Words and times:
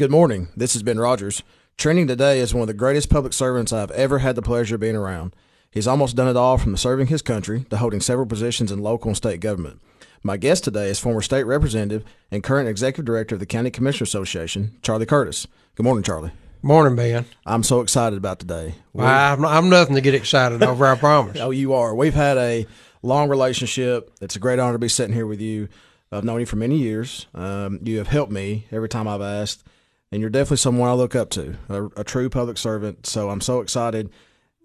Good 0.00 0.10
morning. 0.10 0.48
This 0.56 0.74
is 0.74 0.82
Ben 0.82 0.98
Rogers. 0.98 1.42
Training 1.76 2.06
today 2.06 2.40
is 2.40 2.54
one 2.54 2.62
of 2.62 2.68
the 2.68 2.72
greatest 2.72 3.10
public 3.10 3.34
servants 3.34 3.70
I've 3.70 3.90
ever 3.90 4.20
had 4.20 4.34
the 4.34 4.40
pleasure 4.40 4.76
of 4.76 4.80
being 4.80 4.96
around. 4.96 5.36
He's 5.70 5.86
almost 5.86 6.16
done 6.16 6.26
it 6.26 6.38
all 6.38 6.56
from 6.56 6.74
serving 6.78 7.08
his 7.08 7.20
country 7.20 7.66
to 7.68 7.76
holding 7.76 8.00
several 8.00 8.26
positions 8.26 8.72
in 8.72 8.78
local 8.78 9.10
and 9.10 9.16
state 9.18 9.40
government. 9.40 9.78
My 10.22 10.38
guest 10.38 10.64
today 10.64 10.88
is 10.88 10.98
former 10.98 11.20
state 11.20 11.42
representative 11.42 12.02
and 12.30 12.42
current 12.42 12.66
executive 12.66 13.04
director 13.04 13.34
of 13.34 13.40
the 13.40 13.44
County 13.44 13.70
Commissioner 13.70 14.04
Association, 14.04 14.78
Charlie 14.80 15.04
Curtiss. 15.04 15.46
Good 15.74 15.82
morning, 15.82 16.02
Charlie. 16.02 16.32
Morning, 16.62 16.96
Ben. 16.96 17.26
I'm 17.44 17.62
so 17.62 17.82
excited 17.82 18.16
about 18.16 18.38
today. 18.38 18.76
Well, 18.94 19.06
I'm, 19.06 19.44
I'm 19.44 19.68
nothing 19.68 19.96
to 19.96 20.00
get 20.00 20.14
excited 20.14 20.62
over, 20.62 20.86
I 20.86 20.96
promise. 20.96 21.38
Oh, 21.40 21.50
you 21.50 21.74
are. 21.74 21.94
We've 21.94 22.14
had 22.14 22.38
a 22.38 22.66
long 23.02 23.28
relationship. 23.28 24.12
It's 24.22 24.34
a 24.34 24.40
great 24.40 24.58
honor 24.58 24.72
to 24.72 24.78
be 24.78 24.88
sitting 24.88 25.14
here 25.14 25.26
with 25.26 25.42
you. 25.42 25.68
I've 26.10 26.24
known 26.24 26.40
you 26.40 26.46
for 26.46 26.56
many 26.56 26.78
years. 26.78 27.26
Um, 27.34 27.80
you 27.82 27.98
have 27.98 28.08
helped 28.08 28.32
me 28.32 28.66
every 28.72 28.88
time 28.88 29.06
I've 29.06 29.20
asked 29.20 29.62
and 30.10 30.20
you're 30.20 30.30
definitely 30.30 30.58
someone 30.58 30.88
I 30.88 30.94
look 30.94 31.14
up 31.14 31.30
to, 31.30 31.56
a, 31.68 31.86
a 31.96 32.04
true 32.04 32.28
public 32.28 32.58
servant. 32.58 33.06
So 33.06 33.30
I'm 33.30 33.40
so 33.40 33.60
excited, 33.60 34.10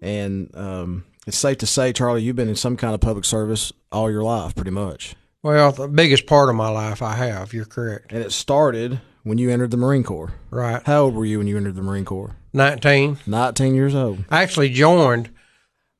and 0.02 0.50
um, 0.56 1.04
it's 1.26 1.36
safe 1.38 1.58
to 1.58 1.66
say, 1.66 1.92
Charlie, 1.92 2.22
you've 2.22 2.36
been 2.36 2.48
in 2.48 2.56
some 2.56 2.76
kind 2.76 2.94
of 2.94 3.00
public 3.00 3.24
service 3.24 3.72
all 3.90 4.10
your 4.10 4.22
life, 4.22 4.54
pretty 4.54 4.70
much. 4.70 5.14
Well, 5.42 5.70
the 5.72 5.88
biggest 5.88 6.26
part 6.26 6.48
of 6.48 6.56
my 6.56 6.68
life 6.68 7.02
I 7.02 7.14
have. 7.14 7.52
You're 7.52 7.66
correct. 7.66 8.12
And 8.12 8.22
it 8.22 8.32
started 8.32 9.00
when 9.22 9.38
you 9.38 9.50
entered 9.50 9.70
the 9.70 9.76
Marine 9.76 10.02
Corps. 10.02 10.32
Right. 10.50 10.82
How 10.84 11.02
old 11.04 11.14
were 11.14 11.24
you 11.24 11.38
when 11.38 11.46
you 11.46 11.56
entered 11.56 11.76
the 11.76 11.82
Marine 11.82 12.04
Corps? 12.04 12.34
Nineteen. 12.52 13.18
Nineteen 13.26 13.74
years 13.74 13.94
old. 13.94 14.24
I 14.30 14.42
actually 14.42 14.70
joined 14.70 15.30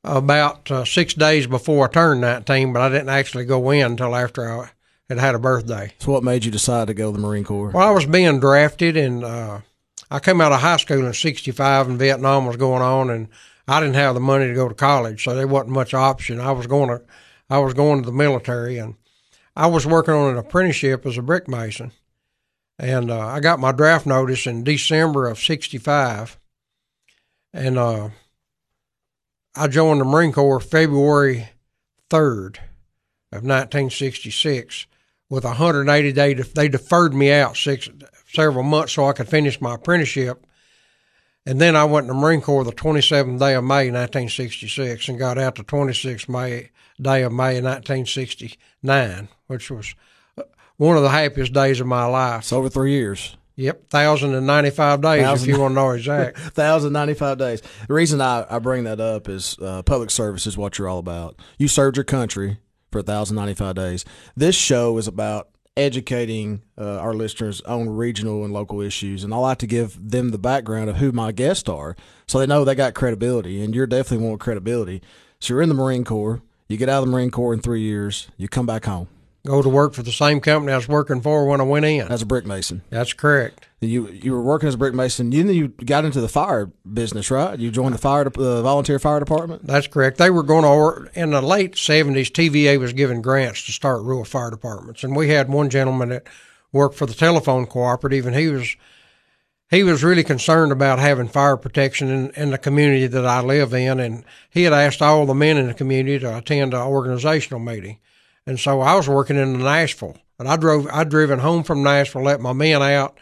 about 0.03 0.69
uh, 0.71 0.85
six 0.85 1.13
days 1.13 1.47
before 1.47 1.87
I 1.87 1.91
turned 1.91 2.21
nineteen, 2.21 2.73
but 2.73 2.81
I 2.81 2.89
didn't 2.89 3.09
actually 3.09 3.45
go 3.45 3.69
in 3.71 3.85
until 3.85 4.15
after 4.15 4.49
I 4.49 4.69
had 5.09 5.19
had 5.19 5.35
a 5.35 5.39
birthday. 5.39 5.93
So, 5.99 6.11
what 6.11 6.23
made 6.23 6.45
you 6.45 6.51
decide 6.51 6.87
to 6.87 6.93
go 6.93 7.11
to 7.11 7.17
the 7.17 7.25
Marine 7.25 7.43
Corps? 7.43 7.71
Well, 7.71 7.87
I 7.87 7.91
was 7.91 8.05
being 8.05 8.39
drafted, 8.39 8.97
and 8.97 9.23
uh, 9.23 9.61
I 10.11 10.19
came 10.19 10.41
out 10.41 10.51
of 10.51 10.61
high 10.61 10.77
school 10.77 11.05
in 11.05 11.13
'65, 11.13 11.87
and 11.87 11.99
Vietnam 11.99 12.45
was 12.45 12.57
going 12.57 12.81
on, 12.81 13.09
and 13.09 13.27
I 13.67 13.79
didn't 13.79 13.95
have 13.95 14.13
the 14.13 14.19
money 14.19 14.47
to 14.47 14.53
go 14.53 14.67
to 14.67 14.75
college, 14.75 15.23
so 15.23 15.35
there 15.35 15.47
wasn't 15.47 15.71
much 15.71 15.93
option. 15.93 16.39
I 16.39 16.51
was 16.51 16.67
going 16.67 16.89
to, 16.89 17.01
I 17.49 17.59
was 17.59 17.73
going 17.73 18.01
to 18.01 18.05
the 18.05 18.15
military, 18.15 18.77
and 18.77 18.95
I 19.55 19.67
was 19.67 19.85
working 19.85 20.13
on 20.13 20.31
an 20.31 20.37
apprenticeship 20.37 21.05
as 21.05 21.17
a 21.17 21.21
brick 21.21 21.47
mason, 21.47 21.91
and 22.77 23.09
uh, 23.09 23.27
I 23.27 23.39
got 23.39 23.59
my 23.59 23.71
draft 23.71 24.05
notice 24.05 24.45
in 24.45 24.63
December 24.63 25.27
of 25.27 25.39
'65, 25.39 26.37
and 27.53 27.77
uh, 27.77 28.09
I 29.55 29.67
joined 29.67 30.01
the 30.01 30.05
Marine 30.05 30.33
Corps 30.33 30.59
February 30.59 31.49
3rd 32.09 32.57
of 33.31 33.43
1966 33.43 34.85
with 35.29 35.43
a 35.43 35.49
180 35.49 36.11
day. 36.13 36.33
They 36.33 36.67
deferred 36.67 37.13
me 37.13 37.31
out 37.31 37.57
six 37.57 37.89
several 38.31 38.63
months 38.63 38.93
so 38.93 39.07
I 39.07 39.13
could 39.13 39.27
finish 39.27 39.61
my 39.61 39.75
apprenticeship. 39.75 40.45
And 41.45 41.61
then 41.61 41.77
I 41.77 41.85
went 41.85 42.07
to 42.07 42.13
the 42.13 42.19
Marine 42.19 42.41
Corps 42.41 42.65
the 42.65 42.73
27th 42.73 43.39
day 43.39 43.53
of 43.53 43.63
May 43.63 43.89
1966 43.89 45.07
and 45.07 45.17
got 45.17 45.37
out 45.37 45.55
the 45.55 45.63
26th 45.63 46.27
May 46.27 46.71
day 47.01 47.23
of 47.23 47.31
May 47.31 47.61
1969, 47.61 49.29
which 49.47 49.71
was 49.71 49.95
uh, 50.37 50.43
one 50.75 50.97
of 50.97 51.03
the 51.03 51.09
happiest 51.09 51.53
days 51.53 51.79
of 51.79 51.87
my 51.87 52.05
life. 52.05 52.41
It's 52.41 52.53
over 52.53 52.69
three 52.69 52.91
years. 52.91 53.37
Yep, 53.55 53.89
thousand 53.89 54.35
and 54.35 54.45
ninety 54.45 54.69
five 54.69 55.01
days 55.01 55.23
thousand, 55.23 55.49
if 55.49 55.55
you 55.55 55.59
want 55.59 55.71
to 55.71 55.75
know 55.75 55.89
exact. 55.89 56.37
thousand 56.53 56.93
ninety 56.93 57.15
five 57.15 57.39
days. 57.39 57.63
The 57.87 57.93
reason 57.93 58.21
I, 58.21 58.45
I 58.47 58.59
bring 58.59 58.83
that 58.83 58.99
up 58.99 59.27
is 59.27 59.57
uh, 59.59 59.81
public 59.81 60.11
service 60.11 60.45
is 60.45 60.57
what 60.59 60.77
you're 60.77 60.87
all 60.87 60.99
about. 60.99 61.39
You 61.57 61.67
served 61.67 61.97
your 61.97 62.03
country 62.03 62.59
for 62.91 62.99
1,095 62.99 63.75
days. 63.75 64.05
This 64.35 64.55
show 64.55 64.97
is 64.97 65.07
about 65.07 65.49
educating 65.75 66.63
uh, 66.77 66.97
our 66.97 67.13
listeners 67.13 67.61
on 67.61 67.89
regional 67.89 68.43
and 68.43 68.51
local 68.51 68.81
issues. 68.81 69.23
And 69.23 69.33
I 69.33 69.37
like 69.37 69.59
to 69.59 69.67
give 69.67 69.97
them 69.99 70.29
the 70.29 70.39
background 70.39 70.89
of 70.89 70.97
who 70.97 71.11
my 71.11 71.31
guests 71.31 71.69
are 71.69 71.95
so 72.27 72.39
they 72.39 72.47
know 72.47 72.65
they 72.65 72.75
got 72.75 72.95
credibility. 72.95 73.63
And 73.63 73.75
you're 73.75 73.87
definitely 73.87 74.25
more 74.25 74.37
credibility. 74.37 75.01
So 75.39 75.53
you're 75.53 75.61
in 75.61 75.69
the 75.69 75.75
Marine 75.75 76.03
Corps. 76.03 76.41
You 76.67 76.77
get 76.77 76.89
out 76.89 77.03
of 77.03 77.05
the 77.05 77.11
Marine 77.11 77.31
Corps 77.31 77.53
in 77.53 77.61
three 77.61 77.81
years. 77.81 78.27
You 78.37 78.47
come 78.47 78.65
back 78.65 78.85
home 78.85 79.07
go 79.47 79.61
to 79.61 79.69
work 79.69 79.93
for 79.93 80.03
the 80.03 80.11
same 80.11 80.39
company 80.41 80.73
I 80.73 80.75
was 80.75 80.87
working 80.87 81.21
for 81.21 81.45
when 81.45 81.61
I 81.61 81.63
went 81.63 81.85
in. 81.85 82.07
As 82.07 82.21
a 82.21 82.25
brick 82.25 82.45
mason. 82.45 82.81
That's 82.89 83.13
correct. 83.13 83.67
You 83.79 84.09
you 84.09 84.31
were 84.33 84.41
working 84.41 84.67
as 84.67 84.75
a 84.75 84.77
brick 84.77 84.93
mason. 84.93 85.31
You 85.31 85.49
you 85.49 85.67
got 85.69 86.03
into 86.03 86.19
the 86.19 86.27
fire 86.27 86.71
business, 86.91 87.31
right? 87.31 87.57
You 87.57 87.71
joined 87.71 87.93
the 87.93 87.99
fire 87.99 88.27
uh, 88.27 88.61
volunteer 88.61 88.99
fire 88.99 89.19
department. 89.19 89.65
That's 89.65 89.87
correct. 89.87 90.17
They 90.17 90.29
were 90.29 90.43
going 90.43 90.63
to 90.63 90.69
work 90.69 91.11
in 91.15 91.31
the 91.31 91.41
late 91.41 91.77
seventies. 91.77 92.29
TVA 92.29 92.79
was 92.79 92.93
giving 92.93 93.21
grants 93.21 93.65
to 93.65 93.71
start 93.71 94.03
rural 94.03 94.25
fire 94.25 94.51
departments, 94.51 95.03
and 95.03 95.15
we 95.15 95.29
had 95.29 95.49
one 95.49 95.69
gentleman 95.69 96.09
that 96.09 96.27
worked 96.71 96.95
for 96.95 97.05
the 97.05 97.13
telephone 97.13 97.65
cooperative, 97.65 98.25
and 98.25 98.35
he 98.35 98.47
was 98.47 98.75
he 99.69 99.83
was 99.83 100.03
really 100.03 100.23
concerned 100.23 100.71
about 100.71 100.99
having 100.99 101.27
fire 101.27 101.57
protection 101.57 102.09
in, 102.09 102.29
in, 102.31 102.51
the 102.51 102.57
community 102.57 103.05
that 103.05 103.25
I 103.25 103.41
live 103.41 103.73
in, 103.73 103.99
and 103.99 104.23
he 104.49 104.63
had 104.63 104.73
asked 104.73 105.01
all 105.01 105.25
the 105.25 105.33
men 105.33 105.57
in 105.57 105.67
the 105.67 105.73
community 105.73 106.19
to 106.19 106.37
attend 106.37 106.73
an 106.73 106.81
organizational 106.81 107.59
meeting. 107.59 107.99
And 108.47 108.57
so 108.57 108.79
I 108.79 108.95
was 108.95 109.09
working 109.09 109.35
in 109.35 109.59
Nashville, 109.59 110.15
and 110.39 110.47
I 110.47 110.55
drove. 110.55 110.87
I'd 110.87 111.09
driven 111.09 111.39
home 111.39 111.63
from 111.63 111.83
Nashville, 111.83 112.23
let 112.23 112.39
my 112.39 112.53
men 112.53 112.81
out, 112.81 113.17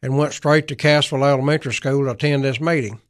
and 0.00 0.16
went 0.16 0.32
straight 0.32 0.68
to 0.68 0.76
Cassville 0.76 1.28
Elementary 1.28 1.74
School 1.74 2.04
to 2.04 2.12
attend 2.12 2.44
this 2.44 2.60
meeting. 2.60 3.00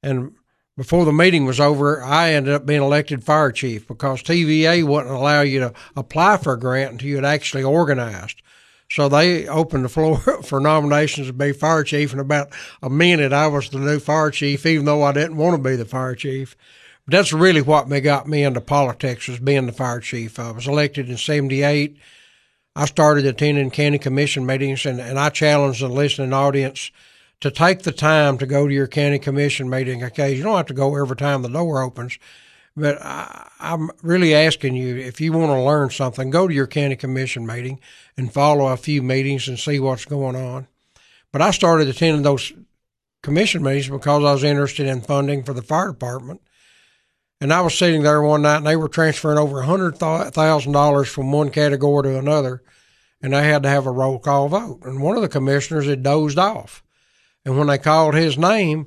And 0.00 0.34
before 0.76 1.04
the 1.04 1.12
meeting 1.12 1.44
was 1.44 1.58
over, 1.58 2.02
I 2.04 2.34
ended 2.34 2.54
up 2.54 2.66
being 2.66 2.82
elected 2.82 3.24
fire 3.24 3.50
chief 3.50 3.88
because 3.88 4.22
TVA 4.22 4.84
wouldn't 4.84 5.12
allow 5.12 5.40
you 5.40 5.58
to 5.58 5.72
apply 5.96 6.36
for 6.36 6.52
a 6.52 6.58
grant 6.58 6.92
until 6.92 7.08
you 7.08 7.16
had 7.16 7.24
actually 7.24 7.64
organized. 7.64 8.40
So 8.88 9.08
they 9.08 9.48
opened 9.48 9.84
the 9.84 9.88
floor 9.88 10.18
for 10.44 10.60
nominations 10.60 11.26
to 11.26 11.32
be 11.32 11.50
fire 11.52 11.82
chief. 11.82 12.12
In 12.12 12.20
about 12.20 12.52
a 12.80 12.88
minute, 12.88 13.32
I 13.32 13.48
was 13.48 13.70
the 13.70 13.78
new 13.78 13.98
fire 13.98 14.30
chief, 14.30 14.64
even 14.64 14.84
though 14.84 15.02
I 15.02 15.10
didn't 15.10 15.36
want 15.36 15.56
to 15.56 15.68
be 15.68 15.74
the 15.74 15.84
fire 15.84 16.14
chief 16.14 16.56
that's 17.08 17.32
really 17.32 17.62
what 17.62 17.88
me 17.88 18.00
got 18.00 18.26
me 18.26 18.42
into 18.42 18.60
politics 18.60 19.28
was 19.28 19.38
being 19.38 19.66
the 19.66 19.72
fire 19.72 20.00
chief. 20.00 20.38
I 20.38 20.50
was 20.50 20.66
elected 20.66 21.08
in 21.08 21.16
'78. 21.16 21.96
I 22.74 22.84
started 22.84 23.24
attending 23.24 23.70
county 23.70 23.98
commission 23.98 24.44
meetings, 24.44 24.84
and, 24.84 25.00
and 25.00 25.18
I 25.18 25.30
challenged 25.30 25.80
the 25.80 25.88
listening 25.88 26.32
audience 26.32 26.90
to 27.40 27.50
take 27.50 27.82
the 27.82 27.92
time 27.92 28.38
to 28.38 28.46
go 28.46 28.66
to 28.66 28.74
your 28.74 28.88
county 28.88 29.18
commission 29.18 29.70
meeting. 29.70 30.02
Okay, 30.04 30.34
you 30.34 30.42
don't 30.42 30.56
have 30.56 30.66
to 30.66 30.74
go 30.74 30.96
every 30.96 31.16
time 31.16 31.42
the 31.42 31.48
door 31.48 31.80
opens, 31.80 32.18
but 32.76 33.00
I, 33.00 33.48
I'm 33.60 33.90
really 34.02 34.34
asking 34.34 34.74
you 34.74 34.96
if 34.96 35.20
you 35.20 35.32
want 35.32 35.50
to 35.50 35.62
learn 35.62 35.90
something, 35.90 36.30
go 36.30 36.48
to 36.48 36.54
your 36.54 36.66
county 36.66 36.96
commission 36.96 37.46
meeting 37.46 37.80
and 38.16 38.32
follow 38.32 38.66
a 38.66 38.76
few 38.76 39.02
meetings 39.02 39.48
and 39.48 39.58
see 39.58 39.78
what's 39.78 40.04
going 40.04 40.36
on. 40.36 40.66
But 41.32 41.42
I 41.42 41.52
started 41.52 41.88
attending 41.88 42.22
those 42.22 42.52
commission 43.22 43.62
meetings 43.62 43.88
because 43.88 44.24
I 44.24 44.32
was 44.32 44.44
interested 44.44 44.86
in 44.86 45.00
funding 45.00 45.44
for 45.44 45.52
the 45.52 45.62
fire 45.62 45.88
department 45.88 46.40
and 47.40 47.52
I 47.52 47.60
was 47.60 47.76
sitting 47.76 48.02
there 48.02 48.22
one 48.22 48.42
night 48.42 48.58
and 48.58 48.66
they 48.66 48.76
were 48.76 48.88
transferring 48.88 49.38
over 49.38 49.60
a 49.60 49.66
$100,000 49.66 51.06
from 51.08 51.32
one 51.32 51.50
category 51.50 52.04
to 52.04 52.18
another. 52.18 52.62
And 53.22 53.32
they 53.32 53.44
had 53.44 53.62
to 53.64 53.68
have 53.68 53.86
a 53.86 53.90
roll 53.90 54.18
call 54.18 54.48
vote. 54.48 54.80
And 54.84 55.02
one 55.02 55.16
of 55.16 55.22
the 55.22 55.28
commissioners 55.28 55.86
had 55.86 56.02
dozed 56.02 56.38
off. 56.38 56.82
And 57.44 57.58
when 57.58 57.66
they 57.66 57.78
called 57.78 58.14
his 58.14 58.38
name, 58.38 58.86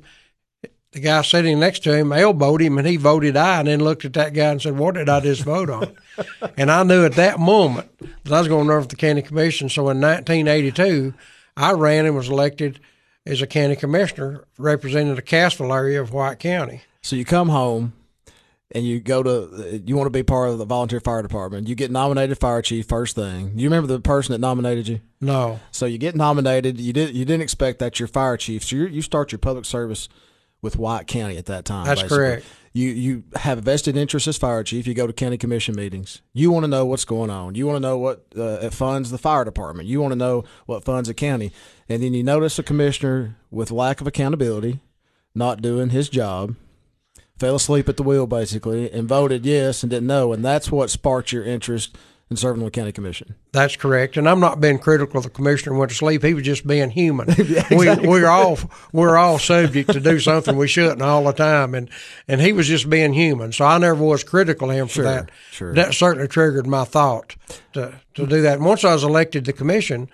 the 0.92 1.00
guy 1.00 1.22
sitting 1.22 1.60
next 1.60 1.84
to 1.84 1.96
him 1.96 2.12
elbowed 2.12 2.60
him 2.60 2.78
and 2.78 2.86
he 2.86 2.96
voted 2.96 3.36
aye 3.36 3.60
and 3.60 3.68
then 3.68 3.82
looked 3.82 4.04
at 4.04 4.14
that 4.14 4.34
guy 4.34 4.50
and 4.50 4.60
said, 4.60 4.76
What 4.76 4.96
did 4.96 5.08
I 5.08 5.20
just 5.20 5.42
vote 5.42 5.70
on? 5.70 5.96
and 6.56 6.70
I 6.70 6.82
knew 6.82 7.04
at 7.04 7.14
that 7.14 7.38
moment 7.38 7.88
that 8.24 8.32
I 8.32 8.38
was 8.38 8.48
going 8.48 8.66
to 8.66 8.72
run 8.72 8.82
for 8.82 8.88
the 8.88 8.96
county 8.96 9.22
commission. 9.22 9.68
So 9.68 9.82
in 9.82 10.00
1982, 10.00 11.14
I 11.56 11.72
ran 11.72 12.06
and 12.06 12.16
was 12.16 12.28
elected 12.28 12.80
as 13.24 13.40
a 13.40 13.46
county 13.46 13.76
commissioner 13.76 14.44
representing 14.58 15.14
the 15.14 15.22
Cassville 15.22 15.74
area 15.74 16.00
of 16.00 16.12
White 16.12 16.40
County. 16.40 16.82
So 17.02 17.16
you 17.16 17.24
come 17.24 17.50
home 17.50 17.92
and 18.72 18.84
you 18.84 19.00
go 19.00 19.22
to 19.22 19.82
you 19.84 19.96
want 19.96 20.06
to 20.06 20.10
be 20.10 20.22
part 20.22 20.50
of 20.50 20.58
the 20.58 20.64
volunteer 20.64 21.00
fire 21.00 21.22
department. 21.22 21.68
You 21.68 21.74
get 21.74 21.90
nominated 21.90 22.38
fire 22.38 22.62
chief 22.62 22.86
first 22.86 23.16
thing. 23.16 23.52
You 23.56 23.68
remember 23.68 23.88
the 23.88 24.00
person 24.00 24.32
that 24.32 24.38
nominated 24.38 24.88
you? 24.88 25.00
No. 25.20 25.60
So 25.72 25.86
you 25.86 25.98
get 25.98 26.14
nominated. 26.14 26.78
You 26.78 26.92
did 26.92 27.14
you 27.14 27.24
didn't 27.24 27.42
expect 27.42 27.80
that 27.80 27.98
you're 27.98 28.08
fire 28.08 28.36
chief. 28.36 28.64
So 28.64 28.76
you 28.76 28.86
you 28.86 29.02
start 29.02 29.32
your 29.32 29.38
public 29.38 29.64
service 29.64 30.08
with 30.62 30.76
White 30.76 31.06
County 31.06 31.36
at 31.36 31.46
that 31.46 31.64
time. 31.64 31.86
That's 31.86 32.02
basically. 32.02 32.16
correct. 32.16 32.46
You 32.72 32.90
you 32.90 33.24
have 33.34 33.58
a 33.58 33.60
vested 33.62 33.96
interest 33.96 34.28
as 34.28 34.38
fire 34.38 34.62
chief. 34.62 34.86
You 34.86 34.94
go 34.94 35.08
to 35.08 35.12
county 35.12 35.36
commission 35.36 35.74
meetings. 35.74 36.22
You 36.32 36.52
want 36.52 36.62
to 36.62 36.68
know 36.68 36.86
what's 36.86 37.04
going 37.04 37.30
on. 37.30 37.56
You 37.56 37.66
want 37.66 37.76
to 37.76 37.80
know 37.80 37.98
what 37.98 38.24
uh, 38.38 38.70
funds 38.70 39.10
the 39.10 39.18
fire 39.18 39.44
department. 39.44 39.88
You 39.88 40.00
want 40.00 40.12
to 40.12 40.16
know 40.16 40.44
what 40.66 40.84
funds 40.84 41.08
the 41.08 41.14
county. 41.14 41.50
And 41.88 42.04
then 42.04 42.14
you 42.14 42.22
notice 42.22 42.56
a 42.60 42.62
commissioner 42.62 43.36
with 43.50 43.72
lack 43.72 44.00
of 44.00 44.06
accountability, 44.06 44.78
not 45.34 45.60
doing 45.60 45.90
his 45.90 46.08
job 46.08 46.54
fell 47.40 47.56
asleep 47.56 47.88
at 47.88 47.96
the 47.96 48.02
wheel 48.02 48.26
basically 48.26 48.92
and 48.92 49.08
voted 49.08 49.44
yes 49.44 49.82
and 49.82 49.90
didn't 49.90 50.06
know, 50.06 50.32
and 50.32 50.44
that's 50.44 50.70
what 50.70 50.90
sparked 50.90 51.32
your 51.32 51.42
interest 51.42 51.96
in 52.30 52.36
serving 52.36 52.62
on 52.62 52.66
the 52.66 52.70
county 52.70 52.92
commission. 52.92 53.34
That's 53.50 53.74
correct, 53.74 54.16
and 54.16 54.28
I'm 54.28 54.38
not 54.38 54.60
being 54.60 54.78
critical 54.78 55.16
of 55.16 55.24
the 55.24 55.30
commissioner 55.30 55.76
went 55.76 55.90
to 55.90 55.96
sleep. 55.96 56.22
He 56.22 56.34
was 56.34 56.44
just 56.44 56.64
being 56.64 56.90
human. 56.90 57.28
yeah, 57.38 57.66
exactly. 57.68 58.06
we, 58.06 58.08
we're 58.08 58.28
all 58.28 58.58
we're 58.92 59.16
all 59.16 59.38
subject 59.38 59.90
to 59.92 60.00
do 60.00 60.20
something 60.20 60.56
we 60.56 60.68
shouldn't 60.68 61.02
all 61.02 61.24
the 61.24 61.32
time, 61.32 61.74
and 61.74 61.90
and 62.28 62.40
he 62.40 62.52
was 62.52 62.68
just 62.68 62.88
being 62.88 63.14
human. 63.14 63.52
So 63.52 63.64
I 63.64 63.78
never 63.78 64.04
was 64.04 64.22
critical 64.22 64.70
of 64.70 64.76
him 64.76 64.88
for 64.88 65.02
that. 65.02 65.30
Sure. 65.50 65.74
That 65.74 65.94
certainly 65.94 66.28
triggered 66.28 66.66
my 66.66 66.84
thought 66.84 67.34
to 67.72 67.98
to 68.14 68.26
do 68.26 68.42
that. 68.42 68.58
And 68.58 68.64
once 68.64 68.84
I 68.84 68.92
was 68.92 69.02
elected 69.02 69.44
to 69.46 69.52
commission, 69.52 70.08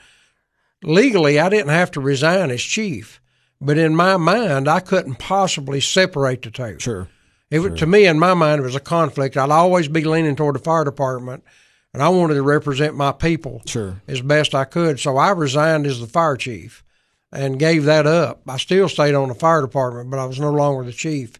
legally, 0.83 1.39
I 1.39 1.51
didn't 1.51 1.69
have 1.69 1.91
to 1.93 2.01
resign 2.01 2.51
as 2.51 2.63
chief, 2.63 3.21
but 3.61 3.77
in 3.77 3.95
my 3.95 4.17
mind, 4.17 4.69
I 4.69 4.81
couldn't 4.81 5.19
possibly 5.19 5.83
separate 5.83 6.43
the 6.43 6.51
two. 6.51 6.79
Sure. 6.79 7.09
It 7.51 7.61
was, 7.61 7.79
to 7.79 7.87
me, 7.87 8.07
in 8.07 8.19
my 8.19 8.35
mind, 8.35 8.61
it 8.61 8.65
was 8.65 8.75
a 8.75 8.81
conflict. 8.81 9.37
I'd 9.37 9.51
always 9.51 9.89
be 9.89 10.05
leaning 10.05 10.35
toward 10.35 10.57
the 10.57 10.61
fire 10.61 10.85
department, 10.85 11.45
and 11.95 12.03
I 12.03 12.09
wanted 12.09 12.35
to 12.35 12.43
represent 12.43 12.97
my 12.97 13.13
people 13.13 13.63
Sure. 13.67 14.03
as 14.09 14.21
best 14.21 14.55
I 14.55 14.65
could. 14.65 14.99
So 14.99 15.17
I 15.17 15.31
resigned 15.31 15.87
as 15.87 16.01
the 16.01 16.07
fire 16.09 16.37
chief 16.37 16.83
and 17.33 17.59
gave 17.59 17.85
that 17.85 18.07
up. 18.07 18.43
I 18.49 18.57
still 18.57 18.89
stayed 18.89 19.15
on 19.15 19.29
the 19.29 19.35
fire 19.35 19.61
department, 19.63 20.11
but 20.11 20.19
I 20.19 20.25
was 20.25 20.41
no 20.41 20.51
longer 20.51 20.85
the 20.85 20.93
chief. 20.93 21.39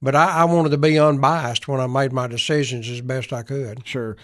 But 0.00 0.14
I, 0.14 0.28
I 0.28 0.44
wanted 0.44 0.70
to 0.70 0.78
be 0.78 0.96
unbiased 0.98 1.66
when 1.66 1.80
I 1.80 1.88
made 1.88 2.12
my 2.12 2.28
decisions 2.28 2.88
as 2.88 3.00
best 3.00 3.32
I 3.32 3.42
could. 3.42 3.84
Sure. 3.86 4.16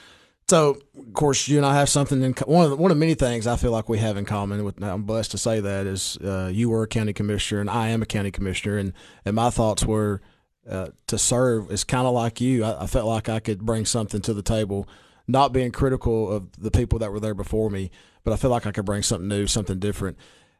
So, 0.48 0.76
of 0.96 1.14
course, 1.14 1.48
you 1.48 1.56
and 1.56 1.66
I 1.66 1.74
have 1.74 1.88
something 1.88 2.22
in 2.22 2.34
one 2.46 2.64
of 2.64 2.70
the, 2.70 2.76
one 2.76 2.90
of 2.90 2.96
many 2.98 3.14
things 3.14 3.46
I 3.46 3.56
feel 3.56 3.70
like 3.72 3.88
we 3.88 3.98
have 3.98 4.16
in 4.16 4.24
common. 4.24 4.62
With 4.62 4.80
I'm 4.82 5.02
blessed 5.02 5.30
to 5.32 5.38
say 5.38 5.58
that 5.60 5.86
is 5.86 6.16
uh, 6.18 6.50
you 6.52 6.68
were 6.68 6.82
a 6.82 6.86
county 6.86 7.12
commissioner 7.14 7.60
and 7.62 7.70
I 7.70 7.88
am 7.88 8.02
a 8.02 8.06
county 8.06 8.30
commissioner, 8.30 8.76
and 8.76 8.92
and 9.24 9.34
my 9.34 9.48
thoughts 9.50 9.84
were 9.84 10.20
uh, 10.68 10.88
to 11.06 11.18
serve 11.18 11.70
is 11.70 11.84
kind 11.84 12.06
of 12.06 12.14
like 12.14 12.40
you. 12.40 12.64
I, 12.64 12.84
I 12.84 12.86
felt 12.86 13.06
like 13.06 13.28
I 13.28 13.40
could 13.40 13.64
bring 13.64 13.84
something 13.84 14.20
to 14.22 14.34
the 14.34 14.42
table, 14.42 14.88
not 15.26 15.52
being 15.52 15.72
critical 15.72 16.30
of 16.30 16.60
the 16.60 16.70
people 16.70 16.98
that 17.00 17.12
were 17.12 17.20
there 17.20 17.34
before 17.34 17.70
me, 17.70 17.90
but 18.24 18.32
I 18.32 18.36
feel 18.36 18.50
like 18.50 18.66
I 18.66 18.72
could 18.72 18.84
bring 18.84 19.02
something 19.02 19.28
new, 19.28 19.46
something 19.46 19.78
different. 19.78 20.16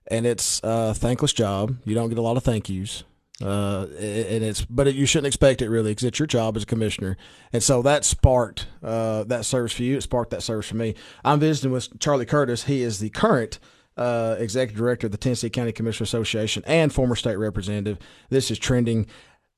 And 0.06 0.26
it's 0.26 0.60
a 0.62 0.94
thankless 0.94 1.32
job. 1.32 1.76
You 1.84 1.94
don't 1.94 2.10
get 2.10 2.18
a 2.18 2.22
lot 2.22 2.36
of 2.36 2.42
thank 2.42 2.68
yous. 2.68 3.04
Uh, 3.42 3.86
and 3.98 4.44
it's 4.44 4.64
but 4.64 4.86
it, 4.86 4.94
you 4.94 5.06
shouldn't 5.06 5.26
expect 5.26 5.60
it 5.60 5.68
really 5.68 5.90
because 5.90 6.04
it's 6.04 6.20
your 6.20 6.26
job 6.26 6.56
as 6.56 6.62
a 6.62 6.66
commissioner, 6.66 7.16
and 7.52 7.64
so 7.64 7.82
that 7.82 8.04
sparked 8.04 8.68
uh, 8.80 9.24
that 9.24 9.44
service 9.44 9.72
for 9.72 9.82
you. 9.82 9.96
It 9.96 10.02
sparked 10.02 10.30
that 10.30 10.42
service 10.42 10.68
for 10.68 10.76
me. 10.76 10.94
I'm 11.24 11.40
visiting 11.40 11.72
with 11.72 11.98
Charlie 11.98 12.26
Curtiss. 12.26 12.64
He 12.64 12.82
is 12.82 13.00
the 13.00 13.10
current 13.10 13.58
uh, 13.96 14.36
executive 14.38 14.78
director 14.78 15.08
of 15.08 15.10
the 15.10 15.18
Tennessee 15.18 15.50
County 15.50 15.72
Commissioner 15.72 16.04
Association 16.04 16.62
and 16.64 16.92
former 16.92 17.16
state 17.16 17.34
representative. 17.34 17.98
This 18.28 18.52
is 18.52 18.58
trending. 18.58 19.06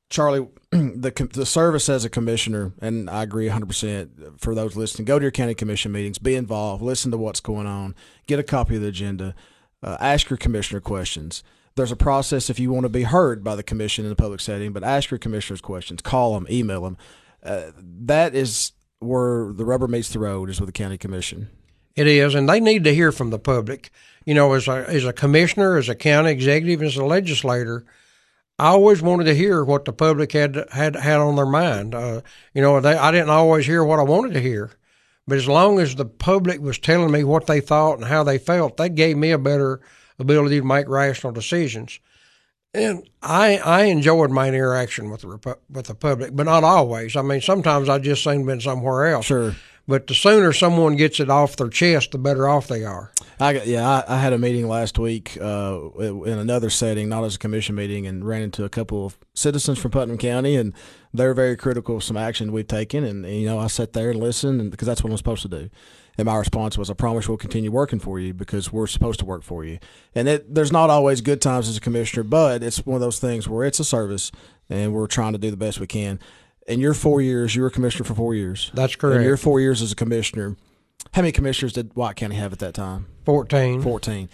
Charlie, 0.09 0.47
the 0.71 1.29
the 1.33 1.47
service 1.47 1.89
as 1.89 2.05
a 2.05 2.11
commissioner, 2.11 2.73
and 2.81 3.11
I 3.11 3.23
agree 3.23 3.47
100 3.47 3.67
percent 3.67 4.41
for 4.41 4.55
those 4.55 4.77
listening. 4.77 5.07
Go 5.07 5.19
to 5.19 5.25
your 5.25 5.33
county 5.33 5.55
commission 5.55 5.93
meetings, 5.93 6.19
be 6.19 6.35
involved, 6.35 6.83
listen 6.83 7.11
to 7.11 7.19
what's 7.19 7.41
going 7.41 7.67
on, 7.67 7.95
get 8.27 8.39
a 8.39 8.45
copy 8.45 8.77
of 8.77 8.83
the 8.83 8.89
agenda, 8.89 9.35
uh, 9.83 9.97
ask 10.01 10.31
your 10.31 10.37
commissioner 10.37 10.81
questions 10.81 11.43
there's 11.77 11.93
a 11.93 11.97
process 11.97 12.51
if 12.51 12.59
you 12.59 12.73
want 12.73 12.85
to 12.85 12.91
be 12.91 13.03
heard 13.03 13.45
by 13.45 13.55
the 13.55 13.63
commission 13.63 14.05
in 14.05 14.13
a 14.13 14.17
public 14.17 14.41
setting, 14.41 14.73
but 14.73 14.83
ask 14.83 15.11
your 15.11 15.19
commissioners 15.19 15.61
questions, 15.61 16.01
call 16.01 16.35
them, 16.35 16.47
email 16.51 16.83
them. 16.83 16.97
Uh, 17.43 17.71
that 17.77 18.35
is 18.35 18.73
where 18.99 19.53
the 19.53 19.65
rubber 19.65 19.87
meets 19.87 20.09
the 20.09 20.19
road 20.19 20.49
is 20.49 20.59
with 20.59 20.69
the 20.69 20.73
county 20.73 20.97
commission. 20.97 21.51
It 21.95 22.07
is, 22.07 22.35
and 22.35 22.49
they 22.49 22.61
need 22.61 22.85
to 22.85 22.95
hear 22.95 23.13
from 23.13 23.31
the 23.31 23.39
public. 23.39 23.91
You 24.25 24.35
know, 24.35 24.53
as 24.55 24.67
a 24.69 24.85
as 24.89 25.05
a 25.05 25.13
commissioner, 25.13 25.77
as 25.77 25.89
a 25.89 25.95
county 25.95 26.31
executive, 26.31 26.83
as 26.83 26.97
a 26.97 27.05
legislator, 27.05 27.85
I 28.59 28.69
always 28.69 29.03
wanted 29.03 29.25
to 29.25 29.35
hear 29.35 29.63
what 29.63 29.85
the 29.85 29.93
public 29.93 30.33
had 30.33 30.65
had 30.73 30.97
had 30.97 31.21
on 31.21 31.37
their 31.37 31.47
mind. 31.47 31.95
Uh, 31.95 32.23
you 32.55 32.63
know, 32.63 32.81
they, 32.81 32.95
I 32.95 33.11
didn't 33.11 33.31
always 33.31 33.67
hear 33.67 33.85
what 33.85 33.99
I 33.99 34.05
wanted 34.05 34.33
to 34.35 34.41
hear, 34.41 34.71
but 35.27 35.37
as 35.37 35.47
long 35.47 35.79
as 35.79 35.95
the 35.95 36.07
public 36.07 36.61
was 36.61 36.79
telling 36.79 37.11
me 37.11 37.23
what 37.23 37.47
they 37.47 37.61
thought 37.61 37.99
and 37.99 38.07
how 38.07 38.23
they 38.23 38.39
felt, 38.39 38.79
that 38.79 38.95
gave 38.95 39.17
me 39.19 39.31
a 39.31 39.39
better 39.39 39.81
ability 40.19 40.61
to 40.61 40.67
make 40.67 40.89
rational 40.89 41.33
decisions. 41.33 42.01
And 42.73 43.09
I 43.23 43.59
I 43.59 43.85
enjoyed 43.85 44.31
my 44.31 44.49
interaction 44.49 45.11
with 45.11 45.21
the 45.21 45.59
with 45.69 45.87
the 45.87 45.95
public, 45.95 46.35
but 46.35 46.47
not 46.47 46.65
always. 46.65 47.15
I 47.15 47.23
mean, 47.23 47.43
sometimes 47.43 47.91
I 47.91 47.99
just 47.99 48.25
seem 48.25 48.41
to 48.41 48.47
been 48.47 48.61
somewhere 48.61 49.07
else. 49.07 49.27
Sure. 49.27 49.55
But 49.89 50.09
the 50.09 50.15
sooner 50.15 50.53
someone 50.53 50.97
gets 50.97 51.21
it 51.21 51.31
off 51.31 51.57
their 51.57 51.69
chest, 51.69 52.11
the 52.11 52.19
better 52.19 52.49
off 52.49 52.67
they 52.67 52.85
are. 52.85 53.13
I 53.39 53.63
yeah, 53.63 53.89
I, 53.89 54.15
I, 54.15 54.19
had 54.19 54.33
a 54.33 54.39
meeting 54.39 54.67
last 54.67 54.99
week 54.99 55.37
uh, 55.41 55.91
in 55.99 56.39
another 56.39 56.71
setting, 56.71 57.09
not 57.09 57.23
as 57.23 57.37
a 57.37 57.39
commission 57.39 57.75
meeting, 57.75 58.07
and 58.07 58.27
ran 58.27 58.43
into 58.43 58.65
a 58.65 58.69
couple 58.69 59.05
of 59.05 59.17
citizens 59.35 59.79
from 59.79 59.91
Putnam 59.91 60.17
County, 60.17 60.57
and 60.57 60.73
they're 61.13 61.35
very 61.35 61.57
critical 61.57 61.97
of 61.97 62.05
some 62.05 62.17
action 62.17 62.51
we've 62.51 62.67
taken. 62.67 63.05
And, 63.05 63.25
and 63.25 63.35
you 63.35 63.47
know, 63.47 63.59
I 63.59 63.67
sat 63.67 63.93
there 63.93 64.11
and 64.11 64.19
listened, 64.19 64.61
and, 64.61 64.71
because 64.71 64.87
that's 64.87 65.05
what 65.05 65.11
I'm 65.11 65.19
supposed 65.19 65.43
to 65.43 65.49
do. 65.49 65.71
And 66.19 66.27
my 66.27 66.37
response 66.37 66.79
was, 66.79 66.91
I 66.91 66.95
promise 66.95 67.29
we'll 67.29 67.37
continue 67.37 67.71
working 67.71 67.99
for 67.99 68.19
you 68.19 68.33
because 68.33 68.73
we're 68.73 68.87
supposed 68.87 69.19
to 69.21 69.27
work 69.27 69.43
for 69.43 69.65
you. 69.65 69.79
And 70.15 70.29
it, 70.29 70.55
there's 70.55 70.73
not 70.73 70.89
always 70.89 71.21
good 71.21 71.43
times 71.43 71.69
as 71.69 71.77
a 71.77 71.81
commissioner, 71.81 72.23
but 72.23 72.63
it's 72.63 72.87
one 72.87 72.95
of 72.95 73.03
those 73.03 73.19
things 73.19 73.49
where 73.49 73.67
it's 73.67 73.81
a 73.81 73.85
service 73.85 74.33
and 74.71 74.95
we're 74.95 75.07
trying 75.07 75.33
to 75.33 75.39
do 75.39 75.51
the 75.51 75.57
best 75.57 75.79
we 75.79 75.87
can. 75.87 76.19
In 76.69 76.81
your 76.81 76.95
four 76.95 77.21
years, 77.21 77.55
you 77.55 77.63
were 77.63 77.71
commissioner 77.71 78.05
for 78.05 78.15
four 78.15 78.35
years. 78.35 78.71
That's 78.75 78.97
correct. 78.97 79.21
In 79.21 79.27
your 79.27 79.37
four 79.37 79.61
years 79.61 79.83
as 79.83 79.93
a 79.93 79.95
commissioner, 79.95 80.57
how 81.15 81.23
many 81.23 81.33
commissioners 81.33 81.73
did 81.73 81.95
White 81.95 82.17
County 82.17 82.37
have 82.37 82.53
at 82.53 82.59
that 82.59 82.75
time? 82.75 83.07
14. 83.25 83.83
14. 83.83 84.29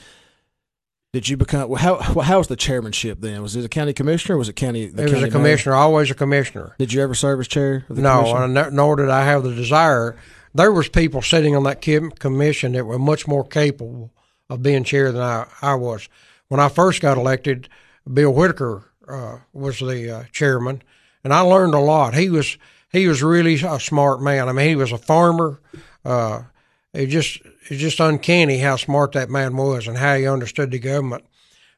Did 1.13 1.29
you 1.29 1.37
become 1.37 1.69
well, 1.69 1.79
how 1.79 1.99
how 2.23 2.39
was 2.39 2.49
the 2.49 2.57
chairmanship 2.57 3.21
then? 3.21 3.43
Was 3.43 3.55
it 3.55 3.67
a 3.67 3.69
county 3.69 3.93
commissioner? 3.93 4.39
was 4.39 4.49
it 4.49 4.57
county? 4.57 4.85
it 4.85 4.97
was 4.97 5.23
a 5.23 5.29
commissioner, 5.29 5.73
mayor? 5.73 5.83
always 5.83 6.11
a 6.11 6.15
commissioner. 6.15 6.75
Did 6.79 6.95
you 6.95 7.03
ever 7.03 7.15
serve 7.15 7.39
as 7.41 7.49
chair? 7.49 7.85
no, 7.91 8.47
nor 8.47 8.97
did 8.97 9.11
I 9.11 9.25
have 9.25 9.43
the 9.43 9.55
desire 9.55 10.17
there 10.55 10.73
was 10.73 10.89
people 10.89 11.23
sitting 11.23 11.57
on 11.57 11.65
that 11.65 11.81
commission 12.19 12.73
that 12.73 12.85
were 12.85 12.99
much 12.99 13.27
more 13.27 13.47
capable 13.47 14.13
of 14.51 14.63
being 14.63 14.85
chair 14.85 15.13
than 15.13 15.23
I, 15.23 15.47
I 15.63 15.75
was. 15.75 16.09
When 16.49 16.61
I 16.61 16.69
first 16.69 17.01
got 17.01 17.17
elected, 17.17 17.69
Bill 18.13 18.33
Whitaker 18.33 18.93
uh, 19.09 19.39
was 19.53 19.79
the 19.79 20.11
uh, 20.11 20.25
chairman, 20.33 20.83
and 21.25 21.33
I 21.33 21.41
learned 21.41 21.75
a 21.75 21.81
lot. 21.81 22.15
He 22.15 22.31
was 22.31 22.57
he 22.91 23.07
was 23.07 23.23
really 23.23 23.55
a 23.55 23.81
smart 23.81 24.21
man. 24.23 24.49
I 24.49 24.53
mean, 24.53 24.69
he 24.69 24.77
was 24.77 24.93
a 24.93 24.99
farmer. 24.99 25.61
Uh, 26.05 26.43
it 26.93 27.07
just 27.07 27.41
it's 27.69 27.81
just 27.81 28.01
uncanny 28.01 28.59
how 28.59 28.77
smart 28.77 29.13
that 29.13 29.31
man 29.31 29.57
was 29.57 29.87
and 29.87 29.97
how 29.97 30.17
he 30.17 30.27
understood 30.27 30.71
the 30.71 30.79
government. 30.79 31.25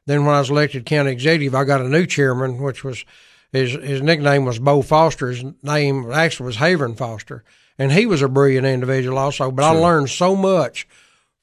Then 0.05 0.25
when 0.25 0.35
I 0.35 0.39
was 0.39 0.49
elected 0.49 0.85
county 0.85 1.11
executive, 1.11 1.55
I 1.55 1.63
got 1.63 1.81
a 1.81 1.89
new 1.89 2.05
chairman, 2.05 2.61
which 2.61 2.83
was 2.83 3.05
his 3.51 3.71
his 3.71 4.01
nickname 4.01 4.45
was 4.45 4.59
Bo 4.59 4.81
Foster. 4.81 5.29
His 5.29 5.43
name 5.63 6.11
actually 6.11 6.47
was 6.47 6.57
Havern 6.57 6.97
Foster 6.97 7.43
and 7.77 7.91
he 7.91 8.05
was 8.05 8.21
a 8.21 8.29
brilliant 8.29 8.65
individual 8.65 9.17
also. 9.17 9.51
But 9.51 9.69
sure. 9.69 9.77
I 9.77 9.79
learned 9.79 10.09
so 10.09 10.35
much. 10.35 10.87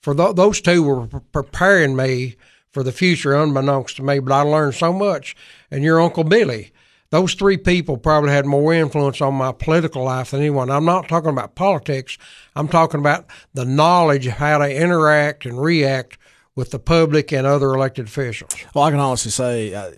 For 0.00 0.14
th- 0.14 0.34
those 0.34 0.60
two 0.60 0.82
were 0.82 1.06
pre- 1.06 1.20
preparing 1.32 1.94
me 1.94 2.36
for 2.70 2.82
the 2.82 2.92
future, 2.92 3.34
unbeknownst 3.34 3.96
to 3.96 4.02
me. 4.02 4.18
But 4.18 4.32
I 4.32 4.42
learned 4.42 4.74
so 4.74 4.92
much. 4.92 5.36
And 5.70 5.84
your 5.84 6.00
uncle 6.00 6.24
Billy, 6.24 6.72
those 7.12 7.34
three 7.34 7.58
people 7.58 7.98
probably 7.98 8.30
had 8.30 8.46
more 8.46 8.72
influence 8.72 9.20
on 9.20 9.34
my 9.34 9.52
political 9.52 10.02
life 10.02 10.30
than 10.30 10.40
anyone. 10.40 10.70
I'm 10.70 10.86
not 10.86 11.10
talking 11.10 11.28
about 11.28 11.54
politics. 11.54 12.16
I'm 12.56 12.68
talking 12.68 13.00
about 13.00 13.26
the 13.52 13.66
knowledge 13.66 14.26
of 14.26 14.32
how 14.32 14.56
to 14.58 14.74
interact 14.74 15.44
and 15.44 15.60
react 15.60 16.16
with 16.54 16.70
the 16.70 16.78
public 16.78 17.30
and 17.30 17.46
other 17.46 17.74
elected 17.74 18.06
officials. 18.06 18.54
Well, 18.74 18.84
I 18.84 18.90
can 18.90 18.98
honestly 18.98 19.30
say, 19.30 19.74
uh, 19.74 19.90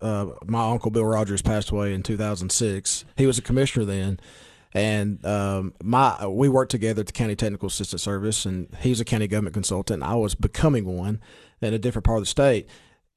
uh, 0.00 0.26
my 0.46 0.70
uncle 0.70 0.92
Bill 0.92 1.04
Rogers 1.04 1.42
passed 1.42 1.70
away 1.70 1.92
in 1.92 2.04
2006. 2.04 3.04
He 3.16 3.26
was 3.26 3.36
a 3.36 3.42
commissioner 3.42 3.84
then, 3.84 4.20
and 4.72 5.24
um, 5.26 5.74
my 5.82 6.24
we 6.28 6.48
worked 6.48 6.70
together 6.70 7.00
at 7.00 7.06
the 7.08 7.12
county 7.12 7.34
technical 7.34 7.66
Assistance 7.66 8.04
service, 8.04 8.46
and 8.46 8.72
he's 8.80 9.00
a 9.00 9.04
county 9.04 9.26
government 9.26 9.54
consultant. 9.54 10.04
I 10.04 10.14
was 10.14 10.36
becoming 10.36 10.84
one 10.84 11.20
in 11.60 11.74
a 11.74 11.78
different 11.80 12.04
part 12.04 12.18
of 12.18 12.22
the 12.22 12.30
state, 12.30 12.68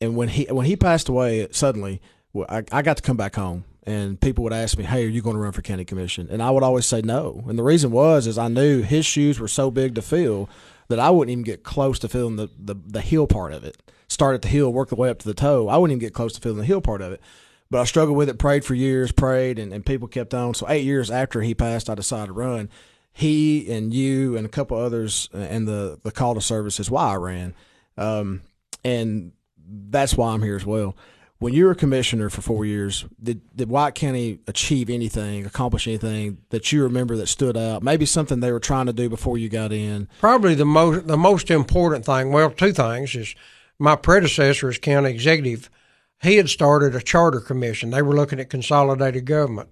and 0.01 0.15
when 0.15 0.29
he 0.29 0.45
when 0.45 0.65
he 0.65 0.75
passed 0.75 1.07
away 1.07 1.47
suddenly, 1.51 2.01
I, 2.35 2.63
I 2.71 2.81
got 2.81 2.97
to 2.97 3.03
come 3.03 3.17
back 3.17 3.35
home, 3.35 3.65
and 3.83 4.19
people 4.19 4.43
would 4.43 4.53
ask 4.53 4.77
me, 4.77 4.83
"Hey, 4.83 5.05
are 5.05 5.09
you 5.09 5.21
going 5.21 5.35
to 5.35 5.41
run 5.41 5.51
for 5.51 5.61
county 5.61 5.85
commission?" 5.85 6.27
And 6.29 6.41
I 6.41 6.51
would 6.51 6.63
always 6.63 6.85
say 6.85 7.01
no, 7.01 7.43
and 7.47 7.57
the 7.57 7.63
reason 7.63 7.91
was 7.91 8.27
is 8.27 8.37
I 8.37 8.47
knew 8.47 8.81
his 8.81 9.05
shoes 9.05 9.39
were 9.39 9.47
so 9.47 9.69
big 9.69 9.95
to 9.95 10.01
fill 10.01 10.49
that 10.87 10.99
I 10.99 11.09
wouldn't 11.09 11.31
even 11.31 11.43
get 11.43 11.63
close 11.63 11.99
to 11.99 12.09
filling 12.09 12.35
the 12.35 12.49
the, 12.57 12.75
the 12.75 13.01
heel 13.01 13.27
part 13.27 13.53
of 13.53 13.63
it. 13.63 13.77
Start 14.07 14.35
at 14.35 14.41
the 14.41 14.47
heel, 14.47 14.71
work 14.71 14.89
the 14.89 14.95
way 14.95 15.09
up 15.09 15.19
to 15.19 15.27
the 15.27 15.33
toe. 15.33 15.67
I 15.67 15.77
wouldn't 15.77 15.95
even 15.95 16.07
get 16.07 16.13
close 16.13 16.33
to 16.33 16.41
filling 16.41 16.59
the 16.59 16.65
heel 16.65 16.81
part 16.81 17.01
of 17.01 17.13
it. 17.13 17.21
But 17.69 17.81
I 17.81 17.85
struggled 17.85 18.17
with 18.17 18.29
it, 18.29 18.37
prayed 18.37 18.63
for 18.63 18.75
years, 18.75 19.11
prayed, 19.11 19.57
and, 19.57 19.73
and 19.73 19.83
people 19.83 20.07
kept 20.07 20.35
on. 20.35 20.53
So 20.53 20.69
eight 20.69 20.85
years 20.85 21.09
after 21.09 21.41
he 21.41 21.55
passed, 21.55 21.89
I 21.89 21.95
decided 21.95 22.27
to 22.27 22.33
run. 22.33 22.69
He 23.11 23.71
and 23.71 23.91
you 23.91 24.37
and 24.37 24.45
a 24.45 24.49
couple 24.49 24.77
others 24.77 25.27
and 25.33 25.67
the, 25.67 25.99
the 26.03 26.11
call 26.11 26.35
to 26.35 26.41
service 26.41 26.79
is 26.79 26.91
why 26.91 27.13
I 27.13 27.15
ran. 27.15 27.55
Um, 27.97 28.41
and 28.83 29.31
that's 29.57 30.15
why 30.15 30.33
I'm 30.33 30.43
here 30.43 30.55
as 30.55 30.65
well. 30.65 30.95
When 31.43 31.53
you 31.53 31.65
were 31.65 31.71
a 31.71 31.75
commissioner 31.75 32.29
for 32.29 32.41
four 32.41 32.63
years, 32.63 33.03
did, 33.21 33.41
did 33.53 33.67
White 33.67 33.95
County 33.95 34.39
achieve 34.47 34.89
anything, 34.89 35.45
accomplish 35.45 35.89
anything 35.89 36.37
that 36.51 36.71
you 36.71 36.83
remember 36.83 37.17
that 37.17 37.27
stood 37.27 37.57
out? 37.57 37.83
Maybe 37.83 38.05
something 38.05 38.39
they 38.39 38.53
were 38.53 38.61
trying 38.61 38.85
to 38.85 38.93
do 38.93 39.09
before 39.09 39.37
you 39.37 39.49
got 39.49 39.73
in? 39.73 40.07
Probably 40.21 40.55
the 40.55 40.63
most 40.63 41.05
the 41.05 41.17
most 41.17 41.51
important 41.51 42.05
thing, 42.05 42.31
well, 42.31 42.49
two 42.49 42.71
things 42.71 43.13
is 43.13 43.35
my 43.77 43.97
predecessor 43.97 44.69
as 44.69 44.77
county 44.77 45.09
executive– 45.09 45.69
he 46.23 46.37
had 46.37 46.49
started 46.49 46.95
a 46.95 47.01
charter 47.01 47.41
commission. 47.41 47.89
They 47.89 48.01
were 48.01 48.15
looking 48.15 48.39
at 48.39 48.49
consolidated 48.49 49.25
government. 49.25 49.67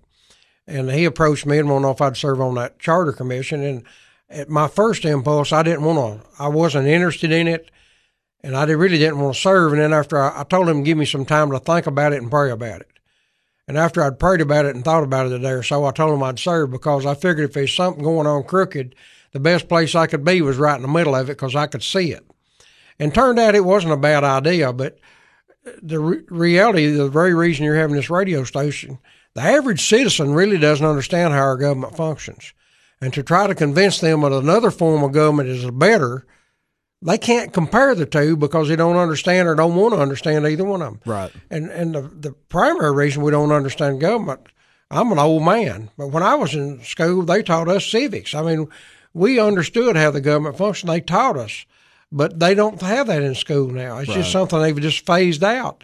And 0.68 0.92
he 0.92 1.06
approached 1.06 1.46
me 1.46 1.58
and 1.58 1.70
wanted 1.70 1.84
to 1.84 1.88
know 1.88 1.92
if 1.92 2.02
I'd 2.02 2.18
serve 2.18 2.42
on 2.42 2.56
that 2.56 2.78
charter 2.78 3.14
commission. 3.14 3.64
And 3.64 3.84
at 4.30 4.50
my 4.50 4.68
first 4.68 5.06
impulse, 5.06 5.54
I 5.54 5.64
didn't 5.64 5.86
want 5.86 6.22
to, 6.22 6.28
I 6.38 6.50
wasn't 6.50 6.88
interested 6.88 7.32
in 7.32 7.48
it. 7.48 7.72
And 8.44 8.56
I 8.56 8.64
really 8.64 8.98
didn't 8.98 9.20
want 9.20 9.36
to 9.36 9.42
serve. 9.42 9.74
And 9.74 9.82
then 9.82 9.94
after 9.94 10.20
I, 10.20 10.42
I 10.42 10.44
told 10.44 10.68
him, 10.68 10.84
give 10.84 10.98
me 10.98 11.06
some 11.06 11.26
time 11.26 11.52
to 11.52 11.60
think 11.60 11.88
about 11.88 12.14
it 12.14 12.22
and 12.22 12.32
pray 12.32 12.50
about 12.50 12.82
it. 12.82 12.92
And 13.68 13.78
after 13.78 14.04
I'd 14.04 14.20
prayed 14.20 14.42
about 14.42 14.66
it 14.66 14.76
and 14.76 14.84
thought 14.84 15.04
about 15.04 15.28
it 15.28 15.32
a 15.32 15.40
day 15.40 15.52
or 15.52 15.64
so, 15.64 15.86
I 15.86 15.92
told 15.92 16.14
him 16.14 16.24
I'd 16.24 16.40
serve 16.40 16.72
because 16.72 17.06
I 17.06 17.14
figured 17.14 17.50
if 17.50 17.54
there's 17.54 17.74
something 17.74 18.04
going 18.04 18.28
on 18.28 18.44
crooked, 18.44 18.96
the 19.32 19.40
best 19.40 19.70
place 19.70 19.96
I 19.96 20.08
could 20.08 20.26
be 20.26 20.42
was 20.42 20.58
right 20.58 20.76
in 20.76 20.82
the 20.82 20.88
middle 20.88 21.16
of 21.16 21.30
it 21.30 21.34
because 21.34 21.56
I 21.56 21.68
could 21.68 21.84
see 21.84 22.12
it. 22.12 22.26
And 23.00 23.14
turned 23.14 23.40
out 23.40 23.56
it 23.56 23.64
wasn't 23.64 23.94
a 23.94 23.98
bad 23.98 24.24
idea, 24.24 24.74
but 24.74 25.00
uh, 25.66 25.72
the 25.82 26.00
re- 26.00 26.24
reality, 26.30 26.88
the 26.88 27.10
very 27.10 27.34
reason 27.34 27.64
you're 27.64 27.76
having 27.76 27.96
this 27.96 28.10
radio 28.10 28.44
station, 28.44 29.00
the 29.36 29.42
average 29.42 29.88
citizen 29.88 30.34
really 30.34 30.58
doesn't 30.58 30.86
understand 30.86 31.34
how 31.34 31.40
our 31.40 31.58
government 31.58 31.96
functions. 31.96 32.54
And 33.00 33.14
to 33.14 33.24
try 33.24 33.48
to 33.48 33.56
convince 33.56 34.00
them 34.00 34.22
that 34.22 34.34
another 34.34 34.70
form 34.70 35.04
of 35.04 35.14
government 35.14 35.50
is 35.50 35.70
better, 35.72 36.26
they 37.02 37.18
can't 37.18 37.52
compare 37.54 37.96
the 37.96 38.06
two 38.06 38.36
because 38.38 38.68
they 38.70 38.76
don't 38.76 38.98
understand 38.98 39.48
or 39.48 39.56
don't 39.56 39.76
want 39.76 39.94
to 39.94 40.00
understand 40.00 40.46
either 40.46 40.64
one 40.64 40.82
of 40.82 40.94
them. 40.94 41.02
Right. 41.06 41.32
And 41.50 41.70
and 41.70 41.96
the, 41.96 42.02
the 42.02 42.32
primary 42.50 42.92
reason 42.94 43.24
we 43.24 43.32
don't 43.32 43.52
understand 43.52 44.00
government, 44.02 44.42
I'm 44.90 45.12
an 45.12 45.20
old 45.20 45.44
man, 45.44 45.90
but 45.98 46.08
when 46.08 46.24
I 46.24 46.36
was 46.36 46.54
in 46.54 46.84
school, 46.84 47.24
they 47.24 47.42
taught 47.44 47.68
us 47.70 47.86
civics. 47.86 48.36
I 48.36 48.42
mean, 48.44 48.68
we 49.14 49.40
understood 49.40 49.96
how 49.96 50.12
the 50.12 50.22
government 50.22 50.58
functioned. 50.58 50.92
They 50.92 51.02
taught 51.02 51.38
us, 51.38 51.66
but 52.12 52.40
they 52.40 52.54
don't 52.54 52.82
have 52.82 53.08
that 53.08 53.24
in 53.24 53.36
school 53.36 53.68
now. 53.68 53.98
It's 53.98 54.10
Right. 54.10 54.18
just 54.18 54.32
something 54.32 54.62
they've 54.62 54.80
just 54.80 55.06
phased 55.06 55.44
out, 55.44 55.84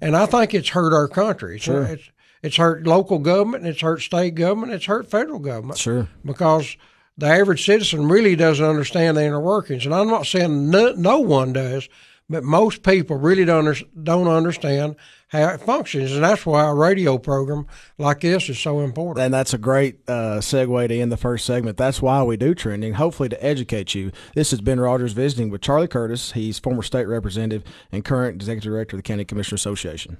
and 0.00 0.14
I 0.16 0.26
think 0.26 0.52
it's 0.54 0.68
hurt 0.70 0.92
our 0.92 1.08
country. 1.08 1.56
It's, 1.56 1.64
Sure. 1.64 1.82
it's 1.84 2.10
it's 2.40 2.56
hurt 2.56 2.86
local 2.86 3.18
government, 3.18 3.66
it's 3.66 3.80
hurt 3.80 4.00
state 4.00 4.36
government, 4.36 4.72
it's 4.72 4.84
hurt 4.84 5.10
federal 5.10 5.40
government 5.40 5.76
Sure. 5.78 6.06
because 6.24 6.76
the 7.18 7.26
average 7.26 7.66
citizen 7.66 8.08
really 8.08 8.36
doesn't 8.36 8.64
understand 8.64 9.16
the 9.16 9.24
inner 9.24 9.40
workings. 9.40 9.84
And 9.84 9.94
I'm 9.94 10.08
not 10.08 10.26
saying 10.26 10.70
no, 10.70 10.92
no 10.92 11.18
one 11.18 11.52
does, 11.52 11.88
but 12.30 12.44
most 12.44 12.82
people 12.82 13.16
really 13.16 13.44
don't 13.44 13.66
under, 13.66 13.78
don't 14.02 14.28
understand 14.28 14.96
how 15.28 15.48
it 15.48 15.60
functions, 15.60 16.12
and 16.12 16.24
that's 16.24 16.46
why 16.46 16.66
a 16.66 16.72
radio 16.72 17.18
program 17.18 17.66
like 17.98 18.20
this 18.20 18.48
is 18.48 18.58
so 18.58 18.80
important. 18.80 19.22
And 19.22 19.34
that's 19.34 19.52
a 19.52 19.58
great 19.58 19.98
uh, 20.08 20.38
segue 20.38 20.88
to 20.88 20.98
end 20.98 21.12
the 21.12 21.18
first 21.18 21.44
segment. 21.44 21.76
That's 21.76 22.00
why 22.00 22.22
we 22.22 22.38
do 22.38 22.54
trending, 22.54 22.94
hopefully 22.94 23.28
to 23.28 23.44
educate 23.44 23.94
you. 23.94 24.10
This 24.34 24.52
has 24.52 24.62
Ben 24.62 24.80
Rogers 24.80 25.12
visiting 25.12 25.50
with 25.50 25.60
Charlie 25.60 25.88
Curtiss. 25.88 26.32
He's 26.32 26.58
former 26.58 26.82
state 26.82 27.04
representative 27.06 27.62
and 27.92 28.06
current 28.06 28.36
executive 28.36 28.72
director 28.72 28.96
of 28.96 29.02
the 29.02 29.06
County 29.06 29.26
Commissioner 29.26 29.56
Association. 29.56 30.16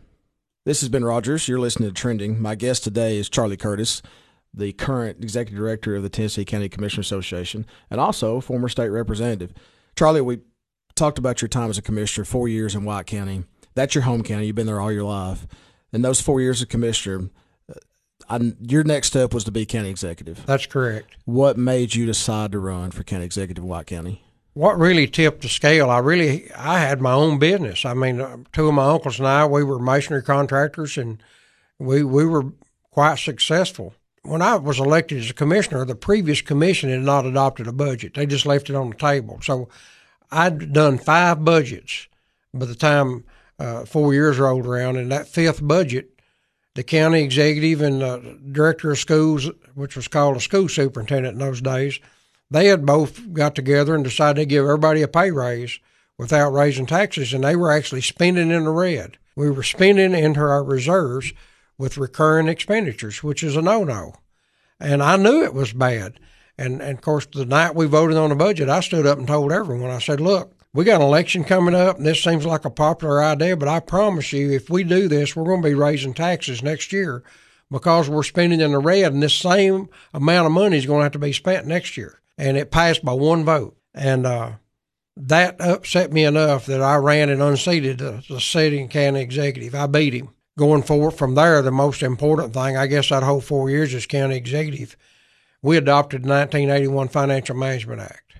This 0.67 0.81
has 0.81 0.91
been 0.91 1.05
Rogers. 1.05 1.49
You're 1.49 1.59
listening 1.59 1.89
to 1.89 1.95
Trending. 1.95 2.43
My 2.43 2.55
guest 2.55 2.85
today 2.85 3.17
is 3.17 3.31
Charlie 3.31 3.57
Curtiss, 3.57 4.03
the 4.55 4.73
current 4.73 5.23
executive 5.23 5.59
director 5.59 5.97
of 5.97 6.03
the 6.03 6.09
Tennessee 6.09 6.45
County 6.45 6.69
Commissioner 6.69 7.03
Association, 7.03 7.67
and 7.91 8.01
also 8.01 8.41
former 8.41 8.69
state 8.69 8.89
representative. 8.89 9.53
Charlie, 9.97 10.21
we 10.21 10.41
talked 10.95 11.19
about 11.19 11.41
your 11.41 11.49
time 11.49 11.71
as 11.71 11.79
a 11.79 11.83
commissioner, 11.83 12.25
four 12.25 12.49
years 12.49 12.75
in 12.75 12.85
White 12.85 13.07
County. 13.07 13.45
That's 13.75 13.95
your 13.95 14.03
home 14.05 14.23
county. 14.23 14.47
You've 14.47 14.57
been 14.57 14.67
there 14.67 14.81
all 14.81 14.93
your 14.93 15.05
life. 15.05 15.47
In 15.93 16.03
those 16.03 16.21
four 16.21 16.41
years 16.41 16.61
as 16.61 16.67
commissioner, 16.67 17.31
I, 18.29 18.53
your 18.61 18.85
next 18.85 19.09
step 19.09 19.33
was 19.33 19.45
to 19.45 19.53
be 19.53 19.65
county 19.65 19.91
executive. 19.91 20.45
That's 20.45 20.67
correct. 20.67 21.17
What 21.25 21.57
made 21.57 21.95
you 21.95 22.05
decide 22.07 22.53
to 22.53 22.59
run 22.59 22.91
for 22.91 23.05
county 23.05 23.25
executive 23.25 23.65
in 23.65 23.71
White 23.71 23.87
County? 23.87 24.23
What 24.55 24.79
really 24.79 25.07
tipped 25.07 25.43
the 25.43 25.49
scale? 25.49 25.89
I 25.89 25.99
really 25.99 26.51
I 26.53 26.81
had 26.81 27.01
my 27.01 27.13
own 27.13 27.39
business. 27.39 27.85
I 27.85 27.95
mean, 27.95 28.21
uh, 28.21 28.39
two 28.53 28.69
of 28.69 28.75
my 28.75 28.91
uncles 28.91 29.19
and 29.19 29.29
I 29.29 29.47
we 29.47 29.63
were 29.63 29.79
masonry 29.79 30.23
contractors, 30.23 30.99
and 30.99 31.23
we 31.79 32.03
we 32.03 32.27
were 32.27 32.53
quite 32.91 33.19
successful. 33.19 33.95
When 34.29 34.43
I 34.43 34.57
was 34.57 34.79
elected 34.79 35.19
as 35.19 35.31
a 35.31 35.35
commissioner, 35.35 35.85
the 35.87 35.95
previous 35.95 36.43
commission 36.43 36.91
had 36.91 37.01
not 37.01 37.25
adopted 37.25 37.67
a 37.67 37.73
budget. 37.73 38.15
They 38.15 38.27
just 38.27 38.45
left 38.45 38.69
it 38.69 38.77
on 38.77 38.91
the 38.91 38.97
table. 38.97 39.39
So 39.43 39.69
I'd 40.31 40.73
done 40.73 40.99
five 40.99 41.45
budgets 41.45 42.09
by 42.53 42.67
the 42.67 42.75
time 42.75 43.25
uh, 43.59 43.87
four 43.87 44.13
years 44.13 44.39
rolled 44.39 44.67
around, 44.67 44.97
and 44.97 45.11
that 45.11 45.29
fifth 45.29 45.67
budget, 45.67 46.21
the 46.75 46.83
county 46.83 47.23
executive 47.23 47.81
and 47.81 48.03
the 48.03 48.39
director 48.53 48.91
of 48.91 48.99
schools, 48.99 49.51
which 49.75 49.97
was 49.97 50.09
called 50.09 50.37
a 50.37 50.41
school 50.41 50.69
superintendent 50.69 51.35
in 51.35 51.39
those 51.39 51.63
days, 51.63 51.99
they 52.51 52.67
had 52.67 52.87
both 52.87 53.33
got 53.33 53.55
together 53.55 53.95
and 53.95 54.05
decided 54.05 54.41
to 54.41 54.47
give 54.47 54.65
everybody 54.65 55.03
a 55.03 55.09
pay 55.09 55.31
raise 55.31 55.81
without 56.19 56.53
raising 56.53 56.87
taxes, 56.87 57.33
and 57.33 57.45
they 57.45 57.57
were 57.57 57.73
actually 57.73 58.03
spending 58.03 58.51
in 58.51 58.65
the 58.65 58.71
red. 58.71 59.17
We 59.37 59.51
were 59.51 59.63
spending 59.63 60.15
into 60.15 60.41
our 60.41 60.65
reserves 60.65 61.33
with 61.79 61.97
recurring 61.97 62.49
expenditures, 62.49 63.23
which 63.23 63.43
is 63.43 63.57
a 63.57 63.63
no-no. 63.63 64.15
And 64.81 65.03
I 65.03 65.17
knew 65.17 65.43
it 65.43 65.55
was 65.55 65.73
bad. 65.73 66.21
And, 66.59 66.83
and 66.83 66.99
of 66.99 67.01
course, 67.01 67.27
the 67.33 67.47
night 67.47 67.77
we 67.77 67.87
voted 67.87 68.17
on 68.17 68.31
the 68.31 68.37
budget, 68.37 68.69
I 68.69 68.81
stood 68.81 69.07
up 69.07 69.19
and 69.19 69.27
told 69.27 69.53
everyone, 69.53 69.91
I 69.91 70.01
said, 70.01 70.21
look, 70.21 70.55
we 70.75 70.85
got 70.85 71.01
an 71.01 71.07
election 71.07 71.45
coming 71.45 71.75
up, 71.75 71.97
and 71.97 72.07
this 72.07 72.23
seems 72.23 72.45
like 72.45 72.65
a 72.65 72.71
popular 72.71 73.23
idea, 73.23 73.57
but 73.57 73.69
I 73.69 73.81
promise 73.81 74.33
you, 74.33 74.51
if 74.51 74.69
we 74.69 74.85
do 74.85 75.09
this, 75.09 75.35
we're 75.35 75.45
going 75.45 75.63
to 75.63 75.69
be 75.69 75.75
raising 75.75 76.15
taxes 76.15 76.63
next 76.63 76.93
year 76.93 77.23
because 77.71 78.09
we're 78.09 78.23
spending 78.23 78.61
in 78.61 78.73
the 78.73 78.79
red, 78.79 79.13
and 79.13 79.23
this 79.23 79.35
same 79.35 79.89
amount 80.13 80.47
of 80.47 80.53
money 80.53 80.77
is 80.77 80.87
going 80.87 81.01
to 81.01 81.05
have 81.05 81.13
to 81.13 81.19
be 81.19 81.33
spent 81.33 81.67
next 81.67 81.97
year. 81.97 82.21
And 82.37 82.57
it 82.57 82.71
passed 82.71 83.05
by 83.05 83.13
one 83.13 83.45
vote. 83.45 83.77
And 83.95 84.27
uh, 84.27 84.53
that 85.17 85.61
upset 85.61 86.13
me 86.13 86.25
enough 86.25 86.67
that 86.67 86.81
I 86.81 86.97
ran 86.97 87.29
and 87.29 87.43
unseated 87.43 87.99
the, 87.99 88.23
the 88.29 88.41
sitting 88.41 88.89
county 88.89 89.21
executive. 89.21 89.75
I 89.75 89.87
beat 89.87 90.15
him. 90.15 90.31
Going 90.59 90.83
forward 90.83 91.13
from 91.13 91.37
there, 91.37 91.63
the 91.63 91.71
most 91.71 92.03
important 92.03 92.53
thing, 92.53 92.77
I 92.77 92.89
guess, 92.89 93.11
that 93.11 93.23
whole 93.23 93.41
four 93.41 93.71
years 93.71 93.95
as 93.95 94.07
county 94.07 94.35
executive, 94.35 94.97
we 95.63 95.77
adopted 95.77 96.25
the 96.25 96.29
1981 96.31 97.07
Financial 97.09 97.55
Management 97.55 98.01
Act, 98.01 98.35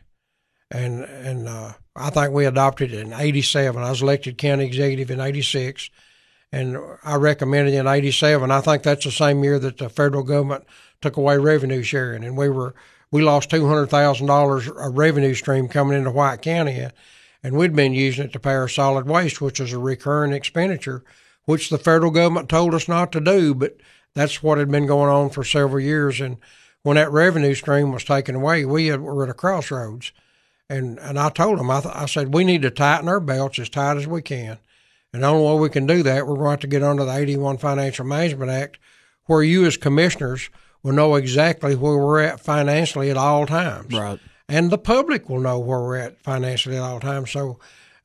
and 0.69 1.05
and 1.05 1.47
uh, 1.47 1.75
I 1.95 2.11
think 2.11 2.33
we 2.33 2.45
adopted 2.45 2.93
it 2.93 3.07
in 3.07 3.13
'87. 3.13 3.81
I 3.81 3.91
was 3.91 4.03
elected 4.03 4.37
county 4.37 4.67
executive 4.67 5.13
in 5.13 5.21
'86, 5.21 5.91
and 6.51 6.77
I 7.05 7.15
recommended 7.15 7.75
in 7.75 7.87
'87. 7.87 8.51
I 8.51 8.63
think 8.63 8.83
that's 8.83 9.05
the 9.05 9.13
same 9.13 9.45
year 9.45 9.61
that 9.61 9.79
the 9.79 9.89
federal 9.89 10.25
government 10.25 10.65
took 11.01 11.17
away 11.17 11.39
revenue 11.39 11.85
sharing, 11.85 12.25
and 12.25 12.37
we 12.37 12.49
were 12.49 12.75
we 13.13 13.23
lost 13.23 13.49
two 13.49 13.69
hundred 13.69 13.91
thousand 13.91 14.27
dollars 14.27 14.67
a 14.67 14.91
revenue 14.91 15.35
stream 15.35 15.69
coming 15.69 15.97
into 15.97 16.11
White 16.11 16.43
County, 16.43 16.85
and 17.45 17.57
we'd 17.57 17.77
been 17.77 17.95
using 17.95 18.25
it 18.25 18.33
to 18.33 18.41
pay 18.41 18.55
our 18.55 18.67
solid 18.67 19.07
waste, 19.07 19.41
which 19.41 19.61
is 19.61 19.73
a 19.73 19.79
recurring 19.79 20.33
expenditure, 20.33 21.05
which 21.49 21.71
the 21.71 21.79
federal 21.79 22.11
government 22.11 22.47
told 22.47 22.75
us 22.75 22.89
not 22.89 23.11
to 23.11 23.23
do, 23.23 23.55
but 23.55 23.79
that's 24.13 24.43
what 24.43 24.59
had 24.59 24.71
been 24.71 24.85
going 24.85 25.09
on 25.09 25.31
for 25.31 25.43
several 25.43 25.81
years. 25.81 26.21
And 26.21 26.37
when 26.83 26.97
that 26.97 27.11
revenue 27.11 27.55
stream 27.55 27.91
was 27.91 28.05
taken 28.05 28.35
away, 28.35 28.67
we 28.67 28.89
had, 28.89 29.01
were 29.01 29.25
at 29.25 29.31
a 29.31 29.35
crossroads. 29.35 30.13
And, 30.69 30.99
and 30.99 31.19
I 31.19 31.31
told 31.31 31.59
them, 31.59 31.71
I, 31.71 31.81
th- 31.81 31.95
I 31.95 32.05
said, 32.05 32.35
we 32.35 32.45
need 32.45 32.61
to 32.63 32.71
tighten 32.71 33.09
our 33.09 33.19
belts 33.19 33.59
as 33.59 33.71
tight 33.71 33.97
as 33.97 34.07
we 34.07 34.21
can. 34.21 34.59
And 35.15 35.23
the 35.23 35.27
only 35.27 35.43
way 35.43 35.59
we 35.59 35.71
can 35.71 35.87
do 35.87 36.03
that, 36.03 36.27
we're 36.27 36.35
going 36.35 36.45
to 36.45 36.51
have 36.51 36.61
to 36.61 36.67
get 36.67 36.83
under 36.83 37.07
the 37.07 37.17
81 37.17 37.57
Financial 37.57 38.05
Management 38.05 38.51
Act, 38.51 38.79
where 39.25 39.43
you 39.43 39.65
as 39.65 39.79
commissioners 39.79 40.51
will 40.83 40.93
know 40.93 41.15
exactly 41.15 41.75
where 41.75 41.97
we're 41.97 42.21
at 42.21 42.41
financially 42.41 43.09
at 43.09 43.17
all 43.17 43.47
times. 43.47 43.95
Right. 43.95 44.21
And 44.51 44.71
the 44.71 44.77
public 44.77 45.31
will 45.31 45.41
know 45.41 45.59
where 45.59 45.81
we're 45.81 45.97
at 45.97 46.21
financially 46.21 46.77
at 46.77 46.83
all 46.83 47.01
times. 47.01 47.31
So 47.31 47.59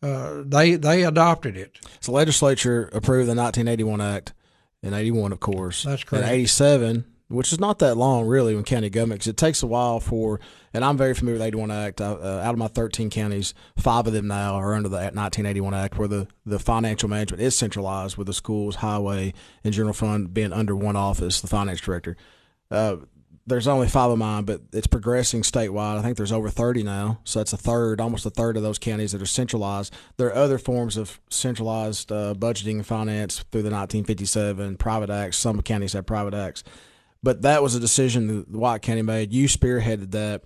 uh, 0.03 0.43
they 0.45 0.75
they 0.75 1.03
adopted 1.03 1.55
it. 1.57 1.79
So 2.01 2.11
legislature 2.11 2.89
approved 2.91 3.29
the 3.29 3.35
1981 3.35 4.01
Act 4.01 4.33
in 4.81 4.93
81, 4.93 5.31
of 5.31 5.39
course. 5.39 5.83
That's 5.83 6.03
correct. 6.03 6.25
In 6.25 6.29
87, 6.29 7.05
which 7.29 7.53
is 7.53 7.59
not 7.59 7.79
that 7.79 7.95
long, 7.95 8.27
really, 8.27 8.53
in 8.55 8.63
county 8.63 8.89
government, 8.89 9.21
because 9.21 9.29
it 9.29 9.37
takes 9.37 9.63
a 9.63 9.67
while 9.67 10.01
for, 10.01 10.41
and 10.73 10.83
I'm 10.83 10.97
very 10.97 11.13
familiar 11.13 11.35
with 11.35 11.41
the 11.41 11.47
81 11.47 11.71
Act. 11.71 12.01
I, 12.01 12.07
uh, 12.07 12.41
out 12.43 12.53
of 12.53 12.57
my 12.57 12.67
13 12.67 13.09
counties, 13.09 13.53
five 13.77 14.05
of 14.05 14.13
them 14.13 14.27
now 14.27 14.55
are 14.55 14.73
under 14.73 14.89
the 14.89 14.97
1981 14.97 15.73
Act, 15.73 15.97
where 15.97 16.09
the, 16.09 16.27
the 16.45 16.59
financial 16.59 17.09
management 17.09 17.41
is 17.41 17.55
centralized 17.55 18.17
with 18.17 18.27
the 18.27 18.33
schools, 18.33 18.75
highway, 18.75 19.33
and 19.63 19.73
general 19.73 19.93
fund 19.93 20.33
being 20.33 20.51
under 20.51 20.75
one 20.75 20.97
office, 20.97 21.39
the 21.39 21.47
finance 21.47 21.79
director. 21.79 22.17
Uh, 22.69 22.97
there's 23.45 23.67
only 23.67 23.87
five 23.87 24.09
of 24.09 24.17
mine, 24.17 24.43
but 24.45 24.61
it's 24.71 24.87
progressing 24.87 25.41
statewide. 25.41 25.97
I 25.97 26.01
think 26.01 26.15
there's 26.15 26.31
over 26.31 26.49
30 26.49 26.83
now. 26.83 27.19
So 27.25 27.39
that's 27.39 27.51
a 27.53 27.57
third, 27.57 27.99
almost 27.99 28.25
a 28.25 28.29
third 28.29 28.55
of 28.55 28.63
those 28.63 28.79
counties 28.79 29.11
that 29.11 29.21
are 29.21 29.25
centralized. 29.25 29.93
There 30.17 30.27
are 30.27 30.35
other 30.35 30.57
forms 30.57 30.95
of 30.95 31.19
centralized 31.29 32.11
uh, 32.11 32.35
budgeting 32.37 32.75
and 32.75 32.85
finance 32.85 33.39
through 33.51 33.63
the 33.63 33.69
1957 33.69 34.77
private 34.77 35.09
acts. 35.09 35.37
Some 35.37 35.61
counties 35.61 35.93
have 35.93 36.05
private 36.05 36.33
acts. 36.33 36.63
But 37.21 37.41
that 37.41 37.61
was 37.61 37.75
a 37.75 37.79
decision 37.79 38.27
that 38.27 38.51
the 38.51 38.57
White 38.59 38.81
County 38.81 39.01
made. 39.01 39.33
You 39.33 39.47
spearheaded 39.47 40.11
that, 40.11 40.43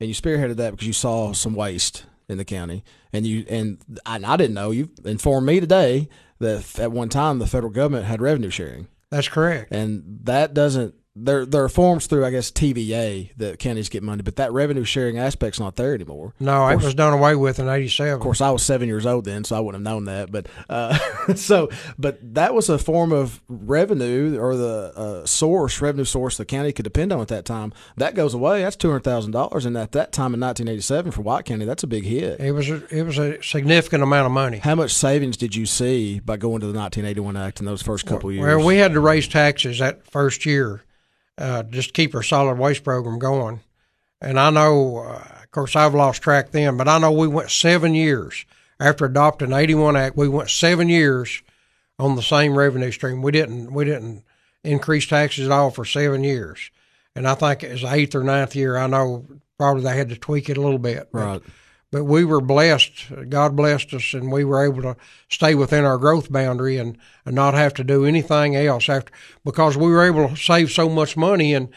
and 0.00 0.08
you 0.08 0.14
spearheaded 0.14 0.56
that 0.56 0.72
because 0.72 0.86
you 0.86 0.92
saw 0.92 1.32
some 1.32 1.54
waste 1.54 2.06
in 2.28 2.38
the 2.38 2.44
county. 2.44 2.84
And 3.12 3.26
you 3.26 3.44
and 3.48 3.78
I, 4.04 4.20
I 4.24 4.36
didn't 4.36 4.54
know. 4.54 4.70
You 4.70 4.90
informed 5.04 5.46
me 5.46 5.60
today 5.60 6.08
that 6.40 6.78
at 6.78 6.92
one 6.92 7.08
time 7.08 7.38
the 7.38 7.46
federal 7.46 7.72
government 7.72 8.04
had 8.06 8.20
revenue 8.20 8.50
sharing 8.50 8.86
That's 9.10 9.28
correct. 9.28 9.72
and 9.72 10.20
that 10.24 10.54
doesn't 10.54 10.94
there 11.24 11.46
there 11.46 11.64
are 11.64 11.68
forms 11.68 12.06
through 12.06 12.24
I 12.24 12.30
guess 12.30 12.50
TVA 12.50 13.30
that 13.36 13.58
counties 13.58 13.88
get 13.88 14.02
money, 14.02 14.22
but 14.22 14.36
that 14.36 14.52
revenue 14.52 14.84
sharing 14.84 15.18
aspect's 15.18 15.60
not 15.60 15.76
there 15.76 15.94
anymore. 15.94 16.34
No, 16.40 16.68
it 16.68 16.76
was 16.76 16.94
done 16.94 17.12
away 17.12 17.34
with 17.36 17.58
in 17.58 17.68
'87. 17.68 18.14
Of 18.14 18.20
course, 18.20 18.40
I 18.40 18.50
was 18.50 18.62
seven 18.62 18.88
years 18.88 19.06
old 19.06 19.24
then, 19.24 19.44
so 19.44 19.56
I 19.56 19.60
wouldn't 19.60 19.84
have 19.84 19.94
known 19.94 20.04
that. 20.04 20.30
But 20.30 20.46
uh, 20.68 20.98
so, 21.34 21.68
but 21.98 22.18
that 22.34 22.54
was 22.54 22.68
a 22.68 22.78
form 22.78 23.12
of 23.12 23.40
revenue 23.48 24.38
or 24.38 24.56
the 24.56 24.92
uh, 24.96 25.26
source, 25.26 25.80
revenue 25.80 26.04
source 26.04 26.36
the 26.36 26.44
county 26.44 26.72
could 26.72 26.84
depend 26.84 27.12
on 27.12 27.20
at 27.20 27.28
that 27.28 27.44
time. 27.44 27.72
That 27.96 28.14
goes 28.14 28.34
away. 28.34 28.62
That's 28.62 28.76
two 28.76 28.88
hundred 28.88 29.04
thousand 29.04 29.32
dollars, 29.32 29.64
and 29.64 29.76
at 29.76 29.92
that 29.92 30.12
time 30.12 30.34
in 30.34 30.40
nineteen 30.40 30.68
eighty 30.68 30.80
seven 30.80 31.10
for 31.10 31.22
White 31.22 31.44
County, 31.44 31.64
that's 31.64 31.82
a 31.82 31.88
big 31.88 32.04
hit. 32.04 32.40
It 32.40 32.52
was 32.52 32.70
a, 32.70 32.86
it 32.94 33.02
was 33.02 33.18
a 33.18 33.42
significant 33.42 34.02
amount 34.02 34.26
of 34.26 34.32
money. 34.32 34.58
How 34.58 34.74
much 34.74 34.94
savings 34.94 35.36
did 35.36 35.54
you 35.54 35.66
see 35.66 36.20
by 36.20 36.36
going 36.36 36.60
to 36.60 36.66
the 36.66 36.78
1981 36.78 37.36
Act 37.36 37.60
in 37.60 37.66
those 37.66 37.82
first 37.82 38.06
couple 38.06 38.30
of 38.30 38.34
years? 38.34 38.44
Well, 38.44 38.66
we 38.66 38.76
had 38.76 38.92
to 38.92 39.00
raise 39.00 39.28
taxes 39.28 39.78
that 39.78 40.06
first 40.06 40.46
year 40.46 40.82
uh, 41.38 41.62
just 41.64 41.94
keep 41.94 42.14
our 42.14 42.22
solid 42.22 42.58
waste 42.58 42.84
program 42.84 43.18
going. 43.18 43.60
And 44.20 44.38
I 44.38 44.50
know, 44.50 44.98
uh, 44.98 45.22
of 45.42 45.50
course, 45.52 45.76
I've 45.76 45.94
lost 45.94 46.22
track 46.22 46.50
then, 46.50 46.76
but 46.76 46.88
I 46.88 46.98
know 46.98 47.12
we 47.12 47.28
went 47.28 47.50
seven 47.50 47.94
years 47.94 48.44
after 48.80 49.04
adopting 49.06 49.52
81 49.52 49.96
Act, 49.96 50.16
we 50.16 50.28
went 50.28 50.50
seven 50.50 50.88
years 50.88 51.42
on 51.98 52.14
the 52.16 52.22
same 52.22 52.56
revenue 52.56 52.90
stream. 52.92 53.22
We 53.22 53.32
didn't 53.32 53.72
we 53.72 53.84
didn't 53.84 54.22
increase 54.64 55.06
taxes 55.06 55.46
at 55.46 55.52
all 55.52 55.70
for 55.70 55.84
seven 55.84 56.22
years, 56.24 56.70
and 57.16 57.26
I 57.26 57.34
think 57.34 57.62
it 57.64 57.72
was 57.72 57.82
the 57.82 57.92
eighth 57.92 58.14
or 58.14 58.22
ninth 58.22 58.54
year. 58.54 58.76
I 58.76 58.86
know 58.86 59.26
probably 59.58 59.82
they 59.82 59.96
had 59.96 60.10
to 60.10 60.16
tweak 60.16 60.48
it 60.48 60.56
a 60.58 60.60
little 60.60 60.78
bit, 60.78 61.08
Right. 61.12 61.40
but 61.42 61.52
we 61.90 62.24
were 62.24 62.40
blessed. 62.40 63.06
God 63.28 63.56
blessed 63.56 63.94
us, 63.94 64.12
and 64.12 64.30
we 64.30 64.44
were 64.44 64.64
able 64.64 64.82
to 64.82 64.96
stay 65.28 65.54
within 65.54 65.84
our 65.84 65.98
growth 65.98 66.30
boundary 66.30 66.76
and, 66.76 66.98
and 67.24 67.34
not 67.34 67.54
have 67.54 67.74
to 67.74 67.84
do 67.84 68.04
anything 68.04 68.54
else 68.56 68.88
after 68.88 69.12
because 69.44 69.76
we 69.76 69.90
were 69.90 70.04
able 70.04 70.28
to 70.28 70.36
save 70.36 70.70
so 70.70 70.88
much 70.88 71.16
money 71.16 71.54
and 71.54 71.68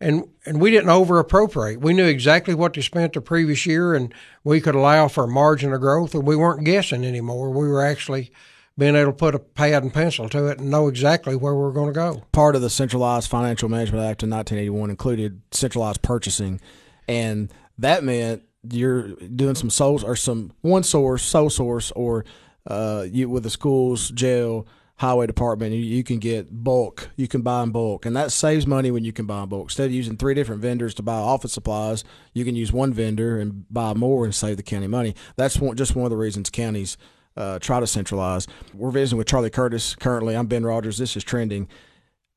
and 0.00 0.26
and 0.46 0.60
we 0.60 0.70
didn't 0.70 0.88
over 0.88 1.18
appropriate. 1.18 1.80
We 1.80 1.92
knew 1.92 2.06
exactly 2.06 2.54
what 2.54 2.72
to 2.74 2.82
spend 2.82 3.12
the 3.12 3.20
previous 3.20 3.66
year, 3.66 3.94
and 3.94 4.12
we 4.42 4.60
could 4.60 4.74
allow 4.74 5.08
for 5.08 5.24
a 5.24 5.28
margin 5.28 5.72
of 5.72 5.80
growth, 5.80 6.14
and 6.14 6.26
we 6.26 6.36
weren't 6.36 6.64
guessing 6.64 7.04
anymore. 7.04 7.50
We 7.50 7.68
were 7.68 7.84
actually 7.84 8.32
being 8.78 8.96
able 8.96 9.12
to 9.12 9.16
put 9.16 9.34
a 9.34 9.38
pad 9.38 9.82
and 9.82 9.92
pencil 9.92 10.28
to 10.30 10.46
it 10.46 10.58
and 10.58 10.70
know 10.70 10.88
exactly 10.88 11.36
where 11.36 11.54
we 11.54 11.60
were 11.60 11.72
going 11.72 11.88
to 11.88 11.92
go. 11.92 12.22
part 12.32 12.56
of 12.56 12.62
the 12.62 12.70
Centralized 12.70 13.28
Financial 13.28 13.68
Management 13.68 14.02
Act 14.02 14.22
in 14.22 14.30
1981 14.30 14.88
included 14.88 15.42
centralized 15.50 16.00
purchasing, 16.00 16.60
and 17.06 17.52
that 17.76 18.02
meant 18.02 18.42
you're 18.68 19.08
doing 19.14 19.54
some 19.54 19.70
sole 19.70 20.04
or 20.04 20.16
some 20.16 20.52
one 20.60 20.82
source, 20.82 21.22
sole 21.22 21.50
source, 21.50 21.90
or 21.92 22.24
uh, 22.66 23.06
you 23.10 23.28
with 23.28 23.42
the 23.42 23.50
schools, 23.50 24.10
jail, 24.10 24.66
highway 25.00 25.26
department, 25.26 25.72
you, 25.72 25.80
you 25.80 26.04
can 26.04 26.18
get 26.18 26.62
bulk. 26.62 27.08
You 27.16 27.26
can 27.26 27.40
buy 27.40 27.62
in 27.62 27.70
bulk, 27.70 28.04
and 28.04 28.14
that 28.16 28.32
saves 28.32 28.66
money 28.66 28.90
when 28.90 29.02
you 29.02 29.12
can 29.12 29.24
buy 29.24 29.44
in 29.44 29.48
bulk. 29.48 29.66
Instead 29.66 29.86
of 29.86 29.92
using 29.92 30.18
three 30.18 30.34
different 30.34 30.60
vendors 30.60 30.94
to 30.94 31.02
buy 31.02 31.14
office 31.14 31.54
supplies, 31.54 32.04
you 32.34 32.44
can 32.44 32.54
use 32.54 32.70
one 32.70 32.92
vendor 32.92 33.38
and 33.38 33.64
buy 33.72 33.94
more 33.94 34.24
and 34.24 34.34
save 34.34 34.58
the 34.58 34.62
county 34.62 34.86
money. 34.86 35.14
That's 35.36 35.58
one, 35.58 35.74
just 35.76 35.96
one 35.96 36.04
of 36.04 36.10
the 36.10 36.18
reasons 36.18 36.50
counties 36.50 36.98
uh, 37.34 37.58
try 37.58 37.80
to 37.80 37.86
centralize. 37.86 38.46
We're 38.74 38.90
visiting 38.90 39.16
with 39.16 39.26
Charlie 39.26 39.48
Curtiss 39.48 39.94
currently. 39.94 40.36
I'm 40.36 40.46
Ben 40.46 40.64
Rogers. 40.64 40.98
This 40.98 41.16
is 41.16 41.24
trending. 41.24 41.66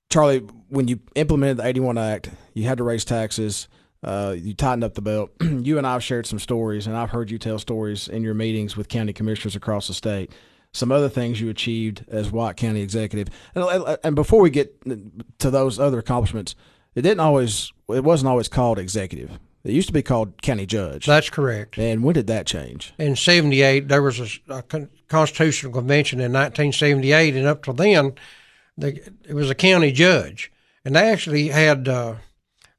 Charlie, 0.09 0.39
when 0.69 0.87
you 0.87 1.01
implemented 1.15 1.57
the 1.57 1.65
81 1.65 1.97
Act, 1.97 2.29
you 2.53 2.65
had 2.65 2.77
to 2.77 2.83
raise 2.85 3.03
taxes. 3.03 3.67
Uh, 4.03 4.35
you 4.37 4.53
tightened 4.53 4.83
up 4.83 4.95
the 4.95 5.01
belt. 5.01 5.31
you 5.41 5.77
and 5.77 5.87
I 5.87 5.93
have 5.93 6.03
shared 6.03 6.25
some 6.25 6.39
stories, 6.39 6.87
and 6.87 6.97
I've 6.97 7.11
heard 7.11 7.31
you 7.31 7.37
tell 7.37 7.59
stories 7.59 8.07
in 8.07 8.23
your 8.23 8.33
meetings 8.33 8.75
with 8.75 8.89
county 8.89 9.13
commissioners 9.13 9.55
across 9.55 9.87
the 9.87 9.93
state. 9.93 10.31
Some 10.73 10.91
other 10.91 11.09
things 11.09 11.39
you 11.39 11.49
achieved 11.49 12.03
as 12.07 12.31
White 12.31 12.57
County 12.57 12.81
executive, 12.81 13.33
and, 13.53 13.97
and 14.03 14.15
before 14.15 14.41
we 14.41 14.49
get 14.49 14.81
to 15.39 15.51
those 15.51 15.79
other 15.79 15.99
accomplishments, 15.99 16.55
it 16.95 17.03
didn't 17.03 17.19
always. 17.19 17.71
It 17.89 18.03
wasn't 18.03 18.29
always 18.29 18.47
called 18.47 18.79
executive. 18.79 19.37
It 19.63 19.71
used 19.71 19.87
to 19.87 19.93
be 19.93 20.01
called 20.01 20.41
county 20.41 20.65
judge. 20.65 21.05
That's 21.05 21.29
correct. 21.29 21.77
and 21.77 22.03
when 22.03 22.15
did 22.15 22.27
that 22.27 22.45
change? 22.45 22.93
in 22.97 23.15
78 23.15 23.87
there 23.87 24.01
was 24.01 24.19
a, 24.19 24.27
a 24.49 24.63
constitutional 25.07 25.71
convention 25.71 26.19
in 26.19 26.33
1978 26.33 27.35
and 27.35 27.47
up 27.47 27.63
to 27.63 27.73
then 27.73 28.13
the, 28.77 28.99
it 29.27 29.33
was 29.33 29.49
a 29.49 29.55
county 29.55 29.91
judge 29.91 30.51
and 30.83 30.95
they 30.95 31.09
actually 31.09 31.47
had 31.47 31.87
uh, 31.87 32.15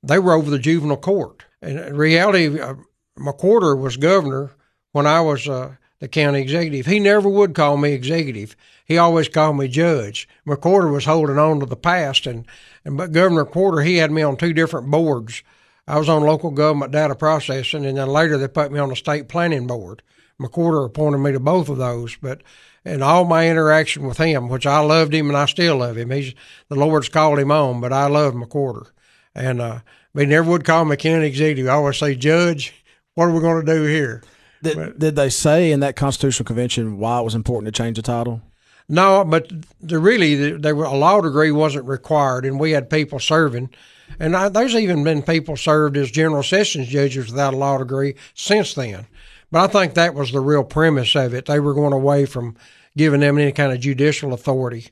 they 0.07 0.19
were 0.19 0.35
over 0.35 0.51
the 0.51 0.59
juvenile 0.59 0.97
court. 0.97 1.45
And 1.63 1.79
in 1.79 1.97
reality 1.97 2.61
uh, 2.61 2.75
McWhorter 3.19 3.79
was 3.79 3.97
governor 3.97 4.53
when 4.93 5.07
i 5.07 5.21
was 5.21 5.49
uh, 5.49 5.77
the 6.01 6.09
county 6.09 6.41
executive. 6.41 6.87
He 6.87 7.01
never 7.01 7.29
would 7.29 7.55
call 7.55 7.77
me 7.77 7.93
executive. 7.93 8.57
He 8.85 8.99
always 8.99 9.29
called 9.29 9.57
me 9.57 9.69
judge. 9.69 10.29
McWhorter 10.47 10.93
was 10.93 11.07
holding 11.07 11.39
on 11.39 11.61
to 11.61 11.67
the 11.67 11.77
past 11.77 12.27
and, 12.27 12.47
and 12.85 12.97
but 12.97 13.13
governor 13.13 13.45
quarter 13.45 13.83
he 13.83 13.97
had 13.97 14.11
me 14.11 14.23
on 14.23 14.37
two 14.37 14.53
different 14.53 14.91
boards. 14.91 15.43
I 15.87 15.99
was 15.99 16.09
on 16.09 16.23
local 16.23 16.51
government 16.51 16.93
data 16.93 17.15
processing, 17.15 17.85
and 17.85 17.99
then 17.99 18.09
later 18.09 18.39
they 18.39 18.49
put 18.49 18.73
me 18.73 18.79
on 18.79 18.89
the 18.89 18.97
state 18.97 19.29
planning 19.29 19.67
board. 19.67 20.03
McWhorter 20.41 20.87
appointed 20.87 21.19
me 21.19 21.33
to 21.33 21.41
both 21.41 21.69
of 21.69 21.79
those, 21.79 22.17
but 22.17 22.43
and 22.85 23.03
all 23.03 23.25
my 23.25 23.49
interaction 23.49 24.07
with 24.07 24.19
him, 24.19 24.49
which 24.49 24.67
I 24.67 24.81
loved 24.81 25.15
him 25.15 25.29
and 25.29 25.37
I 25.37 25.47
still 25.47 25.79
love 25.79 25.97
him. 25.97 26.11
He's 26.11 26.35
the 26.69 26.75
Lord's 26.75 27.09
called 27.09 27.39
him 27.39 27.51
on, 27.51 27.81
but 27.81 27.93
I 27.93 28.09
love 28.09 28.35
McWhorter, 28.35 28.91
and 29.35 29.61
uh, 29.61 29.81
but 30.15 30.23
he 30.23 30.27
never 30.27 30.51
would 30.51 30.65
call 30.65 30.85
me 30.85 30.97
county 30.97 31.27
executive. 31.27 31.69
I 31.69 31.75
always 31.75 31.99
say, 31.99 32.15
Judge, 32.15 32.73
what 33.15 33.27
are 33.27 33.33
we 33.33 33.41
going 33.41 33.65
to 33.65 33.73
do 33.73 33.83
here? 33.83 34.23
Did, 34.63 34.99
did 34.99 35.17
they 35.17 35.29
say 35.29 35.73
in 35.73 35.81
that 35.81 35.97
constitutional 35.97 36.47
convention 36.47 36.99
why 36.99 37.21
it 37.21 37.25
was 37.25 37.35
important 37.35 37.73
to 37.73 37.83
change 37.83 37.97
the 37.97 38.03
title? 38.03 38.41
No, 38.89 39.25
but 39.25 39.51
the, 39.81 39.99
really, 39.99 40.53
there 40.57 40.75
were, 40.75 40.85
a 40.85 40.95
law 40.95 41.21
degree 41.21 41.51
wasn't 41.51 41.87
required, 41.87 42.45
and 42.45 42.61
we 42.61 42.73
had 42.73 42.91
people 42.91 43.19
serving. 43.19 43.71
And 44.19 44.37
I, 44.37 44.49
there's 44.49 44.75
even 44.75 45.05
been 45.05 45.23
people 45.23 45.57
served 45.57 45.97
as 45.97 46.11
general 46.11 46.43
sessions 46.43 46.89
judges 46.89 47.31
without 47.31 47.55
a 47.55 47.57
law 47.57 47.79
degree 47.79 48.15
since 48.35 48.75
then. 48.75 49.07
But 49.51 49.71
I 49.71 49.73
think 49.73 49.95
that 49.95 50.15
was 50.15 50.33
the 50.33 50.41
real 50.41 50.65
premise 50.65 51.15
of 51.15 51.33
it. 51.33 51.47
They 51.47 51.61
were 51.61 51.75
going 51.75 51.93
away 51.93 52.27
from 52.27 52.57
giving 52.97 53.21
them 53.21 53.39
any 53.39 53.53
kind 53.53 53.73
of 53.73 53.81
judicial 53.81 54.33
authority. 54.33 54.89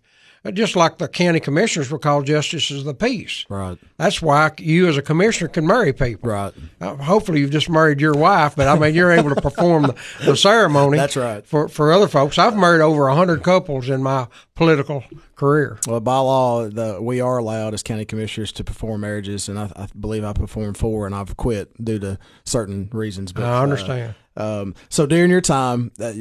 Just 0.51 0.75
like 0.75 0.99
the 0.99 1.07
county 1.07 1.39
commissioners 1.39 1.89
were 1.91 2.01
called 2.01 2.27
justices 2.27 2.81
of 2.81 2.85
the 2.85 2.95
peace. 2.95 3.47
Right. 3.49 3.79
That's 3.97 4.21
why 4.21 4.51
you, 4.59 4.89
as 4.89 4.97
a 4.97 5.03
commissioner, 5.03 5.49
can 5.49 5.67
marry 5.67 5.93
people. 5.93 6.31
Right. 6.31 6.53
Uh, 6.81 6.97
hopefully, 6.97 7.39
you've 7.39 7.53
just 7.53 7.71
married 7.71 8.01
your 8.01 8.15
wife, 8.15 8.57
but 8.57 8.67
I 8.67 8.77
mean, 8.77 8.93
you're 8.93 9.13
able 9.13 9.33
to 9.33 9.41
perform 9.41 9.85
the, 9.85 9.95
the 10.25 10.37
ceremony. 10.37 10.99
That's 10.99 11.17
right. 11.17 11.47
For 11.47 11.69
for 11.69 11.93
other 11.93 12.09
folks, 12.09 12.39
I've 12.39 12.57
married 12.57 12.81
over 12.81 13.09
hundred 13.09 13.45
couples 13.45 13.89
in 13.89 14.03
my 14.03 14.27
political 14.57 15.05
career. 15.37 15.79
Well, 15.87 16.01
by 16.01 16.19
law, 16.19 16.69
the, 16.69 16.99
we 17.01 17.21
are 17.21 17.39
allowed 17.39 17.75
as 17.75 17.85
county 17.85 18.05
commissioners 18.05 18.51
to 18.53 18.65
perform 18.65 19.03
marriages, 19.03 19.49
and 19.49 19.59
I, 19.59 19.71
I 19.77 19.87
believe 19.99 20.25
I 20.25 20.33
performed 20.33 20.77
four, 20.77 21.07
and 21.07 21.15
I've 21.15 21.37
quit 21.37 21.73
due 21.83 22.01
to 22.01 22.19
certain 22.45 22.89
reasons. 22.93 23.33
But 23.33 23.45
I 23.45 23.63
understand. 23.63 24.15
Uh, 24.37 24.63
um, 24.63 24.75
so 24.89 25.07
during 25.07 25.31
your 25.31 25.41
time, 25.41 25.93
uh, 26.01 26.13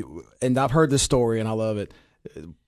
and 0.41 0.57
I've 0.57 0.71
heard 0.71 0.91
this 0.91 1.01
story, 1.01 1.39
and 1.39 1.49
I 1.49 1.53
love 1.53 1.77
it. 1.77 1.91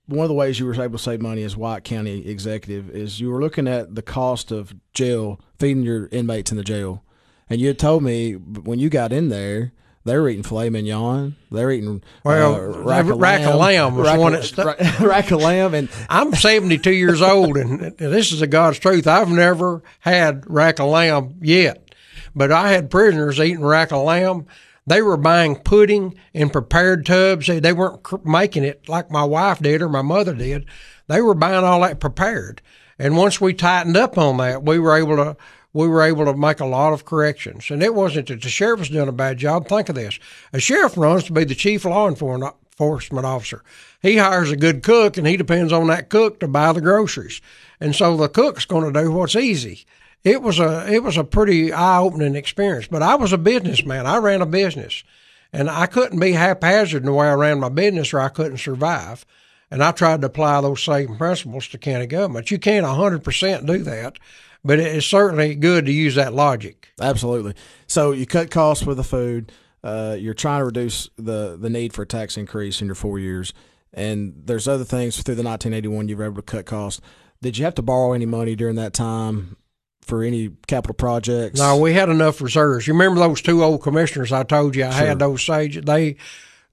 One 0.06 0.24
of 0.24 0.28
the 0.28 0.34
ways 0.34 0.60
you 0.60 0.66
were 0.66 0.74
able 0.74 0.98
to 0.98 1.02
save 1.02 1.22
money 1.22 1.42
as 1.44 1.56
White 1.56 1.84
County 1.84 2.28
executive 2.28 2.90
is 2.90 3.20
you 3.20 3.30
were 3.30 3.40
looking 3.40 3.66
at 3.66 3.94
the 3.94 4.02
cost 4.02 4.50
of 4.50 4.74
jail, 4.92 5.40
feeding 5.58 5.82
your 5.82 6.08
inmates 6.12 6.50
in 6.50 6.58
the 6.58 6.64
jail, 6.64 7.02
and 7.48 7.60
you 7.60 7.68
had 7.68 7.78
told 7.78 8.02
me 8.02 8.32
when 8.34 8.78
you 8.78 8.90
got 8.90 9.12
in 9.12 9.28
there. 9.28 9.72
They 10.06 10.18
were 10.18 10.28
eating 10.28 10.42
filet 10.42 10.68
mignon. 10.68 11.34
They 11.50 11.64
were 11.64 11.70
eating 11.70 12.02
Well, 12.24 12.56
uh, 12.56 12.58
rack, 12.82 13.06
of 13.06 13.16
rack 13.18 13.40
of 13.46 13.54
lamb 13.54 13.96
rack, 13.96 14.18
one 14.20 14.34
of- 14.34 14.58
rack, 14.58 14.78
rack 15.00 15.30
of 15.30 15.40
lamb, 15.40 15.72
and 15.72 15.88
I'm 16.10 16.34
72 16.34 16.90
years 16.92 17.22
old, 17.22 17.56
and 17.56 17.96
this 17.96 18.30
is 18.30 18.40
the 18.40 18.46
God's 18.46 18.78
truth. 18.78 19.06
I've 19.06 19.30
never 19.30 19.82
had 20.00 20.44
rack 20.46 20.78
of 20.78 20.90
lamb 20.90 21.36
yet, 21.40 21.94
but 22.34 22.52
I 22.52 22.72
had 22.72 22.90
prisoners 22.90 23.40
eating 23.40 23.64
rack 23.64 23.92
of 23.92 24.02
lamb. 24.04 24.44
They 24.86 25.00
were 25.00 25.16
buying 25.16 25.56
pudding 25.56 26.14
in 26.32 26.50
prepared 26.50 27.06
tubs. 27.06 27.46
They, 27.46 27.72
weren't 27.72 28.24
making 28.24 28.64
it 28.64 28.88
like 28.88 29.10
my 29.10 29.24
wife 29.24 29.60
did 29.60 29.80
or 29.80 29.88
my 29.88 30.02
mother 30.02 30.34
did. 30.34 30.66
They 31.06 31.22
were 31.22 31.34
buying 31.34 31.64
all 31.64 31.80
that 31.80 32.00
prepared. 32.00 32.60
And 32.98 33.16
once 33.16 33.40
we 33.40 33.54
tightened 33.54 33.96
up 33.96 34.18
on 34.18 34.36
that, 34.38 34.62
we 34.62 34.78
were 34.78 34.96
able 34.96 35.16
to 35.16 35.36
we 35.72 35.88
were 35.88 36.02
able 36.02 36.24
to 36.24 36.34
make 36.34 36.60
a 36.60 36.66
lot 36.66 36.92
of 36.92 37.04
corrections. 37.04 37.68
And 37.68 37.82
it 37.82 37.94
wasn't 37.94 38.28
that 38.28 38.42
the 38.42 38.48
sheriff 38.48 38.78
was 38.78 38.90
doing 38.90 39.08
a 39.08 39.12
bad 39.12 39.38
job. 39.38 39.66
Think 39.66 39.88
of 39.88 39.96
this: 39.96 40.20
a 40.52 40.60
sheriff 40.60 40.96
runs 40.96 41.24
to 41.24 41.32
be 41.32 41.44
the 41.44 41.56
chief 41.56 41.84
law 41.84 42.08
enforcement 42.08 43.26
officer. 43.26 43.64
He 44.00 44.18
hires 44.18 44.52
a 44.52 44.56
good 44.56 44.82
cook, 44.82 45.16
and 45.16 45.26
he 45.26 45.36
depends 45.36 45.72
on 45.72 45.88
that 45.88 46.10
cook 46.10 46.38
to 46.40 46.48
buy 46.48 46.72
the 46.72 46.80
groceries. 46.80 47.40
And 47.80 47.96
so 47.96 48.16
the 48.16 48.28
cook's 48.28 48.66
going 48.66 48.92
to 48.92 49.02
do 49.02 49.10
what's 49.10 49.34
easy. 49.34 49.84
It 50.24 50.40
was 50.40 50.58
a 50.58 50.90
it 50.90 51.02
was 51.02 51.18
a 51.18 51.24
pretty 51.24 51.72
eye 51.72 51.98
opening 51.98 52.34
experience. 52.34 52.86
But 52.86 53.02
I 53.02 53.14
was 53.14 53.32
a 53.32 53.38
businessman. 53.38 54.06
I 54.06 54.16
ran 54.16 54.40
a 54.40 54.46
business, 54.46 55.04
and 55.52 55.68
I 55.68 55.86
couldn't 55.86 56.18
be 56.18 56.32
haphazard 56.32 57.02
in 57.02 57.06
the 57.06 57.12
way 57.12 57.28
I 57.28 57.34
ran 57.34 57.60
my 57.60 57.68
business, 57.68 58.12
or 58.14 58.20
I 58.20 58.30
couldn't 58.30 58.58
survive. 58.58 59.26
And 59.70 59.82
I 59.82 59.92
tried 59.92 60.22
to 60.22 60.28
apply 60.28 60.60
those 60.60 60.82
same 60.82 61.16
principles 61.16 61.68
to 61.68 61.78
county 61.78 62.06
government. 62.06 62.50
You 62.50 62.58
can't 62.58 62.86
100% 62.86 63.66
do 63.66 63.78
that, 63.78 64.18
but 64.64 64.78
it's 64.78 65.06
certainly 65.06 65.54
good 65.54 65.86
to 65.86 65.92
use 65.92 66.14
that 66.14 66.32
logic. 66.32 66.92
Absolutely. 67.00 67.54
So 67.86 68.12
you 68.12 68.24
cut 68.24 68.50
costs 68.50 68.86
with 68.86 68.98
the 68.98 69.04
food. 69.04 69.52
Uh, 69.82 70.16
you're 70.18 70.32
trying 70.32 70.60
to 70.60 70.64
reduce 70.64 71.10
the 71.16 71.58
the 71.60 71.68
need 71.68 71.92
for 71.92 72.02
a 72.02 72.06
tax 72.06 72.38
increase 72.38 72.80
in 72.80 72.86
your 72.86 72.94
four 72.94 73.18
years, 73.18 73.52
and 73.92 74.32
there's 74.46 74.66
other 74.66 74.84
things 74.84 75.22
through 75.22 75.34
the 75.34 75.42
1981 75.42 76.08
you 76.08 76.16
were 76.16 76.24
able 76.24 76.36
to 76.36 76.42
cut 76.42 76.64
costs. 76.64 77.02
Did 77.42 77.58
you 77.58 77.66
have 77.66 77.74
to 77.74 77.82
borrow 77.82 78.14
any 78.14 78.24
money 78.24 78.56
during 78.56 78.76
that 78.76 78.94
time 78.94 79.58
for 80.04 80.22
any 80.22 80.50
capital 80.66 80.94
projects? 80.94 81.58
No, 81.58 81.76
we 81.76 81.92
had 81.94 82.08
enough 82.08 82.40
reserves. 82.40 82.86
You 82.86 82.92
remember 82.94 83.20
those 83.20 83.40
two 83.42 83.62
old 83.64 83.82
commissioners 83.82 84.32
I 84.32 84.42
told 84.44 84.76
you 84.76 84.84
I 84.84 84.90
Sure. 84.90 85.06
had 85.06 85.18
those 85.18 85.42
sage 85.42 85.84
they 85.84 86.16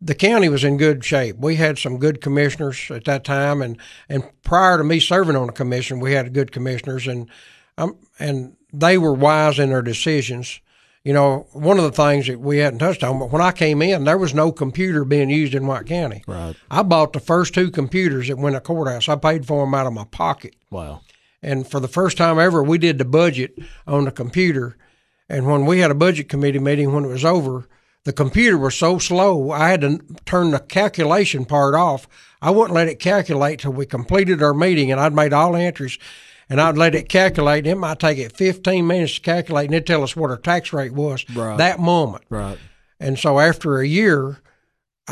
the 0.04 0.16
county 0.16 0.50
was 0.50 0.64
in 0.64 0.78
good 0.78 1.06
shape. 1.06 1.38
We 1.38 1.58
had 1.58 1.78
some 1.78 2.00
good 2.00 2.22
commissioners 2.22 2.90
at 2.90 3.06
that 3.06 3.24
time 3.24 3.62
and 3.62 3.78
and 4.10 4.24
prior 4.44 4.78
to 4.78 4.84
me 4.84 5.00
serving 5.00 5.36
on 5.36 5.48
the 5.48 5.54
commission, 5.54 6.00
we 6.00 6.14
had 6.14 6.34
good 6.34 6.52
commissioners 6.52 7.08
and 7.08 7.30
um 7.78 7.98
and 8.20 8.56
they 8.74 8.98
were 8.98 9.14
wise 9.14 9.60
in 9.60 9.70
their 9.70 9.82
decisions. 9.82 10.60
You 11.04 11.14
know, 11.14 11.48
one 11.54 11.78
of 11.80 11.84
the 11.84 11.92
things 11.92 12.28
that 12.28 12.40
we 12.40 12.60
hadn't 12.60 12.78
touched 12.80 13.04
on, 13.04 13.18
but 13.18 13.32
when 13.32 13.42
I 13.42 13.52
came 13.52 13.82
in, 13.82 14.04
there 14.04 14.20
was 14.20 14.36
no 14.36 14.52
computer 14.52 15.04
being 15.04 15.32
used 15.32 15.56
in 15.56 15.66
White 15.66 15.88
County. 15.88 16.24
Right. 16.28 16.56
I 16.70 16.84
bought 16.84 17.14
the 17.14 17.20
first 17.20 17.56
two 17.56 17.72
computers 17.72 18.28
that 18.28 18.38
went 18.38 18.56
to 18.56 18.60
courthouse. 18.62 19.10
I 19.10 19.16
paid 19.16 19.48
for 19.48 19.66
them 19.66 19.74
out 19.74 19.88
of 19.88 19.94
my 19.94 20.04
pocket. 20.06 20.56
Wow. 20.70 21.02
And 21.44 21.68
for 21.68 21.80
the 21.80 21.88
first 21.88 22.18
time 22.18 22.40
ever, 22.40 22.62
we 22.64 22.78
did 22.78 22.98
the 22.98 23.06
budget 23.06 23.58
on 23.88 24.06
the 24.06 24.12
computer. 24.12 24.78
And 25.28 25.48
when 25.48 25.66
we 25.66 25.80
had 25.80 25.92
a 25.92 25.96
budget 25.96 26.30
committee 26.30 26.60
meeting, 26.60 26.94
when 26.94 27.06
it 27.06 27.10
was 27.10 27.26
over, 27.26 27.68
the 28.04 28.14
computer 28.14 28.58
was 28.58 28.76
so 28.76 28.98
slow, 29.00 29.52
I 29.52 29.70
had 29.70 29.82
to 29.82 30.00
turn 30.26 30.52
the 30.52 30.60
calculation 30.60 31.46
part 31.46 31.74
off. 31.76 32.08
I 32.42 32.50
wouldn't 32.52 32.74
let 32.74 32.88
it 32.88 33.00
calculate 33.00 33.60
till 33.60 33.74
we 33.74 33.86
completed 33.86 34.42
our 34.42 34.54
meeting, 34.54 34.92
and 34.92 35.00
I'd 35.00 35.14
made 35.14 35.34
all 35.34 35.54
the 35.54 35.60
entries, 35.62 35.98
and 36.50 36.60
I'd 36.60 36.78
let 36.78 36.96
it 36.96 37.10
calculate. 37.10 37.68
It 37.68 37.76
might 37.76 38.00
take 38.00 38.18
it 38.18 38.36
15 38.36 38.86
minutes 38.86 39.16
to 39.16 39.22
calculate, 39.22 39.66
and 39.66 39.76
it'd 39.76 39.88
tell 39.88 40.04
us 40.04 40.16
what 40.16 40.32
our 40.32 40.38
tax 40.38 40.74
rate 40.74 40.94
was 40.94 41.24
Right. 41.34 41.58
that 41.58 41.80
moment. 41.80 42.24
Right. 42.30 42.58
And 43.00 43.18
so 43.20 43.40
after 43.40 43.80
a 43.80 43.88
year, 43.88 44.40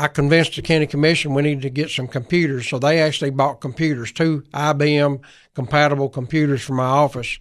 I 0.00 0.08
convinced 0.08 0.56
the 0.56 0.62
county 0.62 0.86
commission 0.86 1.34
we 1.34 1.42
needed 1.42 1.60
to 1.62 1.70
get 1.70 1.90
some 1.90 2.08
computers. 2.08 2.66
So 2.66 2.78
they 2.78 3.02
actually 3.02 3.30
bought 3.30 3.60
computers, 3.60 4.10
two 4.10 4.42
IBM 4.54 5.20
compatible 5.54 6.08
computers 6.08 6.62
for 6.62 6.72
my 6.72 6.84
office. 6.84 7.38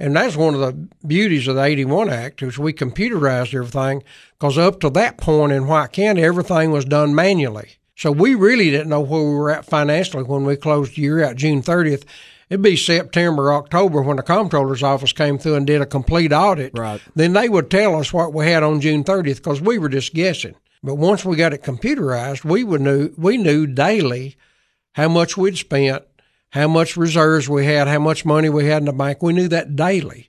And 0.00 0.16
that's 0.16 0.34
one 0.34 0.54
of 0.54 0.60
the 0.60 0.88
beauties 1.06 1.46
of 1.46 1.54
the 1.54 1.62
81 1.62 2.10
Act 2.10 2.42
is 2.42 2.58
we 2.58 2.72
computerized 2.72 3.54
everything 3.54 4.02
because 4.32 4.58
up 4.58 4.80
to 4.80 4.90
that 4.90 5.18
point 5.18 5.52
in 5.52 5.68
White 5.68 5.92
County, 5.92 6.24
everything 6.24 6.72
was 6.72 6.84
done 6.84 7.14
manually. 7.14 7.76
So 7.94 8.10
we 8.10 8.34
really 8.34 8.70
didn't 8.70 8.88
know 8.88 9.00
where 9.00 9.22
we 9.22 9.34
were 9.34 9.50
at 9.52 9.64
financially 9.64 10.24
when 10.24 10.44
we 10.44 10.56
closed 10.56 10.96
the 10.96 11.02
year 11.02 11.22
out 11.22 11.36
June 11.36 11.62
30th. 11.62 12.02
It'd 12.50 12.62
be 12.62 12.76
September, 12.76 13.52
October 13.52 14.02
when 14.02 14.16
the 14.16 14.24
comptroller's 14.24 14.82
office 14.82 15.12
came 15.12 15.38
through 15.38 15.54
and 15.54 15.68
did 15.68 15.80
a 15.80 15.86
complete 15.86 16.32
audit. 16.32 16.76
Right. 16.76 17.00
Then 17.14 17.32
they 17.32 17.48
would 17.48 17.70
tell 17.70 17.94
us 17.94 18.12
what 18.12 18.34
we 18.34 18.46
had 18.46 18.64
on 18.64 18.80
June 18.80 19.04
30th 19.04 19.36
because 19.36 19.60
we 19.60 19.78
were 19.78 19.88
just 19.88 20.14
guessing. 20.14 20.56
But 20.82 20.96
once 20.96 21.24
we 21.24 21.36
got 21.36 21.52
it 21.52 21.62
computerized, 21.62 22.44
we 22.44 22.64
would 22.64 22.80
knew 22.80 23.12
we 23.16 23.36
knew 23.36 23.66
daily 23.66 24.36
how 24.92 25.08
much 25.08 25.36
we'd 25.36 25.56
spent, 25.56 26.04
how 26.50 26.68
much 26.68 26.96
reserves 26.96 27.48
we 27.48 27.66
had, 27.66 27.88
how 27.88 28.00
much 28.00 28.24
money 28.24 28.48
we 28.48 28.66
had 28.66 28.82
in 28.82 28.86
the 28.86 28.92
bank. 28.92 29.22
We 29.22 29.32
knew 29.32 29.48
that 29.48 29.76
daily. 29.76 30.28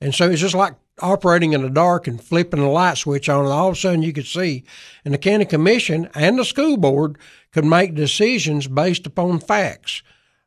And 0.00 0.14
so 0.14 0.30
it's 0.30 0.40
just 0.40 0.54
like 0.54 0.74
operating 1.00 1.52
in 1.54 1.62
the 1.62 1.70
dark 1.70 2.06
and 2.06 2.22
flipping 2.22 2.60
a 2.60 2.70
light 2.70 2.98
switch 2.98 3.28
on, 3.28 3.44
and 3.44 3.52
all 3.52 3.68
of 3.68 3.74
a 3.74 3.78
sudden 3.78 4.02
you 4.02 4.12
could 4.12 4.26
see. 4.26 4.64
And 5.04 5.14
the 5.14 5.18
county 5.18 5.46
commission 5.46 6.08
and 6.14 6.38
the 6.38 6.44
school 6.44 6.76
board 6.76 7.18
could 7.52 7.64
make 7.64 7.94
decisions 7.94 8.66
based 8.66 9.06
upon 9.06 9.40
facts, 9.40 10.02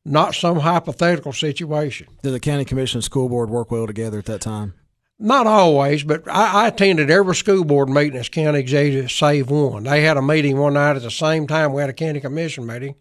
not 0.06 0.36
some 0.36 0.60
hypothetical 0.60 1.34
situation. 1.34 2.08
Did 2.22 2.32
the 2.32 2.40
county 2.40 2.66
commission 2.66 3.00
and 3.00 3.04
school 3.04 3.28
board 3.28 3.50
work 3.50 3.72
well 3.72 3.88
together 3.88 4.20
at 4.20 4.26
that 4.26 4.42
time? 4.42 4.76
Not 5.20 5.48
always, 5.48 6.04
but 6.04 6.28
I, 6.28 6.66
I 6.66 6.68
attended 6.68 7.10
every 7.10 7.36
school 7.36 7.64
board 7.64 7.90
meeting 7.90 8.20
as 8.20 8.30
county 8.30 8.60
executive, 8.60 9.12
save 9.12 9.50
one. 9.50 9.84
They 9.84 10.04
had 10.04 10.16
a 10.18 10.22
meeting 10.22 10.58
one 10.58 10.74
night 10.74 10.96
at 10.96 11.02
the 11.02 11.10
same 11.10 11.48
time 11.48 11.74
we 11.74 11.82
had 11.82 11.90
a 11.90 11.94
county 11.94 12.20
commission 12.20 12.68
meeting, 12.68 12.96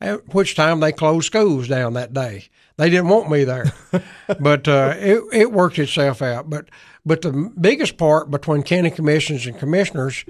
at 0.00 0.32
which 0.34 0.54
time 0.54 0.80
they 0.80 0.92
closed 0.92 1.26
schools 1.26 1.68
down 1.68 1.92
that 1.92 2.14
day. 2.14 2.46
They 2.78 2.88
didn't 2.88 3.08
want 3.08 3.30
me 3.30 3.44
there, 3.44 3.72
but 4.40 4.66
uh, 4.66 4.94
it 4.96 5.22
it 5.32 5.52
worked 5.52 5.78
itself 5.78 6.22
out. 6.22 6.48
But 6.48 6.70
but 7.04 7.20
the 7.22 7.52
biggest 7.60 7.98
part 7.98 8.30
between 8.30 8.62
county 8.62 8.90
commissions 8.90 9.46
and 9.46 9.58
commissioners, 9.58 10.24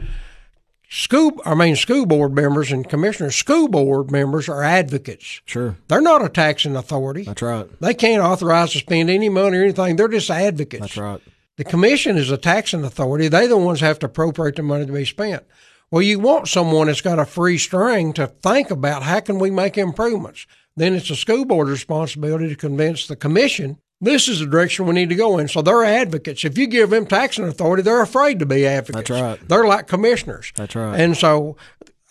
school 0.89 1.41
I 1.45 1.55
mean 1.55 1.77
school 1.77 2.07
board 2.07 2.33
members 2.33 2.73
and 2.73 2.89
commissioners, 2.89 3.37
school 3.37 3.69
board 3.69 4.11
members 4.11 4.49
are 4.49 4.63
advocates. 4.63 5.41
Sure. 5.45 5.77
They're 5.89 6.01
not 6.01 6.25
a 6.25 6.29
taxing 6.29 6.77
authority. 6.77 7.25
That's 7.25 7.43
right. 7.43 7.69
They 7.81 7.95
can't 7.95 8.23
authorize 8.23 8.73
to 8.73 8.79
spend 8.79 9.11
any 9.11 9.29
money 9.29 9.59
or 9.59 9.65
anything. 9.65 9.97
They're 9.97 10.09
just 10.09 10.31
advocates. 10.31 10.81
That's 10.81 10.97
right. 10.97 11.21
The 11.57 11.65
commission 11.65 12.17
is 12.17 12.31
a 12.31 12.37
taxing 12.37 12.85
authority. 12.85 13.29
They're 13.29 13.49
the 13.49 13.57
ones 13.57 13.81
have 13.81 13.99
to 14.01 14.07
appropriate 14.07 14.57
the 14.57 14.63
money 14.63 14.87
to 14.87 14.93
be 14.93 15.05
spent. 15.05 15.45
Well, 15.91 16.03
you 16.03 16.19
want 16.19 16.49
someone 16.49 16.87
that's 16.87 17.01
got 17.01 17.19
a 17.19 17.25
free 17.25 17.59
string 17.59 18.13
to 18.13 18.27
think 18.27 18.71
about 18.71 19.03
how 19.03 19.21
can 19.21 19.39
we 19.39 19.51
make 19.51 19.79
improvements. 19.79 20.47
Then 20.77 20.95
it's 20.95 21.09
the 21.09 21.17
school 21.17 21.45
board 21.45 21.69
responsibility 21.69 22.49
to 22.49 22.57
convince 22.57 23.07
the 23.07 23.17
commission 23.17 23.79
this 24.01 24.29
is 24.29 24.41
the 24.41 24.47
direction 24.47 24.87
we 24.87 24.95
need 24.95 25.09
to 25.09 25.15
go 25.15 25.39
in. 25.39 25.49
So 25.49 25.63
they're 25.63 25.85
advocates. 25.85 26.45
If 26.45 26.57
you 26.57 26.67
give 26.67 26.91
them 26.91 27.07
taxing 27.07 27.47
authority, 27.47 27.83
they're 27.83 28.03
afraid 28.03 28.39
to 28.39 28.47
be 28.47 28.67
advocates. 28.67 29.09
That's 29.09 29.23
right. 29.23 29.49
They're 29.49 29.67
like 29.67 29.89
commissioners. 29.89 30.53
That's 30.55 30.77
right. 30.77 30.99
And 30.99 31.17
so 31.17 31.57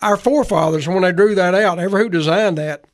our 0.02 0.16
forefathers, 0.16 0.86
when 0.86 1.02
they 1.02 1.12
drew 1.12 1.34
that 1.34 1.54
out, 1.54 1.78
ever 1.78 1.98
who 1.98 2.08
designed 2.08 2.58
that, 2.58 2.84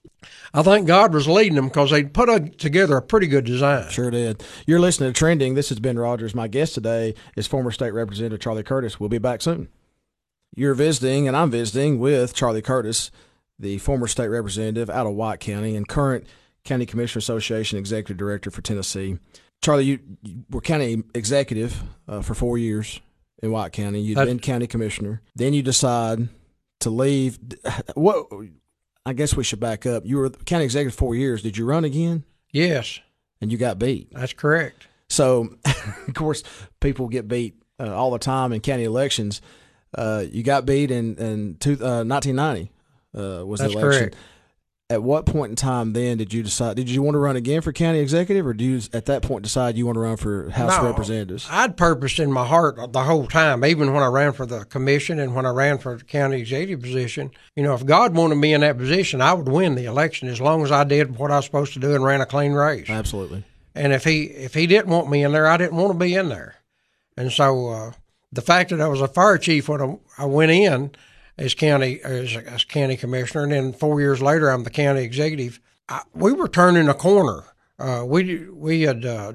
I 0.57 0.63
think 0.63 0.87
God 0.87 1.13
was 1.13 1.27
leading 1.27 1.57
them 1.57 1.67
because 1.67 1.91
they 1.91 2.05
put 2.05 2.29
a, 2.29 2.49
together 2.49 2.97
a 2.97 3.03
pretty 3.03 3.27
good 3.27 3.45
design. 3.45 3.91
Sure 3.91 4.11
did. 4.11 4.45
You're 4.67 4.81
listening 4.81 5.13
to 5.13 5.19
Trending. 5.19 5.55
This 5.55 5.73
is 5.73 5.81
Ben 5.81 5.99
Rogers. 5.99 6.35
My 6.35 6.47
guest 6.47 6.75
today 6.75 7.15
is 7.37 7.49
former 7.49 7.73
state 7.73 7.91
representative 7.91 8.41
Charlie 8.41 8.63
Curtiss. 8.63 9.01
We'll 9.01 9.09
be 9.09 9.19
back 9.19 9.43
soon. 9.43 9.69
You're 10.55 10.75
visiting, 10.75 11.27
and 11.27 11.37
I'm 11.37 11.51
visiting 11.51 11.99
with 11.99 12.35
Charlie 12.35 12.63
Curtiss, 12.63 13.11
the 13.59 13.79
former 13.79 14.07
state 14.07 14.29
representative 14.29 14.89
out 14.89 15.07
of 15.07 15.15
White 15.15 15.41
County 15.41 15.75
and 15.75 15.89
current 15.89 16.25
County 16.65 16.87
Commissioner 16.87 17.19
Association 17.21 17.79
executive 17.79 18.17
director 18.17 18.51
for 18.51 18.63
Tennessee. 18.63 19.19
Charlie, 19.63 19.85
you, 19.85 19.99
you 20.23 20.45
were 20.51 20.61
county 20.61 21.03
executive 21.15 21.83
uh, 22.09 22.21
for 22.23 22.35
four 22.35 22.59
years 22.59 23.01
in 23.43 23.51
White 23.51 23.73
County. 23.73 24.01
You've 24.01 24.17
That's- 24.17 24.31
been 24.31 24.41
county 24.41 24.67
commissioner. 24.67 25.23
Then 25.35 25.53
you 25.55 25.63
decide 25.63 26.29
to 26.81 26.91
leave. 26.91 27.39
What? 27.95 28.27
I 29.07 29.13
guess 29.13 29.37
we 29.37 29.45
should 29.45 29.61
back 29.61 29.85
up. 29.85 30.05
You 30.07 30.17
were 30.17 30.31
county 30.31 30.65
executive 30.65 30.95
four 30.99 31.15
years. 31.15 31.43
Did 31.43 31.59
you 31.59 31.67
run 31.67 31.85
again? 31.85 32.25
Yes, 32.53 33.01
And 33.41 33.53
you 33.53 33.59
got 33.59 33.79
beat. 33.79 34.09
that's 34.13 34.33
correct. 34.33 34.87
So, 35.11 35.57
of 36.09 36.15
course, 36.15 36.43
people 36.81 37.09
get 37.09 37.29
beat 37.29 37.55
uh, 37.79 37.95
all 37.95 38.11
the 38.13 38.19
time 38.19 38.53
in 38.55 38.61
county 38.61 38.85
elections. 38.85 39.43
Uh, 39.97 40.25
you 40.31 40.43
got 40.43 40.65
beat 40.65 40.91
in 40.91 41.17
in 41.17 41.57
two, 41.61 41.73
uh, 41.73 42.03
1990 42.05 42.71
uh, 43.15 43.45
was 43.47 43.61
That's 43.61 43.75
the 43.75 43.79
election. 43.79 44.01
correct. 44.11 44.17
At 44.91 45.03
what 45.03 45.25
point 45.25 45.49
in 45.49 45.57
time 45.57 45.95
then 45.95 46.19
did 46.19 46.35
you 46.35 46.43
decide? 46.43 46.77
Did 46.77 46.91
you 46.91 47.01
want 47.01 47.15
to 47.15 47.19
run 47.19 47.37
again 47.37 47.63
for 47.63 47.73
county 47.73 48.01
executive, 48.01 48.47
or 48.47 48.53
do 48.53 48.65
you 48.65 48.83
at 48.93 49.07
that 49.07 49.23
point 49.23 49.43
decide 49.43 49.79
you 49.79 49.87
want 49.87 49.97
to 49.97 50.01
run 50.01 50.19
for 50.19 50.51
House 50.51 50.77
of 50.77 50.83
No. 50.83 50.91
Representatives? 50.91 51.49
I'd 51.51 51.79
purposed 51.79 52.19
in 52.19 52.31
my 52.31 52.47
heart 52.47 52.93
the 52.93 53.03
whole 53.03 53.27
time, 53.27 53.65
even 53.65 53.95
when 53.95 54.03
I 54.03 54.09
ran 54.09 54.35
for 54.35 54.45
the 54.45 54.67
commission 54.67 55.19
and 55.19 55.35
when 55.35 55.47
I 55.47 55.51
ran 55.51 55.79
for 55.79 55.97
the 55.97 56.05
county 56.05 56.39
executive 56.39 56.83
position. 56.83 57.31
You 57.57 57.63
know, 57.63 57.73
if 57.73 57.87
God 57.87 58.15
wanted 58.15 58.35
me 58.35 58.53
in 58.53 58.61
that 58.61 58.77
position, 58.77 59.23
I 59.23 59.33
would 59.33 59.49
win 59.49 59.75
the 59.75 59.87
election 59.87 60.29
as 60.29 60.39
long 60.39 60.63
as 60.63 60.71
I 60.71 60.85
did 60.85 61.17
what 61.17 61.31
I 61.31 61.37
was 61.37 61.47
supposed 61.47 61.73
to 61.73 61.81
do 61.81 61.95
and 61.95 62.05
ran 62.05 62.21
a 62.21 62.27
clean 62.27 62.53
race. 62.53 62.91
Absolutely. 62.91 63.43
And 63.75 63.95
if 63.95 64.05
he 64.05 64.25
if 64.25 64.53
he 64.53 64.67
didn't 64.67 64.89
want 64.89 65.09
me 65.09 65.25
in 65.25 65.33
there, 65.33 65.47
I 65.47 65.57
didn't 65.57 65.79
want 65.79 65.95
to 65.95 65.99
be 65.99 66.15
in 66.15 66.29
there. 66.29 66.57
And 67.17 67.33
so 67.33 67.69
uh, 67.71 67.93
the 68.33 68.43
fact 68.43 68.69
that 68.69 68.83
I 68.83 68.89
was 68.89 69.01
a 69.01 69.09
fire 69.09 69.39
chief 69.39 69.67
when 69.67 69.81
I, 69.81 69.97
I 70.19 70.27
went 70.27 70.53
in 70.53 70.91
as 71.37 71.55
county 71.55 72.01
as, 72.03 72.37
as 72.37 72.65
county 72.65 72.97
commissioner, 72.97 73.45
and 73.45 73.53
then 73.53 73.73
four 73.73 74.01
years 74.01 74.23
later 74.23 74.49
I'm 74.49 74.65
the 74.65 74.71
county 74.71 75.03
executive. 75.03 75.61
I, 75.89 76.03
we 76.15 76.33
were 76.33 76.49
turning 76.49 76.89
a 76.89 76.95
corner. 76.95 77.45
Uh, 77.79 78.05
we 78.07 78.49
we 78.49 78.83
had 78.83 79.05
uh, 79.05 79.35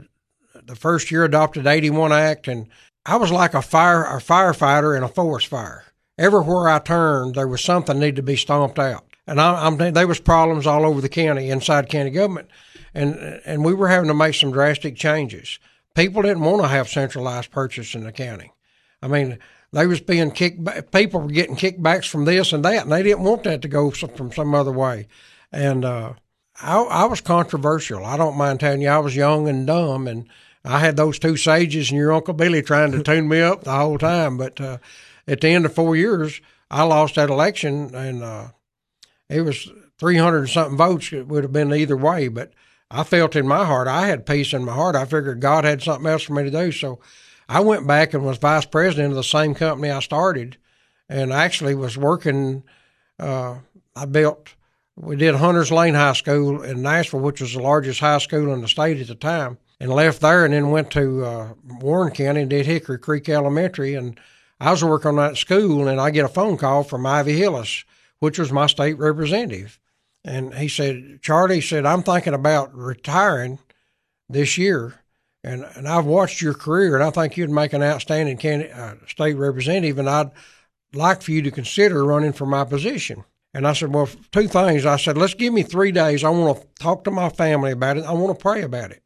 the 0.63 0.75
first 0.75 1.11
year 1.11 1.23
adopted 1.23 1.67
81 1.67 2.11
Act, 2.11 2.47
and 2.47 2.67
I 3.05 3.17
was 3.17 3.31
like 3.31 3.53
a 3.53 3.61
fire 3.61 4.03
a 4.03 4.19
firefighter 4.19 4.95
in 4.95 5.03
a 5.03 5.09
forest 5.09 5.47
fire. 5.47 5.85
Everywhere 6.17 6.67
I 6.67 6.79
turned, 6.79 7.35
there 7.35 7.47
was 7.47 7.63
something 7.63 7.97
needed 7.97 8.17
to 8.17 8.23
be 8.23 8.35
stomped 8.35 8.79
out, 8.79 9.05
and 9.27 9.39
I, 9.39 9.65
I'm 9.65 9.77
there 9.77 10.07
was 10.07 10.19
problems 10.19 10.67
all 10.67 10.85
over 10.85 11.01
the 11.01 11.09
county, 11.09 11.49
inside 11.49 11.89
county 11.89 12.11
government, 12.11 12.49
and 12.93 13.15
and 13.45 13.63
we 13.63 13.73
were 13.73 13.89
having 13.89 14.07
to 14.07 14.13
make 14.13 14.35
some 14.35 14.51
drastic 14.51 14.95
changes. 14.95 15.59
People 15.95 16.21
didn't 16.21 16.43
want 16.43 16.61
to 16.61 16.67
have 16.67 16.87
centralized 16.87 17.51
purchase 17.51 17.95
in 17.95 18.03
the 18.03 18.11
county. 18.11 18.51
I 19.01 19.07
mean, 19.07 19.39
they 19.71 19.85
was 19.85 20.01
being 20.01 20.31
kicked. 20.31 20.63
back. 20.63 20.91
People 20.91 21.21
were 21.21 21.27
getting 21.27 21.55
kickbacks 21.55 22.07
from 22.07 22.25
this 22.25 22.53
and 22.53 22.65
that, 22.65 22.83
and 22.83 22.91
they 22.91 23.03
didn't 23.03 23.23
want 23.23 23.43
that 23.43 23.61
to 23.61 23.67
go 23.67 23.91
from 23.91 24.31
some 24.31 24.55
other 24.55 24.71
way. 24.71 25.07
And 25.51 25.85
uh, 25.85 26.13
I, 26.61 26.79
I 26.81 27.05
was 27.05 27.21
controversial. 27.21 28.05
I 28.05 28.17
don't 28.17 28.37
mind 28.37 28.59
telling 28.59 28.81
you, 28.81 28.89
I 28.89 28.99
was 28.99 29.15
young 29.15 29.47
and 29.47 29.67
dumb, 29.67 30.07
and 30.07 30.27
I 30.65 30.79
had 30.79 30.97
those 30.97 31.19
two 31.19 31.37
sages 31.37 31.89
and 31.89 31.97
your 31.97 32.13
Uncle 32.13 32.33
Billy 32.33 32.61
trying 32.61 32.91
to 32.91 33.03
tune 33.03 33.27
me 33.27 33.41
up 33.41 33.63
the 33.63 33.75
whole 33.75 33.97
time. 33.97 34.37
But 34.37 34.59
uh, 34.59 34.77
at 35.27 35.41
the 35.41 35.49
end 35.49 35.65
of 35.65 35.73
four 35.73 35.95
years, 35.95 36.41
I 36.71 36.83
lost 36.83 37.15
that 37.15 37.29
election, 37.29 37.93
and 37.95 38.23
uh, 38.23 38.47
it 39.29 39.41
was 39.41 39.69
300 39.99 40.39
and 40.39 40.49
something 40.49 40.77
votes. 40.77 41.13
It 41.13 41.27
would 41.27 41.43
have 41.43 41.53
been 41.53 41.73
either 41.73 41.97
way, 41.97 42.27
but 42.27 42.53
I 42.91 43.03
felt 43.03 43.35
in 43.35 43.47
my 43.47 43.65
heart, 43.65 43.87
I 43.87 44.07
had 44.07 44.25
peace 44.25 44.53
in 44.53 44.65
my 44.65 44.73
heart. 44.73 44.95
I 44.95 45.05
figured 45.05 45.41
God 45.41 45.63
had 45.63 45.83
something 45.83 46.09
else 46.09 46.23
for 46.23 46.33
me 46.33 46.43
to 46.43 46.51
do. 46.51 46.71
So 46.71 46.99
I 47.49 47.61
went 47.61 47.87
back 47.87 48.13
and 48.13 48.23
was 48.23 48.37
vice 48.37 48.65
president 48.65 49.09
of 49.09 49.15
the 49.15 49.23
same 49.23 49.55
company 49.55 49.89
I 49.89 50.01
started 50.01 50.57
and 51.09 51.33
actually 51.33 51.73
was 51.73 51.97
working. 51.97 52.63
Uh, 53.19 53.57
I 53.95 54.05
built, 54.05 54.53
we 54.95 55.15
did 55.15 55.33
Hunters 55.33 55.71
Lane 55.71 55.95
High 55.95 56.13
School 56.13 56.61
in 56.61 56.83
Nashville, 56.83 57.21
which 57.21 57.41
was 57.41 57.53
the 57.53 57.61
largest 57.61 58.01
high 58.01 58.19
school 58.19 58.53
in 58.53 58.61
the 58.61 58.67
state 58.67 59.01
at 59.01 59.07
the 59.07 59.15
time, 59.15 59.57
and 59.79 59.89
left 59.89 60.21
there 60.21 60.45
and 60.45 60.53
then 60.53 60.69
went 60.69 60.91
to 60.91 61.25
uh, 61.25 61.53
Warren 61.81 62.13
County 62.13 62.41
and 62.41 62.51
did 62.51 62.67
Hickory 62.67 62.99
Creek 62.99 63.27
Elementary. 63.27 63.95
And 63.95 64.19
I 64.59 64.69
was 64.69 64.83
working 64.83 65.09
on 65.09 65.15
that 65.15 65.37
school, 65.37 65.87
and 65.87 65.99
I 65.99 66.11
get 66.11 66.25
a 66.25 66.29
phone 66.29 66.55
call 66.55 66.83
from 66.83 67.05
Ivy 67.05 67.35
Hillis, 67.35 67.83
which 68.19 68.37
was 68.37 68.51
my 68.51 68.67
state 68.67 68.99
representative. 68.99 69.79
And 70.23 70.53
he 70.53 70.67
said, 70.67 71.19
Charlie 71.23 71.61
said, 71.61 71.87
I'm 71.87 72.03
thinking 72.03 72.35
about 72.35 72.75
retiring 72.75 73.57
this 74.29 74.55
year. 74.55 74.98
And, 75.43 75.65
and 75.75 75.87
I've 75.87 76.05
watched 76.05 76.41
your 76.41 76.53
career, 76.53 76.95
and 76.95 77.03
I 77.03 77.11
think 77.11 77.37
you'd 77.37 77.49
make 77.49 77.73
an 77.73 77.81
outstanding 77.81 78.37
candidate, 78.37 78.75
uh, 78.75 78.95
state 79.07 79.35
representative, 79.35 79.97
and 79.97 80.09
I'd 80.09 80.31
like 80.93 81.21
for 81.21 81.31
you 81.31 81.41
to 81.43 81.51
consider 81.51 82.03
running 82.03 82.33
for 82.33 82.45
my 82.45 82.65
position. 82.65 83.23
And 83.53 83.65
I 83.65 83.73
said, 83.73 83.93
Well, 83.93 84.09
two 84.31 84.47
things. 84.47 84.85
I 84.85 84.97
said, 84.97 85.17
Let's 85.17 85.33
give 85.33 85.53
me 85.53 85.63
three 85.63 85.91
days. 85.91 86.23
I 86.23 86.29
want 86.29 86.59
to 86.59 86.67
talk 86.79 87.03
to 87.05 87.11
my 87.11 87.29
family 87.29 87.71
about 87.71 87.97
it. 87.97 88.05
I 88.05 88.11
want 88.11 88.37
to 88.37 88.41
pray 88.41 88.61
about 88.61 88.91
it. 88.91 89.01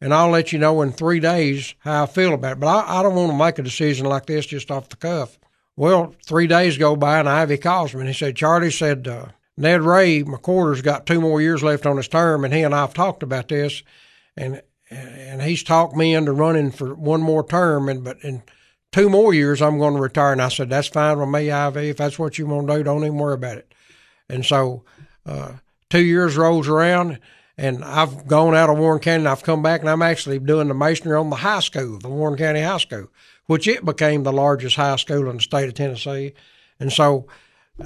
And 0.00 0.12
I'll 0.12 0.30
let 0.30 0.52
you 0.52 0.58
know 0.58 0.82
in 0.82 0.92
three 0.92 1.20
days 1.20 1.74
how 1.80 2.04
I 2.04 2.06
feel 2.06 2.34
about 2.34 2.52
it. 2.52 2.60
But 2.60 2.68
I, 2.68 3.00
I 3.00 3.02
don't 3.02 3.14
want 3.14 3.30
to 3.30 3.38
make 3.38 3.58
a 3.58 3.62
decision 3.62 4.06
like 4.06 4.26
this 4.26 4.46
just 4.46 4.70
off 4.70 4.88
the 4.88 4.96
cuff. 4.96 5.38
Well, 5.76 6.14
three 6.24 6.46
days 6.46 6.76
go 6.76 6.96
by, 6.96 7.20
and 7.20 7.28
Ivy 7.28 7.56
calls 7.56 7.94
me, 7.94 8.00
and 8.00 8.08
he 8.08 8.14
said, 8.14 8.36
Charlie 8.36 8.70
said, 8.70 9.06
uh, 9.06 9.26
Ned 9.56 9.82
Ray 9.82 10.22
McWhorter's 10.22 10.82
got 10.82 11.06
two 11.06 11.20
more 11.20 11.40
years 11.40 11.62
left 11.62 11.86
on 11.86 11.96
his 11.96 12.08
term, 12.08 12.44
and 12.44 12.52
he 12.52 12.62
and 12.62 12.74
I 12.74 12.80
have 12.80 12.94
talked 12.94 13.22
about 13.22 13.48
this, 13.48 13.82
and 14.36 14.60
and 14.90 15.42
he's 15.42 15.62
talked 15.62 15.94
me 15.94 16.14
into 16.14 16.32
running 16.32 16.70
for 16.70 16.94
one 16.94 17.20
more 17.20 17.46
term, 17.46 17.88
and 17.88 18.02
but 18.04 18.18
in 18.22 18.42
two 18.92 19.08
more 19.08 19.34
years 19.34 19.60
I'm 19.60 19.78
going 19.78 19.94
to 19.94 20.00
retire. 20.00 20.32
And 20.32 20.42
I 20.42 20.48
said 20.48 20.70
that's 20.70 20.88
fine 20.88 21.18
with 21.18 21.28
me, 21.28 21.50
Ivy. 21.50 21.90
If 21.90 21.98
that's 21.98 22.18
what 22.18 22.38
you 22.38 22.46
want 22.46 22.68
to 22.68 22.76
do, 22.76 22.82
don't 22.82 23.04
even 23.04 23.18
worry 23.18 23.34
about 23.34 23.58
it. 23.58 23.72
And 24.28 24.44
so 24.44 24.84
uh, 25.26 25.52
two 25.90 26.04
years 26.04 26.36
rolls 26.36 26.68
around, 26.68 27.18
and 27.56 27.84
I've 27.84 28.26
gone 28.26 28.54
out 28.54 28.70
of 28.70 28.78
Warren 28.78 29.00
County, 29.00 29.20
and 29.20 29.28
I've 29.28 29.42
come 29.42 29.62
back, 29.62 29.80
and 29.80 29.90
I'm 29.90 30.02
actually 30.02 30.38
doing 30.38 30.68
the 30.68 30.74
masonry 30.74 31.16
on 31.16 31.30
the 31.30 31.36
high 31.36 31.60
school, 31.60 31.98
the 31.98 32.08
Warren 32.08 32.38
County 32.38 32.62
High 32.62 32.78
School, 32.78 33.08
which 33.46 33.68
it 33.68 33.84
became 33.84 34.22
the 34.22 34.32
largest 34.32 34.76
high 34.76 34.96
school 34.96 35.28
in 35.28 35.36
the 35.36 35.42
state 35.42 35.68
of 35.68 35.74
Tennessee. 35.74 36.34
And 36.80 36.92
so 36.92 37.26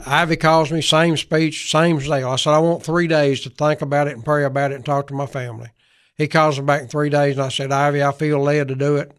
Ivy 0.06 0.36
calls 0.36 0.72
me, 0.72 0.82
same 0.82 1.16
speech, 1.16 1.70
same 1.70 1.98
deal. 1.98 2.28
I 2.28 2.36
said, 2.36 2.52
I 2.52 2.58
want 2.58 2.82
three 2.82 3.06
days 3.06 3.40
to 3.42 3.50
think 3.50 3.82
about 3.82 4.08
it 4.08 4.14
and 4.14 4.24
pray 4.24 4.44
about 4.44 4.72
it 4.72 4.76
and 4.76 4.84
talk 4.84 5.08
to 5.08 5.14
my 5.14 5.26
family. 5.26 5.68
He 6.16 6.28
calls 6.28 6.58
me 6.58 6.66
back 6.66 6.82
in 6.82 6.88
three 6.88 7.08
days, 7.08 7.36
and 7.36 7.46
I 7.46 7.48
said, 7.48 7.72
Ivy, 7.72 8.02
I 8.02 8.12
feel 8.12 8.40
led 8.40 8.68
to 8.68 8.74
do 8.74 8.96
it, 8.96 9.16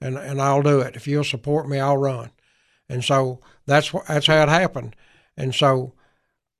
and, 0.00 0.16
and 0.16 0.40
I'll 0.40 0.62
do 0.62 0.80
it. 0.80 0.96
If 0.96 1.06
you'll 1.06 1.24
support 1.24 1.68
me, 1.68 1.78
I'll 1.78 1.96
run. 1.96 2.30
And 2.88 3.04
so 3.04 3.40
that's 3.66 3.92
what 3.92 4.06
that's 4.06 4.26
how 4.26 4.42
it 4.42 4.48
happened. 4.48 4.94
And 5.36 5.54
so 5.54 5.92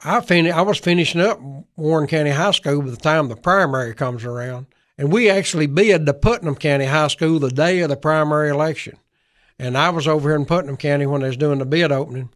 I 0.03 0.21
fin- 0.21 0.51
I 0.51 0.63
was 0.63 0.79
finishing 0.79 1.21
up 1.21 1.41
Warren 1.77 2.07
County 2.07 2.31
High 2.31 2.51
School 2.51 2.83
by 2.83 2.91
the 2.91 2.97
time 2.97 3.29
the 3.29 3.37
primary 3.37 3.95
comes 3.95 4.25
around, 4.25 4.67
and 4.99 5.13
we 5.13 5.31
actually 5.31 5.67
bid 5.67 6.05
to 6.07 6.15
Putnam 6.15 6.57
County 6.57 6.87
High 6.87 7.09
School 7.09 7.39
the 7.39 7.51
day 7.51 7.81
of 7.81 7.89
the 7.89 7.97
primary 7.97 8.51
election. 8.51 8.99
And 9.59 9.79
I 9.79 9.89
was 9.91 10.07
over 10.07 10.29
here 10.29 10.37
in 10.37 10.45
Putnam 10.45 10.77
County 10.77 11.07
when 11.07 11.23
they 11.23 11.29
was 11.29 11.37
doing 11.37 11.61
the 11.61 11.65
bid 11.65 11.93
opening, 11.93 12.31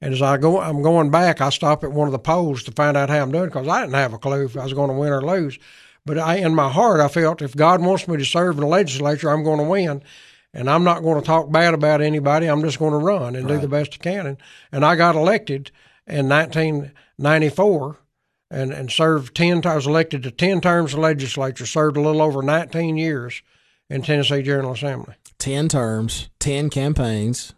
and 0.00 0.14
as 0.14 0.22
I 0.22 0.36
go, 0.36 0.60
I'm 0.60 0.82
going 0.82 1.10
back. 1.10 1.40
I 1.40 1.50
stop 1.50 1.84
at 1.84 1.92
one 1.92 2.08
of 2.08 2.12
the 2.12 2.18
polls 2.18 2.62
to 2.64 2.72
find 2.72 2.96
out 2.96 3.10
how 3.10 3.22
I'm 3.22 3.32
doing 3.32 3.46
because 3.46 3.68
I 3.68 3.80
didn't 3.80 3.94
have 3.94 4.12
a 4.12 4.18
clue 4.18 4.44
if 4.44 4.56
I 4.56 4.64
was 4.64 4.74
going 4.74 4.90
to 4.90 4.96
win 4.96 5.12
or 5.12 5.22
lose. 5.22 5.58
But 6.06 6.18
I, 6.18 6.36
in 6.36 6.54
my 6.54 6.70
heart, 6.70 7.00
I 7.00 7.08
felt 7.08 7.42
if 7.42 7.54
God 7.56 7.82
wants 7.82 8.06
me 8.06 8.16
to 8.16 8.24
serve 8.24 8.54
in 8.54 8.60
the 8.60 8.66
legislature, 8.66 9.28
I'm 9.28 9.42
going 9.42 9.58
to 9.58 9.64
win, 9.64 10.02
and 10.54 10.70
I'm 10.70 10.84
not 10.84 11.02
going 11.02 11.20
to 11.20 11.26
talk 11.26 11.50
bad 11.50 11.74
about 11.74 12.00
anybody. 12.00 12.46
I'm 12.46 12.62
just 12.62 12.78
going 12.78 12.92
to 12.92 12.98
run 12.98 13.34
and 13.34 13.50
right. 13.50 13.56
do 13.56 13.60
the 13.60 13.68
best 13.68 13.94
I 13.94 13.96
can. 13.98 14.26
And, 14.26 14.36
and 14.70 14.84
I 14.84 14.94
got 14.94 15.16
elected 15.16 15.72
in 16.06 16.28
1994 16.28 17.98
and, 18.48 18.72
and 18.72 18.90
served 18.90 19.34
10, 19.34 19.66
I 19.66 19.74
was 19.74 19.88
elected 19.88 20.22
to 20.22 20.30
10 20.30 20.60
terms 20.60 20.94
of 20.94 21.00
legislature, 21.00 21.66
served 21.66 21.96
a 21.96 22.00
little 22.00 22.22
over 22.22 22.40
19 22.40 22.96
years 22.96 23.42
in 23.90 24.02
Tennessee 24.02 24.42
General 24.42 24.72
Assembly. 24.72 25.14
10 25.38 25.68
terms, 25.68 26.28
10 26.38 26.70
campaigns. 26.70 27.52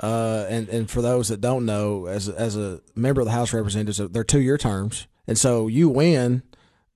Uh, 0.00 0.46
and 0.48 0.68
and 0.68 0.90
for 0.90 1.02
those 1.02 1.28
that 1.28 1.40
don't 1.40 1.66
know, 1.66 2.06
as 2.06 2.28
as 2.28 2.56
a 2.56 2.80
member 2.96 3.20
of 3.20 3.26
the 3.26 3.32
House 3.32 3.50
of 3.50 3.54
Representatives, 3.54 3.98
they're 4.10 4.24
two 4.24 4.40
year 4.40 4.56
terms, 4.56 5.06
and 5.28 5.38
so 5.38 5.68
you 5.68 5.88
win 5.88 6.42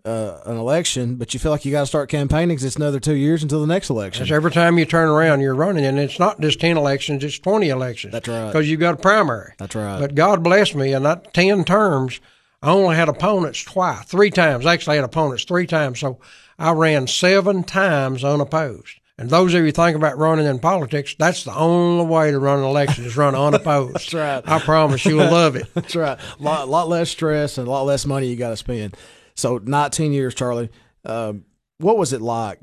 uh, 0.07 0.40
an 0.47 0.57
election, 0.57 1.16
but 1.16 1.35
you 1.35 1.40
feel 1.40 1.51
like 1.51 1.64
you 1.64 1.73
got 1.73 1.81
to 1.81 1.87
start 1.87 2.09
campaigning 2.09 2.49
because 2.49 2.64
it's 2.64 2.77
another 2.77 3.01
two 3.01 3.14
years 3.14 3.42
until 3.42 3.61
the 3.61 3.66
next 3.66 3.90
election. 3.90 4.23
Because 4.23 4.33
every 4.33 4.51
time 4.51 4.79
you 4.79 4.85
turn 4.85 5.09
around, 5.09 5.40
you're 5.40 5.55
running, 5.55 5.85
and 5.85 5.99
it's 5.99 6.19
not 6.19 6.40
just 6.40 6.61
ten 6.61 6.77
elections; 6.77 7.25
it's 7.25 7.38
twenty 7.38 7.69
elections. 7.69 8.12
That's 8.12 8.29
right. 8.29 8.47
Because 8.47 8.71
you've 8.71 8.81
got 8.81 8.95
a 8.95 8.99
primary. 8.99 9.55
That's 9.59 9.75
right. 9.75 10.01
But 10.01 10.14
God 10.14 10.42
bless 10.42 10.75
me, 10.75 10.92
in 10.92 11.03
that 11.03 11.35
ten 11.35 11.64
terms, 11.64 12.21
I 12.62 12.71
only 12.71 12.97
had 12.97 13.09
opponents 13.09 13.62
twice, 13.64 14.05
three 14.05 14.31
times. 14.31 14.64
Actually, 14.64 14.95
I 14.95 15.01
had 15.03 15.05
opponents 15.05 15.45
three 15.45 15.66
times, 15.66 16.01
so 16.01 16.21
I 16.59 16.73
ran 16.73 17.07
seven 17.07 17.64
times 17.64 18.25
unopposed. 18.25 19.01
And 19.19 19.31
those 19.31 19.55
of 19.55 19.64
you 19.64 19.73
think 19.73 19.97
about 19.97 20.19
running 20.19 20.45
in 20.47 20.59
politics, 20.59 21.16
that's 21.19 21.45
the 21.45 21.55
only 21.55 22.05
way 22.05 22.31
to 22.31 22.38
run 22.38 22.59
an 22.59 22.66
election 22.66 23.07
is 23.07 23.16
run 23.16 23.35
unopposed. 23.35 23.95
that's 23.95 24.14
right. 24.14 24.42
I 24.47 24.59
promise 24.59 25.07
you'll 25.07 25.31
love 25.31 25.57
it. 25.57 25.66
that's 25.75 25.97
right. 25.97 26.19
A 26.38 26.42
lot, 26.42 26.69
lot 26.69 26.88
less 26.88 27.09
stress 27.09 27.57
and 27.57 27.66
a 27.66 27.71
lot 27.71 27.85
less 27.85 28.05
money 28.05 28.27
you 28.27 28.37
got 28.37 28.51
to 28.51 28.59
spend. 28.59 28.95
So 29.37 29.59
19 29.59 30.12
years, 30.12 30.35
Charlie. 30.35 30.70
Um, 31.05 31.44
what 31.79 31.99
was 31.99 32.12
it 32.12 32.20
like 32.20 32.59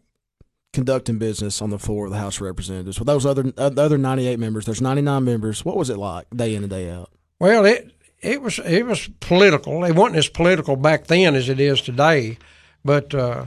conducting 0.73 1.19
business 1.19 1.61
on 1.61 1.69
the 1.69 1.79
floor 1.79 2.05
of 2.05 2.11
the 2.11 2.17
House 2.17 2.37
of 2.37 2.41
Representatives 2.41 2.99
with 2.99 3.05
those 3.05 3.25
other 3.25 3.53
uh, 3.57 3.71
other 3.77 3.97
98 3.97 4.39
members? 4.39 4.65
There's 4.65 4.81
99 4.81 5.23
members. 5.23 5.63
What 5.63 5.77
was 5.77 5.89
it 5.89 5.97
like 5.97 6.25
day 6.35 6.55
in 6.55 6.63
and 6.63 6.69
day 6.69 6.89
out? 6.89 7.09
Well, 7.39 7.63
it 7.65 7.91
it 8.19 8.41
was 8.41 8.59
it 8.59 8.85
was 8.85 9.07
political. 9.19 9.83
It 9.85 9.95
wasn't 9.95 10.17
as 10.17 10.27
political 10.27 10.75
back 10.75 11.07
then 11.07 11.35
as 11.35 11.47
it 11.47 11.59
is 11.59 11.79
today, 11.81 12.37
but. 12.83 13.13
Uh, 13.15 13.45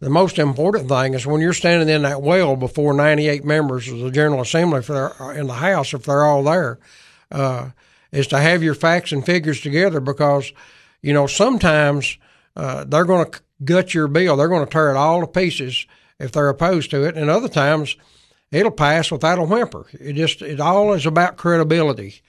the 0.00 0.10
most 0.10 0.38
important 0.38 0.88
thing 0.88 1.14
is 1.14 1.26
when 1.26 1.40
you're 1.40 1.52
standing 1.52 1.88
in 1.88 2.02
that 2.02 2.22
well 2.22 2.54
before 2.54 2.94
98 2.94 3.44
members 3.44 3.88
of 3.88 3.98
the 3.98 4.12
General 4.12 4.42
Assembly 4.42 4.80
for 4.80 5.32
in 5.34 5.48
the 5.48 5.54
House, 5.54 5.92
if 5.92 6.04
they're 6.04 6.24
all 6.24 6.44
there, 6.44 6.78
uh, 7.32 7.70
is 8.12 8.28
to 8.28 8.38
have 8.38 8.62
your 8.62 8.74
facts 8.74 9.10
and 9.10 9.26
figures 9.26 9.60
together 9.60 9.98
because, 9.98 10.52
you 11.02 11.12
know, 11.12 11.26
sometimes 11.26 12.16
uh, 12.58 12.84
they're 12.84 13.04
going 13.04 13.30
to 13.30 13.40
gut 13.64 13.94
your 13.94 14.08
bill. 14.08 14.36
They're 14.36 14.48
going 14.48 14.64
to 14.64 14.70
tear 14.70 14.90
it 14.90 14.96
all 14.96 15.20
to 15.20 15.26
pieces 15.26 15.86
if 16.18 16.32
they're 16.32 16.48
opposed 16.48 16.90
to 16.90 17.04
it, 17.04 17.16
and 17.16 17.30
other 17.30 17.48
times 17.48 17.96
it'll 18.50 18.72
pass 18.72 19.10
without 19.10 19.38
a 19.38 19.44
whimper. 19.44 19.86
It 19.92 20.14
just 20.14 20.42
it 20.42 20.60
all 20.60 20.92
is 20.92 21.06
about 21.06 21.36
credibility. 21.36 22.20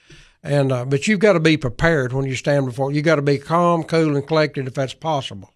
And 0.42 0.72
uh, 0.72 0.84
but 0.86 1.06
you've 1.06 1.20
got 1.20 1.34
to 1.34 1.40
be 1.40 1.56
prepared 1.56 2.12
when 2.12 2.24
you 2.24 2.34
stand 2.34 2.66
before. 2.66 2.92
You 2.92 3.02
got 3.02 3.16
to 3.16 3.22
be 3.22 3.38
calm, 3.38 3.82
cool, 3.82 4.16
and 4.16 4.26
collected 4.26 4.66
if 4.66 4.74
that's 4.74 4.94
possible. 4.94 5.52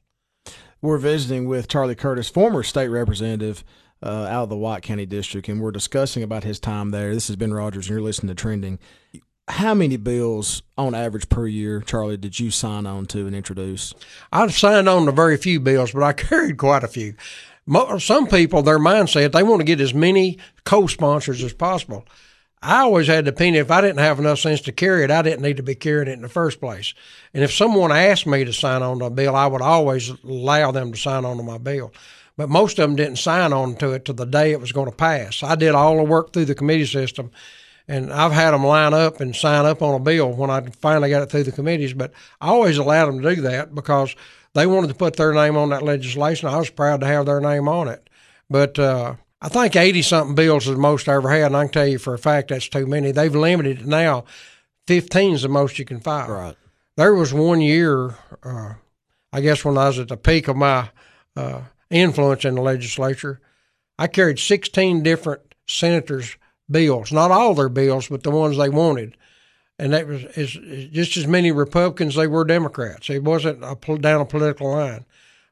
We're 0.83 0.99
visiting 0.99 1.49
with 1.49 1.69
Charlie 1.69 1.95
Curtiss, 1.95 2.29
former 2.29 2.63
state 2.63 2.89
representative 2.89 3.65
uh, 4.03 4.27
out 4.29 4.43
of 4.43 4.49
the 4.51 4.57
White 4.57 4.83
County 4.83 5.07
District, 5.07 5.49
and 5.49 5.61
we're 5.61 5.71
discussing 5.71 6.23
about 6.23 6.45
his 6.45 6.61
time 6.61 6.91
there. 6.91 7.15
This 7.15 7.31
is 7.31 7.37
Ben 7.37 7.55
Rogers, 7.55 7.87
and 7.87 7.95
you're 7.95 8.03
listening 8.03 8.35
to 8.35 8.41
Trending. 8.41 8.79
How 9.49 9.75
many 9.75 9.99
bills 9.99 10.63
on 10.79 10.95
average 10.95 11.29
per 11.29 11.47
year, 11.47 11.81
Charlie, 11.83 12.17
did 12.17 12.41
you 12.41 12.51
sign 12.51 12.87
on 12.87 13.05
to 13.07 13.27
and 13.27 13.37
introduce? 13.37 13.93
I've 14.33 14.55
signed 14.55 14.89
on 14.89 15.05
to 15.05 15.13
very 15.13 15.37
few 15.37 15.61
bills, 15.61 15.93
but 15.93 16.03
I 16.03 16.13
carried 16.15 16.57
quite 16.57 16.83
a 16.83 16.89
few. 16.89 17.15
Some 17.99 18.27
people, 18.27 18.63
their 18.63 18.79
mindset, 18.79 19.33
they 19.33 19.43
want 19.43 19.61
to 19.61 19.65
get 19.65 19.81
as 19.81 19.93
many 19.93 20.39
co 20.65 20.87
sponsors 20.87 21.43
as 21.43 21.53
possible. 21.53 22.07
I 22.63 22.81
always 22.81 23.07
had 23.07 23.27
the 23.27 23.31
opinion 23.31 23.63
if 23.63 23.71
I 23.71 23.83
didn't 23.83 23.99
have 23.99 24.19
enough 24.19 24.39
sense 24.39 24.63
to 24.63 24.73
carry 24.73 25.05
it, 25.05 25.11
I 25.11 25.21
didn't 25.21 25.43
need 25.43 25.59
to 25.59 25.63
be 25.63 25.75
carrying 25.75 26.09
it 26.09 26.15
in 26.15 26.23
the 26.23 26.29
first 26.31 26.61
place. 26.61 26.95
And 27.35 27.45
if 27.45 27.53
someone 27.53 27.93
asked 27.93 28.27
me 28.27 28.45
to 28.45 28.53
sign 28.55 28.83
on 28.83 29.01
to 29.01 29.07
a 29.07 29.11
bill, 29.11 29.37
I 29.37 29.47
would 29.47 29.61
always 29.61 30.09
allow 30.25 30.71
them 30.71 30.93
to 30.93 30.99
sign 30.99 31.27
on 31.27 31.37
to 31.37 31.43
my 31.43 31.59
bill. 31.59 31.93
But 32.39 32.49
most 32.49 32.79
of 32.79 32.89
them 32.89 32.97
didn't 32.97 33.19
sign 33.19 33.53
on 33.53 33.77
to 33.77 33.93
it 33.93 34.07
to 34.07 34.15
the 34.15 34.25
day 34.25 34.53
it 34.53 34.61
was 34.61 34.73
going 34.73 34.91
to 34.91 34.97
pass. 34.97 35.43
I 35.43 35.55
did 35.55 35.75
all 35.75 35.99
the 35.99 36.03
work 36.03 36.33
through 36.33 36.47
the 36.47 36.55
committee 36.55 36.87
system, 36.87 37.31
and 37.87 38.13
I've 38.13 38.33
had 38.33 38.53
them 38.53 38.65
line 38.65 38.95
up 38.95 39.21
and 39.21 39.37
sign 39.37 39.67
up 39.67 39.83
on 39.83 39.95
a 39.95 39.99
bill 40.03 40.33
when 40.33 40.51
I 40.51 40.63
finally 40.71 41.11
got 41.11 41.23
it 41.23 41.31
through 41.31 41.45
the 41.45 41.53
committees. 41.53 41.93
But 41.93 42.13
I 42.41 42.49
always 42.49 42.79
allowed 42.79 43.07
them 43.07 43.21
to 43.21 43.35
do 43.35 43.43
that 43.43 43.75
because 43.75 44.15
they 44.55 44.67
wanted 44.67 44.89
to 44.89 44.95
put 44.95 45.17
their 45.17 45.35
name 45.35 45.57
on 45.57 45.71
that 45.71 45.83
legislation. 45.83 46.49
I 46.49 46.59
was 46.59 46.71
proud 46.71 47.01
to 47.01 47.07
have 47.07 47.27
their 47.27 47.41
name 47.41 47.69
on 47.69 47.89
it. 47.89 48.09
But 48.49 48.79
uh, 48.79 49.17
I 49.43 49.49
think 49.49 49.77
80 49.77 50.03
something 50.03 50.35
bills 50.35 50.67
is 50.67 50.75
the 50.75 50.81
most 50.81 51.09
I 51.09 51.15
ever 51.15 51.31
had, 51.31 51.47
and 51.47 51.57
I 51.57 51.65
can 51.65 51.73
tell 51.73 51.87
you 51.87 51.99
for 51.99 52.15
a 52.15 52.19
fact 52.19 52.49
that's 52.49 52.69
too 52.69 52.87
many. 52.87 53.11
They've 53.11 53.35
limited 53.35 53.81
it 53.81 53.87
now. 53.87 54.25
15 54.87 55.35
is 55.35 55.43
the 55.43 55.49
most 55.49 55.79
you 55.79 55.85
can 55.85 56.01
file. 56.01 56.31
Right. 56.31 56.57
There 56.97 57.15
was 57.15 57.35
one 57.35 57.61
year, 57.61 58.15
uh, 58.43 58.75
I 59.33 59.41
guess, 59.41 59.65
when 59.65 59.77
I 59.77 59.89
was 59.89 59.99
at 59.99 60.09
the 60.09 60.17
peak 60.17 60.49
of 60.49 60.57
my 60.57 60.91
uh, 61.37 61.63
influence 61.91 62.45
in 62.45 62.55
the 62.55 62.63
legislature, 62.63 63.41
I 63.99 64.07
carried 64.07 64.39
16 64.39 65.03
different 65.03 65.43
senators' 65.67 66.37
bills, 66.71 67.13
not 67.13 67.31
all 67.31 67.55
their 67.55 67.69
bills, 67.69 68.09
but 68.09 68.23
the 68.23 68.31
ones 68.31 68.57
they 68.57 68.69
wanted. 68.69 69.17
And 69.79 69.93
that 69.93 70.07
was 70.07 70.23
just 70.93 71.17
as 71.17 71.27
many 71.27 71.51
Republicans 71.51 72.15
they 72.15 72.29
were 72.29 72.45
Democrats. 72.45 73.11
It 73.11 73.25
wasn't 73.25 73.65
a, 73.65 73.77
down 73.99 74.21
a 74.21 74.25
political 74.25 74.71
line. 74.71 75.05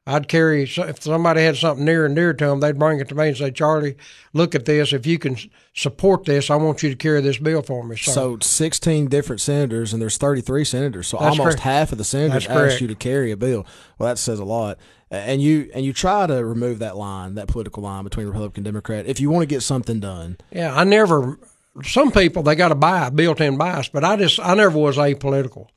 I'd 0.05 0.27
carry 0.27 0.63
if 0.63 1.01
somebody 1.01 1.41
had 1.41 1.55
something 1.55 1.85
near 1.85 2.05
and 2.05 2.13
dear 2.13 2.33
to 2.33 2.45
them, 2.45 2.59
they'd 2.59 2.77
bring 2.77 2.99
it 2.99 3.07
to 3.07 3.15
me 3.15 3.29
and 3.29 3.37
say, 3.37 3.51
"Charlie, 3.51 3.95
look 4.33 4.53
at 4.53 4.65
this. 4.65 4.91
If 4.91 5.05
you 5.05 5.17
can 5.17 5.37
support 5.73 6.25
this, 6.25 6.49
I 6.49 6.57
want 6.57 6.83
you 6.83 6.89
to 6.89 6.95
carry 6.95 7.21
this 7.21 7.37
bill 7.37 7.61
for 7.61 7.85
me." 7.85 7.95
So, 7.95 8.11
so 8.11 8.37
sixteen 8.41 9.07
different 9.07 9.39
senators, 9.39 9.93
and 9.93 10.01
there's 10.01 10.17
thirty-three 10.17 10.65
senators, 10.65 11.07
so 11.07 11.19
almost 11.19 11.41
correct. 11.41 11.59
half 11.61 11.91
of 11.93 11.97
the 11.97 12.03
senators 12.03 12.47
asked 12.47 12.81
you 12.81 12.87
to 12.87 12.95
carry 12.95 13.31
a 13.31 13.37
bill. 13.37 13.65
Well, 13.97 14.09
that 14.09 14.17
says 14.17 14.39
a 14.39 14.45
lot. 14.45 14.77
And 15.13 15.41
you 15.41 15.69
and 15.73 15.85
you 15.85 15.93
try 15.93 16.25
to 16.25 16.43
remove 16.43 16.79
that 16.79 16.97
line, 16.97 17.35
that 17.35 17.47
political 17.47 17.83
line 17.83 18.03
between 18.03 18.25
Republican 18.25 18.61
and 18.61 18.65
Democrat, 18.65 19.05
if 19.05 19.19
you 19.19 19.29
want 19.29 19.43
to 19.43 19.47
get 19.47 19.61
something 19.61 19.99
done. 19.99 20.37
Yeah, 20.51 20.75
I 20.75 20.83
never. 20.83 21.37
Some 21.83 22.11
people 22.11 22.43
they 22.43 22.55
got 22.55 22.71
a 22.71 22.75
bias, 22.75 23.11
built-in 23.11 23.57
bias, 23.57 23.89
but 23.89 24.03
I 24.03 24.15
just 24.15 24.39
I 24.39 24.55
never 24.55 24.77
was 24.77 24.97
apolitical. 24.97 25.67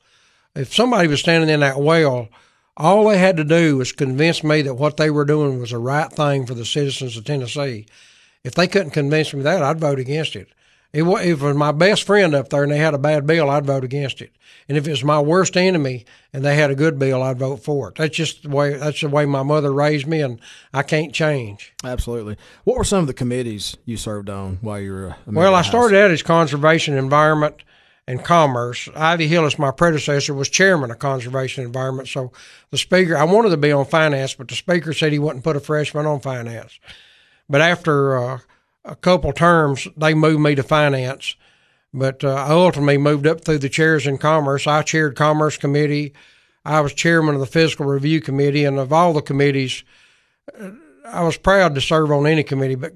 If 0.55 0.73
somebody 0.73 1.07
was 1.07 1.19
standing 1.19 1.49
in 1.49 1.59
that 1.59 1.79
well 1.79 2.29
all 2.77 3.09
they 3.09 3.17
had 3.17 3.37
to 3.37 3.43
do 3.43 3.77
was 3.77 3.91
convince 3.91 4.43
me 4.43 4.61
that 4.61 4.75
what 4.75 4.97
they 4.97 5.09
were 5.09 5.25
doing 5.25 5.59
was 5.59 5.71
the 5.71 5.79
right 5.79 6.11
thing 6.11 6.45
for 6.45 6.53
the 6.53 6.65
citizens 6.65 7.17
of 7.17 7.25
Tennessee. 7.25 7.87
If 8.43 8.53
they 8.53 8.67
couldn't 8.67 8.91
convince 8.91 9.33
me 9.33 9.41
that, 9.41 9.63
I'd 9.63 9.79
vote 9.79 9.99
against 9.99 10.35
it. 10.35 10.47
It 10.93 11.03
if 11.03 11.41
it 11.41 11.45
was 11.45 11.55
my 11.55 11.71
best 11.71 12.03
friend 12.03 12.33
up 12.33 12.49
there 12.49 12.63
and 12.63 12.71
they 12.71 12.77
had 12.77 12.93
a 12.93 12.99
bad 12.99 13.27
bill, 13.27 13.49
I'd 13.49 13.65
vote 13.65 13.83
against 13.83 14.21
it. 14.21 14.31
And 14.69 14.77
if 14.77 14.87
it's 14.87 15.03
my 15.03 15.19
worst 15.19 15.55
enemy 15.55 16.05
and 16.33 16.43
they 16.43 16.55
had 16.55 16.71
a 16.71 16.75
good 16.75 16.97
bill, 16.97 17.21
I'd 17.21 17.39
vote 17.39 17.63
for 17.63 17.89
it. 17.89 17.95
That's 17.95 18.15
just 18.15 18.43
the 18.43 18.49
way. 18.49 18.75
That's 18.75 19.01
the 19.01 19.09
way 19.09 19.25
my 19.25 19.43
mother 19.43 19.73
raised 19.73 20.07
me, 20.07 20.21
and 20.21 20.39
I 20.73 20.83
can't 20.83 21.13
change. 21.13 21.73
Absolutely. 21.83 22.37
What 22.63 22.77
were 22.77 22.83
some 22.83 23.01
of 23.01 23.07
the 23.07 23.13
committees 23.13 23.77
you 23.85 23.97
served 23.97 24.29
on 24.29 24.57
while 24.61 24.79
you 24.79 24.91
were? 24.91 25.07
A 25.07 25.17
Well, 25.27 25.55
I 25.55 25.61
started 25.61 25.97
out 25.97 26.11
as 26.11 26.23
conservation, 26.23 26.97
environment, 26.97 27.63
and 28.07 28.23
commerce. 28.23 28.87
Ivy 28.95 29.27
Hillis, 29.27 29.59
my 29.59 29.71
predecessor, 29.71 30.33
was 30.33 30.49
chairman 30.49 30.91
of 30.91 30.99
conservation 30.99 31.65
environment. 31.65 32.07
So 32.07 32.31
the 32.71 32.77
speaker, 32.77 33.17
I 33.17 33.25
wanted 33.25 33.49
to 33.49 33.57
be 33.57 33.71
on 33.71 33.85
finance, 33.85 34.33
but 34.33 34.47
the 34.47 34.55
speaker 34.55 34.93
said 34.93 35.11
he 35.11 35.19
wouldn't 35.19 35.43
put 35.43 35.57
a 35.57 35.59
freshman 35.59 36.05
on 36.05 36.21
finance. 36.21 36.79
But 37.49 37.61
after 37.61 38.17
uh, 38.17 38.39
a 38.87 38.95
couple 38.95 39.33
terms, 39.33 39.87
they 39.95 40.13
moved 40.13 40.41
me 40.41 40.55
to 40.55 40.63
finance. 40.63 41.35
But 41.93 42.23
uh, 42.23 42.33
I 42.33 42.51
ultimately 42.51 42.97
moved 42.97 43.27
up 43.27 43.41
through 43.41 43.59
the 43.59 43.69
chairs 43.69 44.07
in 44.07 44.17
commerce. 44.17 44.67
I 44.67 44.81
chaired 44.81 45.15
commerce 45.15 45.57
committee. 45.57 46.13
I 46.65 46.81
was 46.81 46.93
chairman 46.93 47.35
of 47.35 47.39
the 47.39 47.47
fiscal 47.47 47.85
review 47.85 48.21
committee, 48.21 48.65
and 48.65 48.77
of 48.77 48.91
all 48.91 49.13
the 49.13 49.21
committees, 49.21 49.83
uh, 50.59 50.71
I 51.05 51.23
was 51.23 51.37
proud 51.37 51.75
to 51.75 51.81
serve 51.81 52.11
on 52.11 52.27
any 52.27 52.43
committee. 52.43 52.75
But 52.75 52.93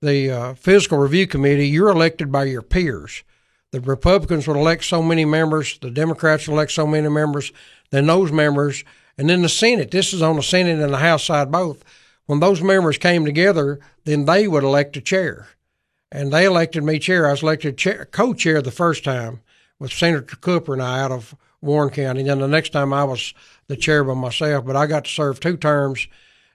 the 0.00 0.30
uh, 0.30 0.54
fiscal 0.54 0.98
review 0.98 1.26
committee, 1.26 1.68
you're 1.68 1.90
elected 1.90 2.32
by 2.32 2.44
your 2.44 2.62
peers. 2.62 3.22
The 3.70 3.80
Republicans 3.80 4.46
would 4.46 4.56
elect 4.56 4.84
so 4.84 5.02
many 5.02 5.24
members, 5.24 5.78
the 5.78 5.90
Democrats 5.90 6.46
elect 6.46 6.72
so 6.72 6.86
many 6.86 7.08
members, 7.08 7.52
then 7.90 8.06
those 8.06 8.30
members, 8.30 8.84
and 9.16 9.28
then 9.28 9.42
the 9.42 9.48
Senate. 9.48 9.90
This 9.90 10.12
is 10.12 10.22
on 10.22 10.36
the 10.36 10.42
Senate 10.42 10.80
and 10.80 10.92
the 10.92 10.98
House 10.98 11.24
side 11.24 11.50
both. 11.50 11.84
When 12.26 12.40
those 12.40 12.62
members 12.62 12.98
came 12.98 13.24
together, 13.24 13.80
then 14.04 14.24
they 14.24 14.48
would 14.48 14.64
elect 14.64 14.96
a 14.96 15.00
chair. 15.00 15.48
And 16.10 16.32
they 16.32 16.44
elected 16.44 16.84
me 16.84 16.98
chair. 16.98 17.26
I 17.26 17.32
was 17.32 17.42
elected 17.42 17.76
chair, 17.76 18.06
co-chair 18.10 18.62
the 18.62 18.70
first 18.70 19.04
time 19.04 19.40
with 19.78 19.92
Senator 19.92 20.36
Cooper 20.36 20.72
and 20.72 20.82
I 20.82 21.00
out 21.00 21.12
of 21.12 21.34
Warren 21.60 21.90
County. 21.90 22.22
Then 22.22 22.38
the 22.38 22.48
next 22.48 22.70
time 22.70 22.92
I 22.92 23.04
was 23.04 23.34
the 23.66 23.76
chair 23.76 24.04
by 24.04 24.14
myself, 24.14 24.64
but 24.64 24.76
I 24.76 24.86
got 24.86 25.06
to 25.06 25.10
serve 25.10 25.40
two 25.40 25.56
terms 25.56 26.06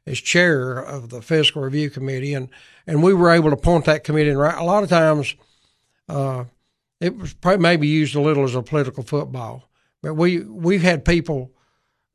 as 0.05 0.19
chair 0.19 0.77
of 0.77 1.09
the 1.09 1.21
fiscal 1.21 1.61
review 1.61 1.89
committee, 1.89 2.33
and 2.33 2.49
and 2.87 3.03
we 3.03 3.13
were 3.13 3.31
able 3.31 3.49
to 3.49 3.57
point 3.57 3.85
that 3.85 4.03
committee. 4.03 4.29
And 4.29 4.39
a 4.39 4.63
lot 4.63 4.83
of 4.83 4.89
times, 4.89 5.35
uh, 6.07 6.45
it 6.99 7.17
was 7.17 7.33
probably 7.33 7.61
maybe 7.61 7.87
used 7.87 8.15
a 8.15 8.21
little 8.21 8.43
as 8.43 8.55
a 8.55 8.63
political 8.63 9.03
football, 9.03 9.69
but 10.01 10.15
we 10.15 10.39
we 10.39 10.79
had 10.79 11.05
people. 11.05 11.51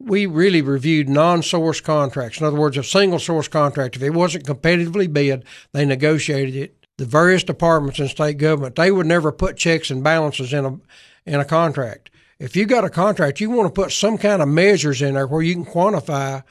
We 0.01 0.27
really 0.27 0.61
reviewed 0.61 1.09
non-source 1.09 1.81
contracts. 1.81 2.41
In 2.41 2.47
other 2.47 2.59
words, 2.59 2.77
a 2.77 2.83
single 2.83 3.19
source 3.19 3.49
contract. 3.49 3.97
If 3.97 4.03
it 4.03 4.11
wasn't 4.11 4.45
competitively 4.45 5.11
bid, 5.13 5.45
they 5.73 5.85
negotiated 5.85 6.57
it. 6.57 6.77
The 6.97 7.07
various 7.07 7.43
departments 7.43 7.99
in 7.99 8.09
state 8.09 8.39
government 8.39 8.77
they 8.77 8.93
would 8.93 9.07
never 9.07 9.33
put 9.33 9.57
checks 9.57 9.91
and 9.91 10.05
balances 10.05 10.53
in 10.53 10.65
a 10.65 10.79
in 11.27 11.41
a 11.41 11.45
contract. 11.45 12.11
If 12.39 12.57
you 12.57 12.67
got 12.67 12.85
a 12.85 12.91
contract, 12.91 13.41
you 13.41 13.51
want 13.51 13.73
to 13.75 13.81
put 13.81 13.93
some 13.93 14.19
kind 14.19 14.43
of 14.43 14.49
measures 14.49 15.01
in 15.01 15.15
there 15.15 15.27
where 15.27 15.43
you 15.43 15.55
can 15.55 15.65
quantify 15.65 16.43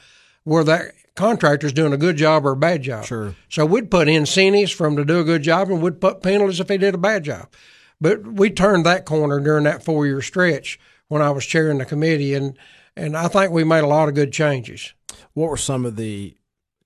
where 0.43 0.63
that 0.63 0.93
contractor's 1.15 1.73
doing 1.73 1.93
a 1.93 1.97
good 1.97 2.17
job 2.17 2.45
or 2.45 2.51
a 2.51 2.57
bad 2.57 2.81
job. 2.81 3.05
Sure. 3.05 3.35
So 3.49 3.65
we'd 3.65 3.91
put 3.91 4.07
incentives 4.07 4.71
for 4.71 4.87
them 4.87 4.97
to 4.97 5.05
do 5.05 5.19
a 5.19 5.23
good 5.23 5.43
job, 5.43 5.69
and 5.69 5.81
we'd 5.81 6.01
put 6.01 6.23
penalties 6.23 6.59
if 6.59 6.67
they 6.67 6.77
did 6.77 6.95
a 6.95 6.99
bad 6.99 7.23
job. 7.23 7.49
But 8.01 8.25
we 8.25 8.49
turned 8.49 8.85
that 8.85 9.05
corner 9.05 9.39
during 9.39 9.63
that 9.65 9.83
four 9.83 10.05
year 10.05 10.21
stretch 10.21 10.79
when 11.07 11.21
I 11.21 11.31
was 11.31 11.45
chairing 11.45 11.77
the 11.77 11.85
committee, 11.85 12.33
and 12.33 12.57
and 12.95 13.15
I 13.17 13.27
think 13.27 13.51
we 13.51 13.63
made 13.63 13.83
a 13.83 13.87
lot 13.87 14.09
of 14.09 14.15
good 14.15 14.31
changes. 14.31 14.93
What 15.33 15.49
were 15.49 15.57
some 15.57 15.85
of 15.85 15.95
the 15.95 16.35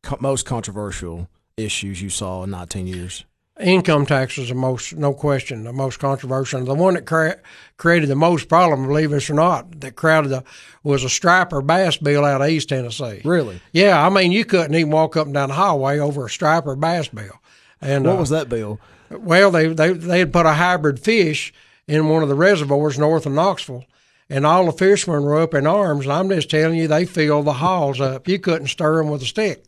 co- 0.04 0.18
most 0.20 0.46
controversial 0.46 1.30
issues 1.58 2.02
you 2.02 2.10
saw 2.10 2.44
in 2.44 2.52
19 2.52 2.88
years? 2.88 3.26
Income 3.60 4.06
tax 4.06 4.38
was 4.38 4.50
the 4.50 4.56
most, 4.56 4.96
no 4.96 5.14
question, 5.14 5.64
the 5.64 5.74
most 5.74 5.98
controversial. 5.98 6.64
The 6.64 6.76
one 6.76 6.94
that 6.94 7.08
cre- 7.08 7.42
created 7.78 8.08
the 8.08 8.16
most 8.16 8.48
problem, 8.50 8.86
believe 8.86 9.12
it 9.12 9.30
or 9.32 9.34
not, 9.34 9.82
that 9.82 9.96
crowded 9.96 10.30
the 10.30 10.44
was 10.84 11.04
a 11.04 11.10
striper 11.10 11.62
bass 11.64 11.98
bill 11.98 12.24
out 12.24 12.42
of 12.42 12.50
East 12.50 12.70
Tennessee. 12.70 13.22
Really? 13.26 13.60
Yeah, 13.72 14.06
I 14.06 14.10
mean 14.10 14.32
you 14.32 14.46
couldn't 14.46 14.76
even 14.76 14.92
walk 14.92 15.18
up 15.18 15.26
and 15.26 15.34
down 15.34 15.50
the 15.50 15.56
highway 15.56 15.98
over 15.98 16.28
a 16.28 16.30
striper 16.30 16.76
bass 16.76 17.08
bill. 17.08 17.42
And 17.82 18.06
What 18.06 18.18
uh, 18.18 18.20
was 18.20 18.30
that 18.30 18.48
bill? 18.48 18.80
Well, 19.10 19.50
they 19.50 19.68
they 19.68 19.94
they 19.94 20.20
had 20.20 20.34
put 20.34 20.46
a 20.46 20.54
hybrid 20.54 21.00
fish 21.00 21.52
in 21.88 22.10
one 22.10 22.22
of 22.22 22.30
the 22.30 22.36
reservoirs 22.36 23.00
north 23.00 23.26
of 23.26 23.32
Knoxville, 23.32 23.86
and 24.30 24.46
all 24.46 24.66
the 24.66 24.72
fishermen 24.72 25.24
were 25.24 25.42
up 25.42 25.54
in 25.54 25.66
arms. 25.66 26.06
And 26.06 26.14
I'm 26.14 26.30
just 26.30 26.50
telling 26.50 26.78
you, 26.78 26.88
they 26.88 27.06
filled 27.06 27.46
the 27.46 27.54
halls 27.54 28.02
up. 28.02 28.28
You 28.28 28.40
couldn't 28.40 28.68
stir 28.68 28.98
them 28.98 29.10
with 29.10 29.22
a 29.22 29.26
stick. 29.26 29.66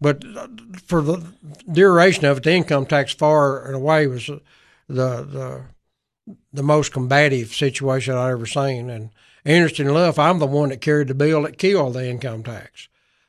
But 0.00 0.24
uh, 0.36 0.48
for 0.86 1.02
the 1.02 1.26
duration 1.70 2.24
of 2.24 2.38
it, 2.38 2.44
the 2.44 2.52
income 2.52 2.86
tax 2.86 3.12
far 3.12 3.66
and 3.66 3.74
away 3.74 4.06
was 4.06 4.26
the 4.26 4.40
the 4.88 5.62
the 6.52 6.62
most 6.62 6.92
combative 6.92 7.54
situation 7.54 8.14
I've 8.14 8.32
ever 8.32 8.46
seen. 8.46 8.90
And 8.90 9.10
interesting 9.44 9.88
enough, 9.88 10.18
I'm 10.18 10.38
the 10.38 10.46
one 10.46 10.68
that 10.68 10.80
carried 10.80 11.08
the 11.08 11.14
bill 11.14 11.42
that 11.42 11.58
killed 11.58 11.94
the 11.94 12.08
income 12.08 12.42
tax. 12.42 12.88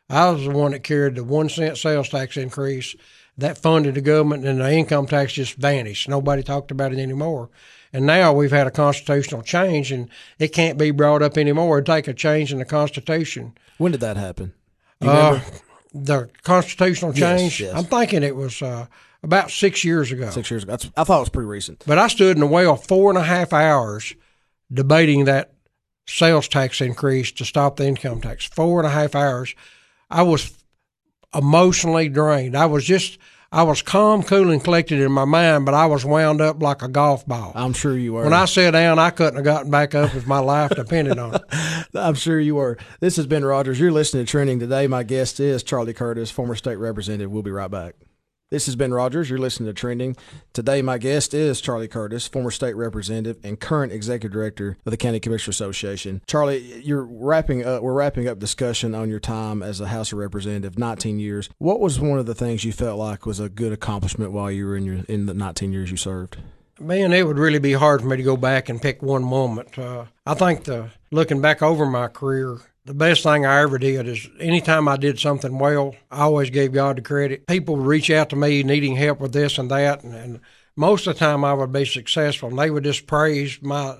I 0.09 0.29
was 0.31 0.43
the 0.43 0.51
one 0.51 0.71
that 0.71 0.83
carried 0.83 1.15
the 1.15 1.23
one 1.23 1.49
cent 1.49 1.77
sales 1.77 2.09
tax 2.09 2.35
increase 2.35 2.95
that 3.37 3.57
funded 3.57 3.95
the 3.95 4.01
government, 4.01 4.45
and 4.45 4.59
the 4.59 4.71
income 4.71 5.07
tax 5.07 5.33
just 5.33 5.55
vanished. 5.55 6.09
Nobody 6.09 6.43
talked 6.43 6.71
about 6.71 6.91
it 6.91 6.99
anymore. 6.99 7.49
And 7.91 8.06
now 8.06 8.34
we've 8.34 8.52
had 8.52 8.67
a 8.67 8.71
constitutional 8.71 9.41
change, 9.41 9.91
and 9.91 10.10
it 10.38 10.49
can't 10.49 10.78
be 10.78 10.91
brought 10.91 11.21
up 11.23 11.38
anymore. 11.38 11.78
It'd 11.78 11.88
take 11.88 12.08
a 12.08 12.13
change 12.13 12.52
in 12.52 12.60
the 12.60 12.65
Constitution. 12.65 13.54
When 13.78 13.91
did 13.91 14.02
that 14.02 14.17
happen? 14.17 14.54
Uh, 15.02 15.39
the 15.93 16.30
constitutional 16.43 17.15
Yes, 17.15 17.39
change, 17.39 17.62
yes. 17.62 17.73
I'm 17.75 17.86
thinking 17.86 18.21
it 18.21 18.36
was 18.36 18.62
uh, 18.62 18.86
about 19.23 19.49
six 19.49 19.84
years 19.84 20.12
ago. 20.12 20.30
Six 20.30 20.52
years 20.52 20.63
ago. 20.63 20.73
That's, 20.73 20.89
I 20.95 21.04
thought 21.04 21.17
it 21.17 21.21
was 21.21 21.30
pretty 21.30 21.47
recent. 21.47 21.84
But 21.88 21.97
I 21.97 22.08
stood 22.10 22.38
in 22.38 22.41
the 22.41 22.47
well 22.47 22.75
four 22.75 23.10
and 23.10 23.17
a 23.17 23.23
half 23.23 23.54
hours 23.54 24.13
debating 24.71 25.25
that 25.25 25.54
sales 26.06 26.47
tax 26.47 26.82
increase 26.82 27.32
to 27.32 27.45
stop 27.45 27.78
the 27.78 27.88
income 27.88 28.21
tax. 28.21 28.45
Four 28.45 28.80
and 28.80 28.88
a 28.88 28.91
half 28.91 29.15
hours. 29.15 29.56
I 30.12 30.23
was 30.23 30.54
emotionally 31.34 32.10
drained. 32.10 32.56
I 32.58 32.65
was 32.65 32.84
just, 32.84 33.17
I 33.51 33.63
was 33.63 33.81
calm, 33.81 34.21
cool, 34.21 34.51
and 34.51 34.63
collected 34.63 34.99
in 34.99 35.12
my 35.12 35.25
mind, 35.25 35.65
but 35.65 35.73
I 35.73 35.88
was 35.88 36.05
wound 36.05 36.39
up 36.39 36.62
like 36.62 36.83
a 36.83 36.88
golf 36.88 37.25
ball. 37.25 37.51
I'm 37.55 37.73
sure 37.73 37.97
you 37.97 38.13
were. 38.13 38.23
When 38.23 38.33
I 38.33 38.45
sat 38.45 38.71
down, 38.71 38.99
I 38.99 39.09
couldn't 39.09 39.38
have 39.38 39.43
gotten 39.43 39.71
back 39.71 39.95
up 39.95 40.13
if 40.13 40.27
my 40.27 40.38
life 40.38 40.69
depended 40.75 41.17
on 41.17 41.33
it. 41.33 41.41
I'm 41.95 42.13
sure 42.13 42.39
you 42.39 42.55
were. 42.55 42.77
This 42.99 43.15
has 43.15 43.25
been 43.25 43.43
Rogers. 43.43 43.79
You're 43.79 43.91
listening 43.91 44.25
to 44.25 44.29
Trending 44.29 44.59
today. 44.59 44.85
My 44.85 45.01
guest 45.01 45.39
is 45.39 45.63
Charlie 45.63 45.95
Curtiss, 45.95 46.29
former 46.29 46.53
state 46.53 46.75
representative. 46.75 47.31
We'll 47.31 47.41
be 47.41 47.49
right 47.49 47.71
back. 47.71 47.95
This 48.51 48.65
has 48.65 48.75
been 48.75 48.91
Rogers. 48.91 49.29
You're 49.29 49.38
listening 49.38 49.67
to 49.67 49.75
Trending. 49.75 50.17
Today, 50.53 50.81
my 50.81 50.97
guest 50.97 51.35
is 51.35 51.62
Charlie 51.62 51.88
Curtiss, 51.88 52.27
former 52.27 52.49
state 52.49 52.75
representative 52.75 53.38
and 53.43 53.59
current 53.59 53.93
executive 53.93 54.31
director 54.31 54.75
of 54.88 54.89
the 54.89 54.97
County 54.97 55.19
Commissioner 55.19 55.51
Association. 55.51 56.23
Charlie, 56.25 56.81
you're 56.81 57.03
wrapping 57.03 57.63
up. 57.63 57.83
We're 57.83 57.93
wrapping 57.93 58.27
up 58.27 58.39
discussion 58.39 58.95
on 58.95 59.07
your 59.07 59.19
time 59.19 59.62
as 59.62 59.79
a 59.79 59.89
House 59.89 60.12
of 60.12 60.17
Representative, 60.17 60.79
19 60.79 61.19
years. 61.19 61.47
What 61.59 61.79
was 61.79 61.99
one 61.99 62.17
of 62.17 62.25
the 62.25 62.33
things 62.33 62.63
you 62.63 62.71
felt 62.71 62.97
like 62.97 63.27
was 63.27 63.39
a 63.39 63.49
good 63.49 63.71
accomplishment 63.71 64.31
while 64.31 64.49
you 64.49 64.65
were 64.65 64.75
in 64.75 64.83
your 64.83 65.03
in 65.07 65.27
the 65.27 65.35
19 65.35 65.71
years 65.71 65.91
you 65.91 65.97
served? 65.97 66.38
Man, 66.79 67.13
it 67.13 67.27
would 67.27 67.38
really 67.38 67.59
be 67.59 67.73
hard 67.73 68.01
for 68.01 68.07
me 68.07 68.17
to 68.17 68.23
go 68.23 68.35
back 68.35 68.67
and 68.67 68.81
pick 68.81 69.03
one 69.03 69.23
moment. 69.23 69.77
Uh, 69.77 70.05
I 70.25 70.33
think 70.33 70.63
the 70.63 70.89
looking 71.12 71.39
back 71.39 71.62
over 71.62 71.85
my 71.85 72.07
career, 72.07 72.57
the 72.89 72.95
best 72.95 73.21
thing 73.21 73.45
I 73.45 73.62
ever 73.62 73.78
did 73.78 74.08
is 74.08 74.28
anytime 74.39 74.88
I 74.88 74.97
did 74.97 75.19
something 75.19 75.60
well, 75.60 75.95
I 76.10 76.21
always 76.21 76.49
gave 76.49 76.71
God 76.73 76.97
the 76.97 77.04
credit. 77.04 77.45
People 77.45 77.75
would 77.75 77.86
reach 77.86 78.10
out 78.10 78.32
to 78.32 78.36
me 78.36 78.63
needing 78.63 78.95
help 78.95 79.19
with 79.19 79.32
this 79.32 79.60
and 79.60 79.69
that, 79.69 80.04
and, 80.04 80.15
and 80.15 80.39
most 80.75 81.06
of 81.06 81.13
the 81.13 81.19
time 81.19 81.45
I 81.45 81.54
would 81.54 81.71
be 81.71 81.86
successful, 81.86 82.49
and 82.49 82.58
they 82.58 82.71
would 82.71 82.84
just 82.84 83.06
praise 83.06 83.62
my 83.62 83.97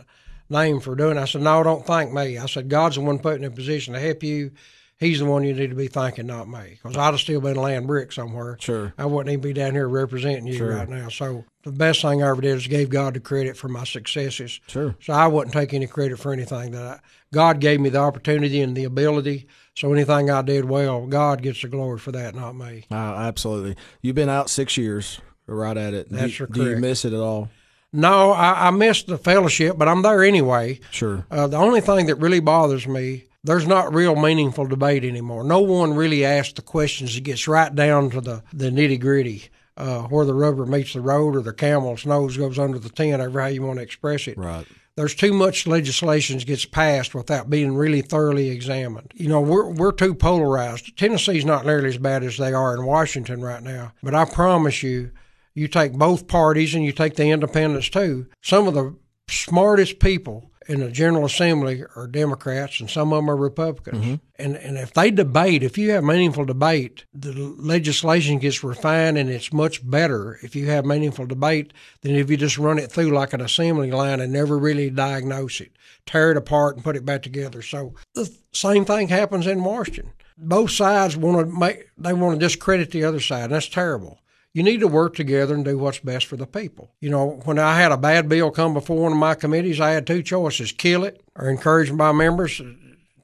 name 0.50 0.80
for 0.80 0.96
doing 0.96 1.18
it. 1.18 1.22
I 1.22 1.26
said, 1.26 1.44
No, 1.44 1.62
don't 1.62 1.86
thank 1.86 2.12
me. 2.12 2.40
I 2.40 2.48
said, 2.48 2.68
God's 2.68 2.96
the 2.96 3.02
one 3.02 3.20
put 3.20 3.36
in 3.36 3.44
a 3.44 3.52
position 3.52 3.94
to 3.94 4.00
help 4.00 4.24
you. 4.24 4.54
He's 4.98 5.20
the 5.20 5.26
one 5.26 5.44
you 5.44 5.54
need 5.54 5.70
to 5.70 5.76
be 5.76 5.88
thanking, 5.88 6.26
not 6.26 6.50
me. 6.50 6.80
Because 6.82 6.98
I'd 6.98 7.12
have 7.12 7.20
still 7.20 7.42
been 7.42 7.58
laying 7.58 7.86
brick 7.86 8.12
somewhere. 8.12 8.58
Sure. 8.60 8.92
I 8.98 9.06
wouldn't 9.06 9.32
even 9.32 9.42
be 9.42 9.54
down 9.54 9.74
here 9.74 9.88
representing 9.88 10.48
you 10.48 10.54
Sure. 10.56 10.76
right 10.76 10.90
now. 10.90 11.10
So 11.10 11.46
the 11.72 11.78
best 11.78 12.02
thing 12.02 12.24
I 12.24 12.30
ever 12.30 12.42
did 12.42 12.58
is 12.58 12.68
gave 12.68 12.90
God 12.90 13.14
the 13.14 13.20
credit 13.20 13.58
for 13.58 13.68
my 13.68 13.84
successes. 13.84 14.60
Sure. 14.68 14.96
So 15.02 15.14
I 15.14 15.28
wouldn't 15.28 15.54
take 15.54 15.74
any 15.74 15.88
credit 15.88 16.20
for 16.20 16.34
anything 16.34 16.72
that 16.72 16.84
I, 16.84 17.00
God 17.34 17.60
gave 17.60 17.80
me 17.80 17.90
the 17.90 18.00
opportunity 18.00 18.62
and 18.62 18.76
the 18.76 18.86
ability. 18.86 19.48
So 19.76 19.94
anything 19.94 20.30
I 20.30 20.42
did 20.42 20.66
well, 20.66 21.06
God 21.06 21.42
gets 21.42 21.62
the 21.62 21.68
glory 21.68 22.00
for 22.00 22.12
that, 22.12 22.36
not 22.36 22.56
me. 22.56 22.86
Uh, 22.92 22.96
absolutely. 22.96 23.76
You've 24.02 24.16
been 24.16 24.30
out 24.30 24.50
six 24.50 24.78
years, 24.78 25.22
right 25.46 25.78
at 25.78 25.94
it. 25.94 26.10
That's 26.10 26.38
do, 26.38 26.48
do 26.48 26.70
you 26.70 26.78
miss 26.78 27.06
it 27.06 27.14
at 27.14 27.20
all? 27.20 27.50
No, 27.92 28.32
I, 28.32 28.68
I 28.68 28.72
missed 28.72 29.08
the 29.08 29.18
fellowship, 29.18 29.78
but 29.78 29.88
I'm 29.88 30.02
there 30.02 30.24
anyway. 30.24 30.80
Sure. 30.92 31.26
Uh, 31.32 31.48
the 31.48 31.58
only 31.58 31.82
thing 31.82 32.08
that 32.08 32.16
really 32.16 32.40
bothers 32.40 32.88
me, 32.88 33.26
there's 33.44 33.66
not 33.66 33.94
real 33.94 34.16
meaningful 34.16 34.68
debate 34.68 35.04
anymore. 35.04 35.44
No 35.44 35.60
one 35.62 35.94
really 35.94 36.26
asks 36.26 36.54
the 36.54 36.62
questions. 36.62 37.16
It 37.16 37.22
gets 37.22 37.48
right 37.48 37.74
down 37.74 38.10
to 38.12 38.22
the, 38.22 38.44
the 38.54 38.70
nitty 38.70 39.00
gritty, 39.00 39.50
uh, 39.80 40.04
where 40.04 40.26
the 40.26 40.34
rubber 40.34 40.66
meets 40.66 40.94
the 40.94 41.02
road 41.02 41.36
or 41.36 41.42
the 41.42 41.54
camel's 41.54 42.06
nose 42.06 42.38
goes 42.38 42.60
under 42.60 42.78
the 42.78 42.90
tent, 42.90 43.22
however 43.22 43.42
how 43.42 43.48
you 43.48 43.64
want 43.64 43.80
to 43.80 43.84
express 43.84 44.28
it. 44.28 44.38
Right. 44.38 44.68
There's 44.96 45.16
too 45.16 45.32
much 45.32 45.66
legislation 45.66 46.38
that 46.38 46.46
gets 46.46 46.66
passed 46.66 47.16
without 47.16 47.50
being 47.50 47.74
really 47.76 48.02
thoroughly 48.02 48.50
examined. 48.50 49.14
You 49.16 49.30
know, 49.30 49.40
we're 49.40 49.70
we're 49.70 49.94
too 49.94 50.14
polarized. 50.14 50.98
Tennessee's 50.98 51.46
not 51.46 51.66
nearly 51.66 51.88
as 51.88 51.98
bad 51.98 52.24
as 52.24 52.36
they 52.36 52.52
are 52.52 52.76
in 52.76 52.86
Washington 52.86 53.42
right 53.42 53.64
now, 53.64 53.94
but 54.04 54.14
I 54.14 54.26
promise 54.26 54.84
you, 54.84 55.12
you 55.54 55.70
take 55.70 55.94
both 55.94 56.28
parties 56.28 56.76
and 56.76 56.84
you 56.84 56.92
take 56.92 57.16
the 57.16 57.30
independents 57.30 57.90
too. 57.90 58.28
Some 58.42 58.68
of 58.68 58.74
the 58.74 58.94
smartest 59.30 60.00
people 60.00 60.49
in 60.70 60.82
the 60.82 60.92
General 60.92 61.26
Assembly 61.26 61.84
are 61.96 62.06
Democrats 62.06 62.80
and 62.80 62.88
some 62.88 63.12
of 63.12 63.18
them 63.18 63.30
are 63.30 63.36
Republicans. 63.36 64.06
Mm-hmm. 64.06 64.16
And 64.36 64.56
and 64.56 64.78
if 64.78 64.94
they 64.94 65.10
debate, 65.10 65.64
if 65.64 65.80
you 65.80 65.90
have 65.92 66.04
meaningful 66.04 66.46
debate, 66.46 67.06
the 67.12 67.34
legislation 67.34 68.38
gets 68.38 68.64
refined 68.64 69.18
and 69.18 69.32
it's 69.32 69.52
much 69.52 69.88
better 69.90 70.38
if 70.44 70.56
you 70.56 70.68
have 70.68 70.86
meaningful 70.86 71.26
debate 71.26 71.74
than 72.02 72.16
if 72.16 72.30
you 72.30 72.38
just 72.38 72.60
run 72.60 72.78
it 72.78 72.92
through 72.92 73.10
like 73.10 73.34
an 73.34 73.42
assembly 73.42 73.90
line 73.90 74.20
and 74.20 74.32
never 74.32 74.60
really 74.60 74.92
diagnose 74.92 75.60
it, 75.60 75.72
tear 76.06 76.32
it 76.32 76.38
apart 76.38 76.76
and 76.76 76.84
put 76.84 76.96
it 76.96 77.04
back 77.04 77.24
together. 77.24 77.64
So 77.64 77.96
the 78.14 78.32
same 78.54 78.86
thing 78.86 79.08
happens 79.08 79.48
in 79.48 79.64
Washington. 79.64 80.14
Both 80.38 80.70
sides 80.70 81.18
want 81.18 81.50
to 81.50 81.60
make 81.60 81.90
they 81.98 82.14
want 82.14 82.40
to 82.40 82.46
discredit 82.46 82.92
the 82.92 83.06
other 83.06 83.20
side, 83.20 83.46
and 83.46 83.54
that's 83.54 83.68
terrible 83.68 84.20
you 84.54 84.64
need 84.64 84.80
to 84.80 84.88
work 84.88 85.16
together 85.16 85.54
and 85.54 85.64
do 85.64 85.78
what's 85.78 86.00
best 86.00 86.26
for 86.26 86.36
the 86.36 86.48
people. 86.48 86.92
You 87.00 87.10
know, 87.10 87.42
when 87.46 87.60
I 87.60 87.80
had 87.80 87.92
a 87.92 87.98
bad 87.98 88.28
bill 88.28 88.52
come 88.52 88.74
before 88.74 89.04
one 89.04 89.12
of 89.12 89.18
my 89.18 89.36
committees, 89.36 89.80
I 89.80 89.92
had 89.92 90.08
two 90.08 90.24
choices 90.24 90.72
kill 90.72 91.04
it 91.04 91.22
or 91.36 91.50
encourage 91.50 91.92
my 91.92 92.12
members 92.12 92.62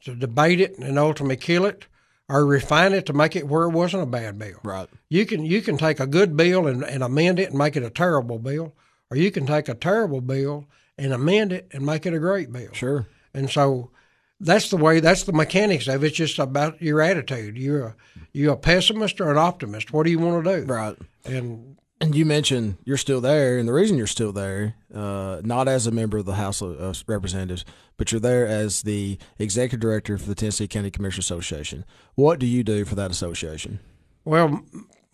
to 0.03 0.15
debate 0.15 0.61
it 0.61 0.77
and 0.77 0.99
ultimately 0.99 1.37
kill 1.37 1.65
it 1.65 1.87
or 2.29 2.45
refine 2.45 2.93
it 2.93 3.05
to 3.07 3.13
make 3.13 3.35
it 3.35 3.47
where 3.47 3.63
it 3.63 3.71
wasn't 3.71 4.03
a 4.03 4.07
bad 4.07 4.37
bill. 4.37 4.59
Right. 4.63 4.89
You 5.09 5.25
can 5.25 5.45
you 5.45 5.61
can 5.61 5.77
take 5.77 5.99
a 5.99 6.07
good 6.07 6.37
bill 6.37 6.67
and, 6.67 6.83
and 6.83 7.03
amend 7.03 7.39
it 7.39 7.49
and 7.49 7.57
make 7.57 7.75
it 7.75 7.83
a 7.83 7.89
terrible 7.89 8.39
bill, 8.39 8.73
or 9.09 9.17
you 9.17 9.31
can 9.31 9.45
take 9.45 9.67
a 9.67 9.75
terrible 9.75 10.21
bill 10.21 10.65
and 10.97 11.13
amend 11.13 11.51
it 11.51 11.67
and 11.71 11.85
make 11.85 12.05
it 12.05 12.13
a 12.13 12.19
great 12.19 12.51
bill. 12.51 12.73
Sure. 12.73 13.07
And 13.33 13.49
so 13.49 13.91
that's 14.45 14.69
the 14.69 14.77
way 14.77 14.99
that's 14.99 15.23
the 15.23 15.33
mechanics 15.33 15.87
of 15.87 16.03
it. 16.03 16.07
It's 16.07 16.15
just 16.15 16.39
about 16.39 16.81
your 16.81 17.01
attitude. 17.01 17.57
You're 17.57 17.87
a 17.87 17.95
you 18.31 18.51
a 18.51 18.57
pessimist 18.57 19.19
or 19.19 19.31
an 19.31 19.37
optimist. 19.37 19.91
What 19.91 20.03
do 20.03 20.11
you 20.11 20.19
want 20.19 20.45
to 20.45 20.61
do? 20.61 20.65
Right. 20.65 20.95
And 21.25 21.77
and 22.01 22.13
you 22.13 22.25
mentioned 22.25 22.77
you're 22.83 22.97
still 22.97 23.21
there, 23.21 23.57
and 23.57 23.67
the 23.67 23.73
reason 23.73 23.97
you're 23.97 24.07
still 24.07 24.31
there, 24.31 24.75
uh, 24.93 25.41
not 25.43 25.67
as 25.67 25.87
a 25.87 25.91
member 25.91 26.17
of 26.17 26.25
the 26.25 26.35
House 26.35 26.61
of 26.61 27.03
Representatives, 27.07 27.65
but 27.97 28.11
you're 28.11 28.21
there 28.21 28.45
as 28.45 28.83
the 28.83 29.17
executive 29.39 29.79
director 29.79 30.17
for 30.17 30.27
the 30.27 30.35
Tennessee 30.35 30.67
County 30.67 30.91
Commissioners 30.91 31.25
Association. 31.25 31.85
What 32.15 32.39
do 32.39 32.45
you 32.45 32.63
do 32.63 32.85
for 32.85 32.95
that 32.95 33.11
association? 33.11 33.79
Well, 34.25 34.61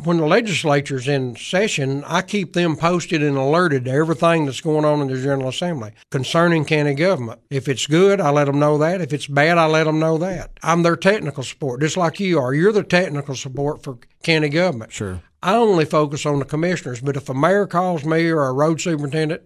when 0.03 0.17
the 0.17 0.25
legislature's 0.25 1.07
in 1.07 1.35
session, 1.35 2.03
I 2.05 2.21
keep 2.21 2.53
them 2.53 2.75
posted 2.75 3.21
and 3.21 3.37
alerted 3.37 3.85
to 3.85 3.91
everything 3.91 4.45
that's 4.45 4.61
going 4.61 4.85
on 4.85 5.01
in 5.01 5.07
the 5.07 5.21
General 5.21 5.49
Assembly 5.49 5.91
concerning 6.09 6.65
county 6.65 6.93
government. 6.93 7.41
If 7.49 7.67
it's 7.67 7.87
good, 7.87 8.19
I 8.19 8.29
let 8.31 8.45
them 8.45 8.59
know 8.59 8.77
that. 8.79 9.01
If 9.01 9.13
it's 9.13 9.27
bad, 9.27 9.57
I 9.57 9.65
let 9.67 9.85
them 9.85 9.99
know 9.99 10.17
that. 10.17 10.51
I'm 10.63 10.83
their 10.83 10.95
technical 10.95 11.43
support, 11.43 11.81
just 11.81 11.97
like 11.97 12.19
you 12.19 12.39
are. 12.39 12.53
You're 12.53 12.71
the 12.71 12.83
technical 12.83 13.35
support 13.35 13.83
for 13.83 13.99
county 14.23 14.49
government. 14.49 14.91
Sure. 14.91 15.21
I 15.43 15.55
only 15.55 15.85
focus 15.85 16.25
on 16.25 16.39
the 16.39 16.45
commissioners, 16.45 17.01
but 17.01 17.17
if 17.17 17.29
a 17.29 17.33
mayor 17.33 17.65
calls 17.67 18.03
me 18.03 18.29
or 18.29 18.45
a 18.45 18.53
road 18.53 18.79
superintendent, 18.79 19.43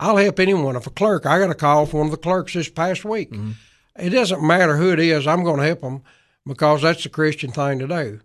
I'll 0.00 0.16
help 0.16 0.38
anyone. 0.38 0.76
If 0.76 0.86
a 0.86 0.90
clerk, 0.90 1.26
I 1.26 1.38
got 1.38 1.50
a 1.50 1.54
call 1.54 1.86
from 1.86 2.00
one 2.00 2.06
of 2.08 2.12
the 2.12 2.18
clerks 2.18 2.52
this 2.54 2.68
past 2.68 3.04
week. 3.04 3.30
Mm-hmm. 3.30 3.52
It 3.98 4.10
doesn't 4.10 4.46
matter 4.46 4.76
who 4.76 4.92
it 4.92 5.00
is, 5.00 5.26
I'm 5.26 5.42
going 5.42 5.58
to 5.58 5.66
help 5.66 5.80
them 5.80 6.02
because 6.46 6.82
that's 6.82 7.02
the 7.02 7.08
Christian 7.08 7.50
thing 7.50 7.78
to 7.80 7.88
do. 7.88 8.20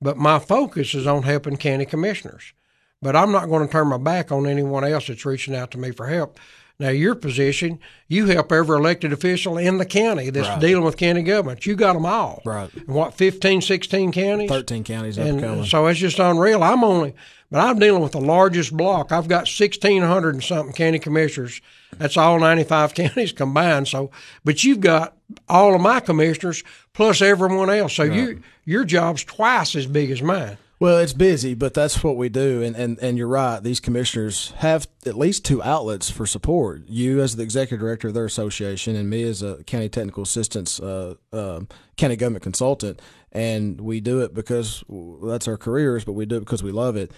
But 0.00 0.16
my 0.16 0.38
focus 0.38 0.94
is 0.94 1.06
on 1.06 1.24
helping 1.24 1.56
county 1.56 1.84
commissioners. 1.84 2.52
But 3.00 3.14
I'm 3.14 3.32
not 3.32 3.48
going 3.48 3.66
to 3.66 3.72
turn 3.72 3.88
my 3.88 3.98
back 3.98 4.32
on 4.32 4.46
anyone 4.46 4.84
else 4.84 5.06
that's 5.06 5.24
reaching 5.24 5.54
out 5.54 5.70
to 5.72 5.78
me 5.78 5.92
for 5.92 6.06
help. 6.06 6.38
Now, 6.80 6.90
your 6.90 7.16
position, 7.16 7.80
you 8.06 8.26
help 8.26 8.52
every 8.52 8.76
elected 8.76 9.12
official 9.12 9.58
in 9.58 9.78
the 9.78 9.84
county 9.84 10.30
that's 10.30 10.46
right. 10.46 10.60
dealing 10.60 10.84
with 10.84 10.96
county 10.96 11.24
government. 11.24 11.66
You 11.66 11.74
got 11.74 11.94
them 11.94 12.06
all. 12.06 12.40
Right. 12.44 12.72
And 12.72 12.86
what, 12.86 13.14
15, 13.14 13.62
16 13.62 14.12
counties? 14.12 14.48
13 14.48 14.84
counties. 14.84 15.18
And 15.18 15.66
so 15.66 15.86
it's 15.88 15.98
just 15.98 16.20
unreal. 16.20 16.62
I'm 16.62 16.84
only, 16.84 17.16
but 17.50 17.58
I'm 17.58 17.80
dealing 17.80 18.00
with 18.00 18.12
the 18.12 18.20
largest 18.20 18.76
block. 18.76 19.10
I've 19.10 19.26
got 19.26 19.48
1,600 19.48 20.34
and 20.34 20.44
something 20.44 20.72
county 20.72 21.00
commissioners. 21.00 21.60
That's 21.96 22.16
all 22.16 22.38
95 22.38 22.94
counties 22.94 23.32
combined. 23.32 23.88
So, 23.88 24.12
but 24.44 24.62
you've 24.62 24.80
got 24.80 25.16
all 25.48 25.74
of 25.74 25.80
my 25.80 25.98
commissioners 25.98 26.62
plus 26.92 27.20
everyone 27.20 27.70
else. 27.70 27.94
So 27.94 28.04
right. 28.04 28.12
you, 28.12 28.42
your 28.64 28.84
job's 28.84 29.24
twice 29.24 29.74
as 29.74 29.88
big 29.88 30.12
as 30.12 30.22
mine. 30.22 30.58
Well, 30.80 30.98
it's 30.98 31.12
busy, 31.12 31.54
but 31.54 31.74
that's 31.74 32.04
what 32.04 32.16
we 32.16 32.28
do. 32.28 32.62
And, 32.62 32.76
and, 32.76 32.98
and 33.00 33.18
you're 33.18 33.26
right. 33.26 33.60
These 33.60 33.80
commissioners 33.80 34.52
have 34.58 34.86
at 35.04 35.16
least 35.16 35.44
two 35.44 35.60
outlets 35.62 36.08
for 36.08 36.24
support. 36.24 36.84
You, 36.86 37.20
as 37.20 37.34
the 37.34 37.42
executive 37.42 37.80
director 37.80 38.08
of 38.08 38.14
their 38.14 38.24
association, 38.24 38.94
and 38.94 39.10
me, 39.10 39.24
as 39.24 39.42
a 39.42 39.64
county 39.64 39.88
technical 39.88 40.22
assistance, 40.22 40.78
uh, 40.78 41.14
uh, 41.32 41.62
county 41.96 42.14
government 42.14 42.44
consultant. 42.44 43.02
And 43.32 43.80
we 43.80 44.00
do 44.00 44.20
it 44.20 44.34
because 44.34 44.84
that's 45.24 45.48
our 45.48 45.56
careers, 45.56 46.04
but 46.04 46.12
we 46.12 46.26
do 46.26 46.36
it 46.36 46.40
because 46.40 46.62
we 46.62 46.70
love 46.70 46.96
it. 46.96 47.12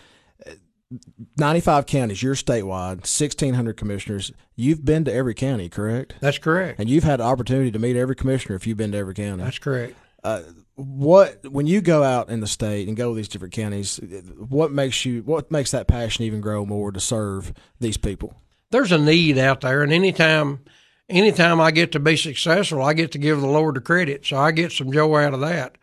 95 1.37 1.87
counties, 1.87 2.23
you're 2.23 2.35
statewide, 2.35 3.03
1,600 3.03 3.77
commissioners. 3.77 4.33
You've 4.57 4.85
been 4.85 5.05
to 5.05 5.13
every 5.13 5.35
county, 5.35 5.69
correct? 5.69 6.15
That's 6.21 6.39
correct. 6.39 6.81
And 6.81 6.89
you've 6.89 7.05
had 7.05 7.21
the 7.21 7.25
opportunity 7.25 7.71
to 7.71 7.79
meet 7.79 7.95
every 7.95 8.17
commissioner 8.17 8.57
if 8.57 8.67
you've 8.67 8.77
been 8.77 8.93
to 8.93 8.99
every 8.99 9.15
county. 9.15 9.43
That's 9.43 9.59
correct. 9.59 9.97
Uh, 10.23 10.43
what 10.75 11.47
when 11.51 11.67
you 11.67 11.81
go 11.81 12.03
out 12.03 12.31
in 12.31 12.41
the 12.41 12.47
state 12.47 12.89
and 12.89 12.97
go 12.97 13.11
to 13.11 13.17
these 13.17 13.29
different 13.29 13.55
counties, 13.55 13.99
what 14.37 14.73
makes 14.73 15.05
you 15.05 15.23
what 15.23 15.51
makes 15.51 15.71
that 15.71 15.87
passion 15.87 16.25
even 16.25 16.41
grow 16.41 16.65
more 16.65 16.93
to 16.93 17.01
serve 17.01 17.53
these 17.81 17.97
people? 17.97 18.35
There's 18.71 18.93
a 18.93 18.99
need 18.99 19.39
out 19.39 19.63
there, 19.63 19.83
and 19.83 19.93
anytime 19.93 20.61
anytime 21.09 21.61
I 21.61 21.71
get 21.71 21.93
to 21.93 22.01
be 22.01 22.17
successful, 22.17 22.83
I 22.83 22.95
get 22.95 23.13
to 23.13 23.19
give 23.19 23.41
the 23.41 23.47
Lord 23.47 23.77
the 23.77 23.81
credit. 23.81 24.25
So 24.25 24.37
I 24.37 24.53
get 24.53 24.73
some 24.73 24.93
joy 24.93 25.23
out 25.23 25.35
of 25.35 25.41
that. 25.41 25.77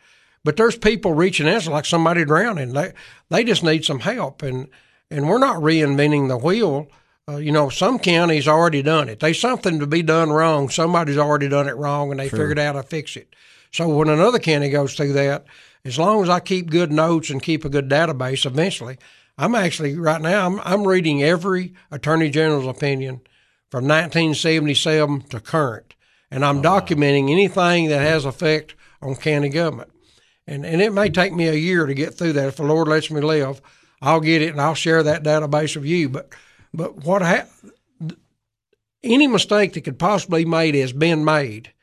But 0.43 0.55
there's 0.55 0.77
people 0.77 1.13
reaching 1.13 1.49
out 1.49 1.67
like 1.67 1.85
somebody 1.85 2.23
drowning. 2.23 2.73
They 2.73 2.93
they 3.29 3.43
just 3.43 3.63
need 3.63 3.85
some 3.85 3.99
help, 3.99 4.41
and 4.41 4.69
and 5.11 5.27
we're 5.27 5.39
not 5.39 5.61
reinventing 5.61 6.27
the 6.27 6.37
wheel. 6.37 6.87
Uh, 7.29 7.35
you 7.35 7.51
know, 7.51 7.67
some 7.67 7.99
counties 7.99 8.47
already 8.47 8.81
done 8.81 9.09
it. 9.09 9.19
There's 9.19 9.39
something 9.39 9.79
to 9.79 9.87
be 9.87 10.01
done 10.01 10.29
wrong. 10.29 10.69
Somebody's 10.69 11.17
already 11.17 11.49
done 11.49 11.67
it 11.67 11.75
wrong, 11.75 12.11
and 12.11 12.19
they 12.19 12.29
sure. 12.29 12.39
figured 12.39 12.59
out 12.59 12.75
how 12.75 12.81
to 12.81 12.87
fix 12.87 13.17
it. 13.17 13.35
So 13.71 13.89
when 13.89 14.09
another 14.09 14.39
county 14.39 14.69
goes 14.69 14.95
through 14.95 15.13
that, 15.13 15.45
as 15.83 15.97
long 15.97 16.23
as 16.23 16.29
I 16.29 16.39
keep 16.39 16.69
good 16.69 16.91
notes 16.91 17.29
and 17.29 17.41
keep 17.41 17.63
a 17.63 17.69
good 17.69 17.89
database, 17.89 18.45
eventually, 18.45 18.97
I'm 19.37 19.55
actually 19.55 19.97
right 19.97 20.21
now 20.21 20.45
I'm, 20.45 20.59
I'm 20.61 20.87
reading 20.87 21.23
every 21.23 21.73
attorney 21.91 22.29
general's 22.29 22.67
opinion 22.67 23.21
from 23.69 23.83
1977 23.83 25.21
to 25.29 25.39
current, 25.39 25.95
and 26.31 26.43
I'm 26.43 26.59
oh, 26.59 26.61
documenting 26.61 27.25
wow. 27.25 27.31
anything 27.33 27.89
that 27.89 28.01
has 28.01 28.25
effect 28.25 28.75
on 29.01 29.15
county 29.15 29.49
government. 29.49 29.91
And 30.47 30.65
and 30.65 30.81
it 30.81 30.93
may 30.93 31.09
take 31.09 31.33
me 31.33 31.47
a 31.47 31.53
year 31.53 31.85
to 31.85 31.93
get 31.93 32.13
through 32.13 32.33
that. 32.33 32.47
If 32.47 32.55
the 32.57 32.63
Lord 32.63 32.87
lets 32.87 33.11
me 33.11 33.21
live, 33.21 33.61
I'll 34.01 34.21
get 34.21 34.41
it 34.41 34.51
and 34.51 34.61
I'll 34.61 34.75
share 34.75 35.03
that 35.03 35.23
database 35.23 35.75
with 35.75 35.85
you. 35.85 36.09
But 36.09 36.33
but 36.73 37.03
what 37.03 37.21
ha- 37.21 37.47
any 39.03 39.27
mistake 39.27 39.73
that 39.73 39.81
could 39.81 39.99
possibly 39.99 40.43
be 40.43 40.49
made 40.49 40.75
has 40.75 40.93
been 40.93 41.23
made 41.23 41.73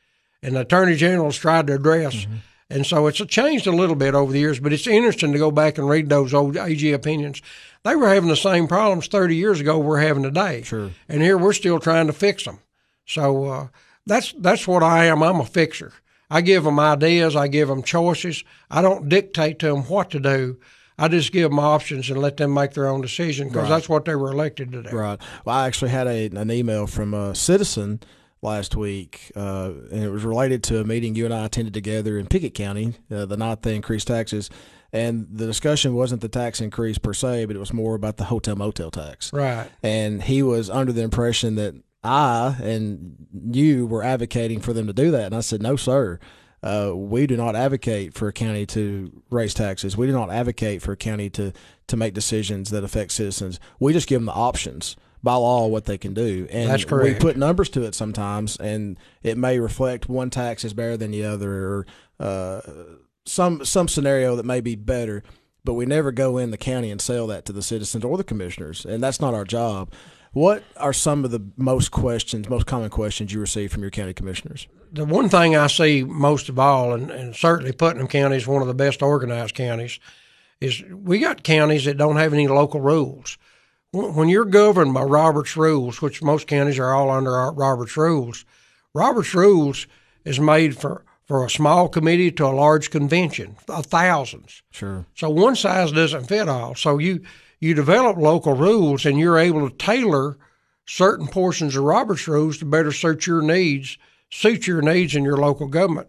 and 0.45 0.55
the 0.55 0.61
attorney 0.61 0.95
general's 0.95 1.37
tried 1.37 1.67
to 1.67 1.73
address. 1.73 2.15
Mm-hmm. 2.15 2.35
And 2.69 2.85
so 2.85 3.07
it's 3.07 3.17
changed 3.25 3.67
a 3.67 3.71
little 3.71 3.95
bit 3.95 4.15
over 4.15 4.31
the 4.31 4.39
years, 4.39 4.59
but 4.59 4.73
it's 4.73 4.87
interesting 4.87 5.31
to 5.33 5.39
go 5.39 5.51
back 5.51 5.77
and 5.77 5.89
read 5.89 6.09
those 6.09 6.33
old 6.33 6.55
AG 6.55 6.91
opinions. 6.91 7.41
They 7.83 7.95
were 7.95 8.09
having 8.09 8.29
the 8.29 8.35
same 8.35 8.67
problems 8.67 9.07
30 9.07 9.35
years 9.35 9.59
ago 9.59 9.77
we're 9.79 10.01
having 10.01 10.23
today. 10.23 10.61
Sure. 10.63 10.91
And 11.09 11.21
here 11.21 11.37
we're 11.37 11.53
still 11.53 11.79
trying 11.79 12.07
to 12.07 12.13
fix 12.13 12.43
them. 12.43 12.59
So 13.05 13.45
uh, 13.45 13.67
that's 14.05 14.33
that's 14.33 14.67
what 14.67 14.83
I 14.83 15.05
am. 15.05 15.21
I'm 15.21 15.39
a 15.39 15.45
fixer. 15.45 15.93
I 16.29 16.41
give 16.41 16.63
them 16.63 16.79
ideas. 16.79 17.35
I 17.35 17.47
give 17.47 17.67
them 17.67 17.83
choices. 17.83 18.43
I 18.69 18.81
don't 18.81 19.09
dictate 19.09 19.59
to 19.59 19.67
them 19.67 19.83
what 19.83 20.09
to 20.11 20.19
do. 20.19 20.57
I 20.97 21.07
just 21.07 21.31
give 21.31 21.51
them 21.51 21.59
options 21.59 22.09
and 22.09 22.19
let 22.19 22.37
them 22.37 22.53
make 22.53 22.73
their 22.73 22.87
own 22.87 23.01
decision 23.01 23.49
because 23.49 23.63
right. 23.63 23.69
that's 23.69 23.89
what 23.89 24.05
they 24.05 24.15
were 24.15 24.31
elected 24.31 24.71
to 24.71 24.81
do. 24.81 24.89
Right. 24.89 25.19
Well, 25.43 25.55
I 25.55 25.67
actually 25.67 25.91
had 25.91 26.07
a, 26.07 26.27
an 26.27 26.49
email 26.51 26.87
from 26.87 27.13
a 27.15 27.33
citizen– 27.33 27.99
last 28.45 28.75
week, 28.75 29.31
uh, 29.35 29.71
and 29.91 30.03
it 30.03 30.09
was 30.09 30.23
related 30.23 30.63
to 30.63 30.79
a 30.79 30.85
meeting 30.85 31.15
you 31.15 31.25
and 31.25 31.33
I 31.33 31.45
attended 31.45 31.73
together 31.73 32.17
in 32.17 32.27
Pickett 32.27 32.53
County 32.53 32.93
uh, 33.11 33.25
the 33.25 33.35
night 33.35 33.63
they 33.63 33.75
increased 33.75 34.07
taxes. 34.07 34.49
And 34.93 35.27
the 35.29 35.45
discussion 35.45 35.93
wasn't 35.93 36.21
the 36.21 36.29
tax 36.29 36.61
increase 36.61 36.97
per 36.97 37.13
se, 37.13 37.45
but 37.45 37.55
it 37.57 37.59
was 37.59 37.73
more 37.73 37.95
about 37.95 38.15
the 38.15 38.25
hotel 38.25 38.55
motel 38.55 38.91
tax. 38.91 39.33
Right. 39.33 39.69
And 39.83 40.23
he 40.23 40.41
was 40.41 40.69
under 40.69 40.93
the 40.93 41.01
impression 41.01 41.55
that 41.55 41.75
I 42.01 42.55
and 42.61 43.27
you 43.51 43.87
were 43.87 44.03
advocating 44.03 44.61
for 44.61 44.71
them 44.71 44.87
to 44.87 44.93
do 44.93 45.11
that. 45.11 45.25
And 45.25 45.35
I 45.35 45.41
said, 45.41 45.61
no, 45.61 45.75
sir. 45.75 46.19
Uh, 46.63 46.93
we 46.95 47.27
do 47.27 47.35
not 47.35 47.55
advocate 47.55 48.13
for 48.13 48.27
a 48.27 48.33
county 48.33 48.65
to 48.65 49.21
raise 49.29 49.53
taxes. 49.53 49.97
We 49.97 50.07
do 50.07 50.13
not 50.13 50.31
advocate 50.31 50.81
for 50.81 50.93
a 50.93 50.97
county 50.97 51.29
to, 51.31 51.51
to 51.87 51.97
make 51.97 52.13
decisions 52.13 52.69
that 52.71 52.83
affect 52.83 53.11
citizens. 53.11 53.59
We 53.79 53.93
just 53.93 54.07
give 54.07 54.21
them 54.21 54.25
the 54.25 54.33
options 54.33 54.95
by 55.25 55.35
law 55.35 55.67
what 55.67 55.83
they 55.83 55.97
can 55.97 56.13
do. 56.13 56.47
And 56.49 56.69
That's 56.69 56.85
correct. 56.85 57.15
we 57.15 57.19
put 57.19 57.35
numbers 57.35 57.67
to 57.71 57.81
it 57.83 57.95
sometimes, 57.95 58.55
and 58.55 58.97
it 59.23 59.37
may 59.37 59.59
reflect 59.59 60.07
one 60.07 60.29
tax 60.29 60.63
is 60.63 60.73
better 60.73 60.95
than 60.95 61.11
the 61.11 61.25
other, 61.25 61.51
or 61.51 61.87
uh, 62.17 62.61
some 63.25 63.65
some 63.65 63.89
scenario 63.89 64.37
that 64.37 64.45
may 64.45 64.61
be 64.61 64.75
better. 64.75 65.23
But 65.65 65.73
we 65.73 65.87
never 65.87 66.11
go 66.11 66.37
in 66.37 66.51
the 66.51 66.57
county 66.57 66.91
and 66.91 67.01
sell 67.01 67.25
that 67.27 67.43
to 67.45 67.51
the 67.51 67.63
citizens 67.63 68.05
or 68.05 68.17
the 68.17 68.23
commissioners, 68.23 68.85
and 68.85 69.03
that's 69.03 69.19
not 69.19 69.33
our 69.33 69.43
job. 69.43 69.91
What 70.31 70.63
are 70.77 70.93
some 70.93 71.25
of 71.25 71.31
the 71.31 71.41
most 71.57 71.89
questions, 71.89 72.47
most 72.47 72.67
common 72.67 72.89
questions 72.89 73.33
you 73.33 73.39
receive 73.39 73.71
from 73.71 73.81
your 73.81 73.89
county 73.89 74.13
commissioners? 74.13 74.67
The 74.91 75.05
one 75.05 75.27
thing 75.27 75.55
I 75.55 75.67
see 75.67 76.03
most 76.03 76.49
of 76.49 76.59
all, 76.59 76.93
and, 76.93 77.09
and 77.09 77.35
certainly 77.35 77.71
Putnam 77.71 78.07
County 78.07 78.35
is 78.35 78.45
one 78.45 78.61
of 78.61 78.67
the 78.67 78.73
best 78.75 79.01
organized 79.01 79.55
counties, 79.55 79.97
is 80.61 80.83
we 80.91 81.19
got 81.19 81.43
counties 81.43 81.85
that 81.85 81.97
don't 81.97 82.17
have 82.17 82.33
any 82.33 82.47
local 82.47 82.79
rules 82.79 83.37
when 83.95 84.29
you're 84.29 84.45
governed 84.45 84.93
by 84.93 85.03
Robert's 85.03 85.55
rules, 85.55 86.01
which 86.01 86.21
most 86.21 86.47
counties 86.47 86.79
are 86.79 86.93
all 86.93 87.09
under 87.09 87.51
Robert's 87.51 87.97
rules, 87.97 88.45
Robert's 88.93 89.33
rules 89.33 89.87
is 90.23 90.39
made 90.39 90.77
for 90.77 91.03
for 91.25 91.43
a 91.43 91.49
small 91.49 91.89
committee 91.89 92.31
to 92.31 92.45
a 92.45 92.53
large 92.53 92.91
convention 92.91 93.55
of 93.67 93.87
thousands. 93.87 94.61
Sure. 94.69 95.07
So 95.15 95.29
one 95.29 95.55
size 95.55 95.91
doesn't 95.91 96.27
fit 96.27 96.47
all. 96.47 96.75
So 96.75 96.99
you 96.99 97.21
you 97.59 97.73
develop 97.73 98.17
local 98.17 98.53
rules 98.53 99.05
and 99.05 99.17
you're 99.19 99.39
able 99.39 99.67
to 99.67 99.75
tailor 99.75 100.37
certain 100.85 101.27
portions 101.27 101.75
of 101.75 101.83
Robert's 101.83 102.27
rules 102.27 102.59
to 102.59 102.65
better 102.65 102.91
suit 102.91 103.25
your 103.25 103.41
needs, 103.41 103.97
suit 104.29 104.67
your 104.67 104.81
needs 104.81 105.15
in 105.15 105.23
your 105.23 105.37
local 105.37 105.67
government. 105.67 106.07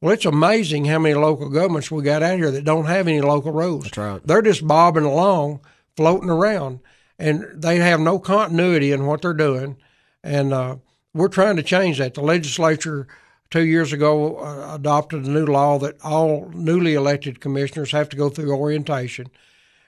Well, 0.00 0.12
it's 0.12 0.24
amazing 0.24 0.86
how 0.86 0.98
many 0.98 1.14
local 1.14 1.48
governments 1.48 1.90
we 1.90 2.02
got 2.02 2.22
out 2.22 2.38
here 2.38 2.50
that 2.50 2.64
don't 2.64 2.86
have 2.86 3.08
any 3.08 3.20
local 3.20 3.52
rules. 3.52 3.84
That's 3.84 3.98
right. 3.98 4.20
They're 4.26 4.42
just 4.42 4.66
bobbing 4.66 5.04
along, 5.04 5.60
floating 5.96 6.28
around, 6.28 6.80
and 7.18 7.44
they 7.54 7.76
have 7.76 8.00
no 8.00 8.18
continuity 8.18 8.92
in 8.92 9.06
what 9.06 9.22
they're 9.22 9.32
doing. 9.34 9.76
And 10.22 10.52
uh, 10.52 10.76
we're 11.14 11.28
trying 11.28 11.56
to 11.56 11.62
change 11.62 11.98
that. 11.98 12.14
The 12.14 12.20
legislature 12.20 13.06
two 13.50 13.64
years 13.64 13.92
ago 13.92 14.38
uh, 14.38 14.74
adopted 14.74 15.24
a 15.24 15.30
new 15.30 15.46
law 15.46 15.78
that 15.78 16.02
all 16.04 16.50
newly 16.54 16.94
elected 16.94 17.40
commissioners 17.40 17.92
have 17.92 18.08
to 18.10 18.16
go 18.16 18.28
through 18.28 18.54
orientation 18.54 19.30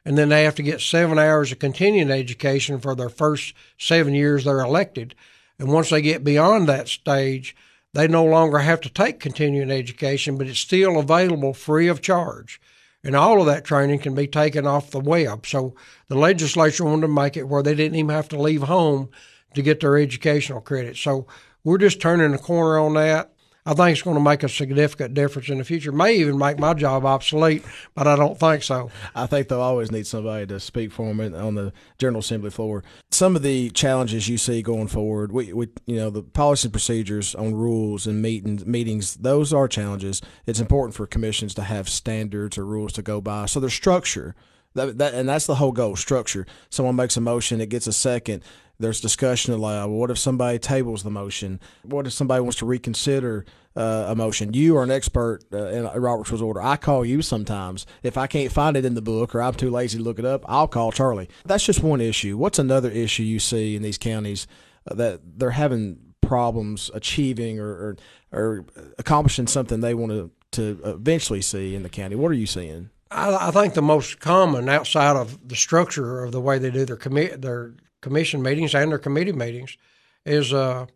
and 0.08 0.16
then 0.16 0.30
they 0.30 0.44
have 0.44 0.54
to 0.54 0.62
get 0.62 0.80
seven 0.80 1.18
hours 1.18 1.52
of 1.52 1.58
continuing 1.58 2.10
education 2.10 2.80
for 2.80 2.94
their 2.94 3.10
first 3.10 3.52
seven 3.76 4.14
years 4.14 4.44
they're 4.44 4.60
elected. 4.60 5.14
And 5.58 5.68
once 5.68 5.90
they 5.90 6.00
get 6.00 6.24
beyond 6.24 6.66
that 6.66 6.88
stage, 6.88 7.54
they 7.92 8.08
no 8.08 8.24
longer 8.24 8.60
have 8.60 8.80
to 8.82 8.88
take 8.88 9.20
continuing 9.20 9.70
education, 9.70 10.38
but 10.38 10.46
it's 10.46 10.60
still 10.60 10.98
available 10.98 11.52
free 11.52 11.88
of 11.88 12.00
charge. 12.00 12.58
And 13.04 13.14
all 13.14 13.40
of 13.40 13.46
that 13.46 13.64
training 13.64 14.00
can 14.00 14.14
be 14.14 14.26
taken 14.26 14.66
off 14.66 14.90
the 14.90 15.00
web. 15.00 15.46
So 15.46 15.74
the 16.08 16.18
legislature 16.18 16.84
wanted 16.84 17.02
to 17.02 17.08
make 17.08 17.36
it 17.36 17.48
where 17.48 17.62
they 17.62 17.74
didn't 17.74 17.96
even 17.96 18.10
have 18.10 18.28
to 18.30 18.40
leave 18.40 18.62
home 18.62 19.10
to 19.54 19.62
get 19.62 19.80
their 19.80 19.96
educational 19.96 20.60
credit. 20.60 20.96
So 20.96 21.26
we're 21.64 21.78
just 21.78 22.00
turning 22.00 22.32
the 22.32 22.38
corner 22.38 22.78
on 22.78 22.94
that. 22.94 23.32
I 23.68 23.74
think 23.74 23.92
it's 23.92 24.00
going 24.00 24.16
to 24.16 24.22
make 24.22 24.42
a 24.42 24.48
significant 24.48 25.12
difference 25.12 25.50
in 25.50 25.58
the 25.58 25.64
future. 25.64 25.92
May 25.92 26.14
even 26.14 26.38
make 26.38 26.58
my 26.58 26.72
job 26.72 27.04
obsolete, 27.04 27.62
but 27.94 28.06
I 28.06 28.16
don't 28.16 28.40
think 28.40 28.62
so. 28.62 28.90
I 29.14 29.26
think 29.26 29.48
they'll 29.48 29.60
always 29.60 29.92
need 29.92 30.06
somebody 30.06 30.46
to 30.46 30.58
speak 30.58 30.90
for 30.90 31.12
them 31.12 31.34
on 31.34 31.54
the 31.54 31.74
General 31.98 32.20
Assembly 32.20 32.48
floor. 32.48 32.82
Some 33.10 33.36
of 33.36 33.42
the 33.42 33.68
challenges 33.68 34.26
you 34.26 34.38
see 34.38 34.62
going 34.62 34.88
forward, 34.88 35.32
we, 35.32 35.52
we 35.52 35.68
you 35.84 35.96
know, 35.96 36.08
the 36.08 36.22
policy 36.22 36.68
and 36.68 36.72
procedures 36.72 37.34
on 37.34 37.54
rules 37.54 38.06
and 38.06 38.22
meetings, 38.22 38.64
meetings, 38.64 39.16
those 39.16 39.52
are 39.52 39.68
challenges. 39.68 40.22
It's 40.46 40.60
important 40.60 40.94
for 40.94 41.06
commissions 41.06 41.52
to 41.56 41.62
have 41.62 41.90
standards 41.90 42.56
or 42.56 42.64
rules 42.64 42.94
to 42.94 43.02
go 43.02 43.20
by. 43.20 43.44
So 43.44 43.60
there's 43.60 43.74
structure. 43.74 44.34
That, 44.72 44.96
that, 44.96 45.12
and 45.12 45.28
that's 45.28 45.46
the 45.46 45.56
whole 45.56 45.72
goal 45.72 45.94
structure. 45.96 46.46
Someone 46.70 46.96
makes 46.96 47.18
a 47.18 47.20
motion, 47.20 47.60
it 47.60 47.68
gets 47.68 47.86
a 47.86 47.92
second 47.92 48.42
there's 48.78 49.00
discussion 49.00 49.52
allowed. 49.52 49.88
What 49.90 50.10
if 50.10 50.18
somebody 50.18 50.58
tables 50.58 51.02
the 51.02 51.10
motion? 51.10 51.60
What 51.82 52.06
if 52.06 52.12
somebody 52.12 52.40
wants 52.40 52.58
to 52.58 52.66
reconsider 52.66 53.44
uh, 53.76 54.06
a 54.08 54.14
motion? 54.14 54.54
You 54.54 54.76
are 54.76 54.84
an 54.84 54.90
expert 54.90 55.40
uh, 55.52 55.66
in 55.66 55.84
Robert's 56.00 56.30
Rules 56.30 56.42
Order. 56.42 56.62
I 56.62 56.76
call 56.76 57.04
you 57.04 57.20
sometimes. 57.22 57.86
If 58.02 58.16
I 58.16 58.26
can't 58.26 58.52
find 58.52 58.76
it 58.76 58.84
in 58.84 58.94
the 58.94 59.02
book 59.02 59.34
or 59.34 59.42
I'm 59.42 59.54
too 59.54 59.70
lazy 59.70 59.98
to 59.98 60.04
look 60.04 60.18
it 60.18 60.24
up, 60.24 60.44
I'll 60.46 60.68
call 60.68 60.92
Charlie. 60.92 61.28
That's 61.44 61.64
just 61.64 61.82
one 61.82 62.00
issue. 62.00 62.36
What's 62.36 62.58
another 62.58 62.90
issue 62.90 63.24
you 63.24 63.40
see 63.40 63.74
in 63.74 63.82
these 63.82 63.98
counties 63.98 64.46
uh, 64.88 64.94
that 64.94 65.20
they're 65.24 65.50
having 65.50 65.98
problems 66.20 66.90
achieving 66.94 67.58
or, 67.58 67.68
or, 67.68 67.96
or 68.32 68.64
accomplishing 68.98 69.46
something 69.46 69.80
they 69.80 69.94
want 69.94 70.12
to, 70.12 70.30
to 70.52 70.80
eventually 70.84 71.42
see 71.42 71.74
in 71.74 71.82
the 71.82 71.88
county? 71.88 72.14
What 72.14 72.30
are 72.30 72.34
you 72.34 72.46
seeing? 72.46 72.90
I, 73.10 73.48
I 73.48 73.50
think 73.50 73.74
the 73.74 73.82
most 73.82 74.20
common 74.20 74.68
outside 74.68 75.16
of 75.16 75.48
the 75.48 75.56
structure 75.56 76.22
of 76.22 76.30
the 76.30 76.40
way 76.40 76.58
they 76.58 76.70
do 76.70 76.84
their 76.84 76.96
commit 76.96 77.42
their 77.42 77.74
commission 78.00 78.42
meetings 78.42 78.74
and 78.74 78.90
their 78.90 78.98
committee 78.98 79.32
meetings 79.32 79.76
is 80.24 80.52
uh, 80.52 80.86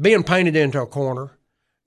being 0.00 0.22
painted 0.22 0.56
into 0.56 0.80
a 0.80 0.86
corner, 0.86 1.30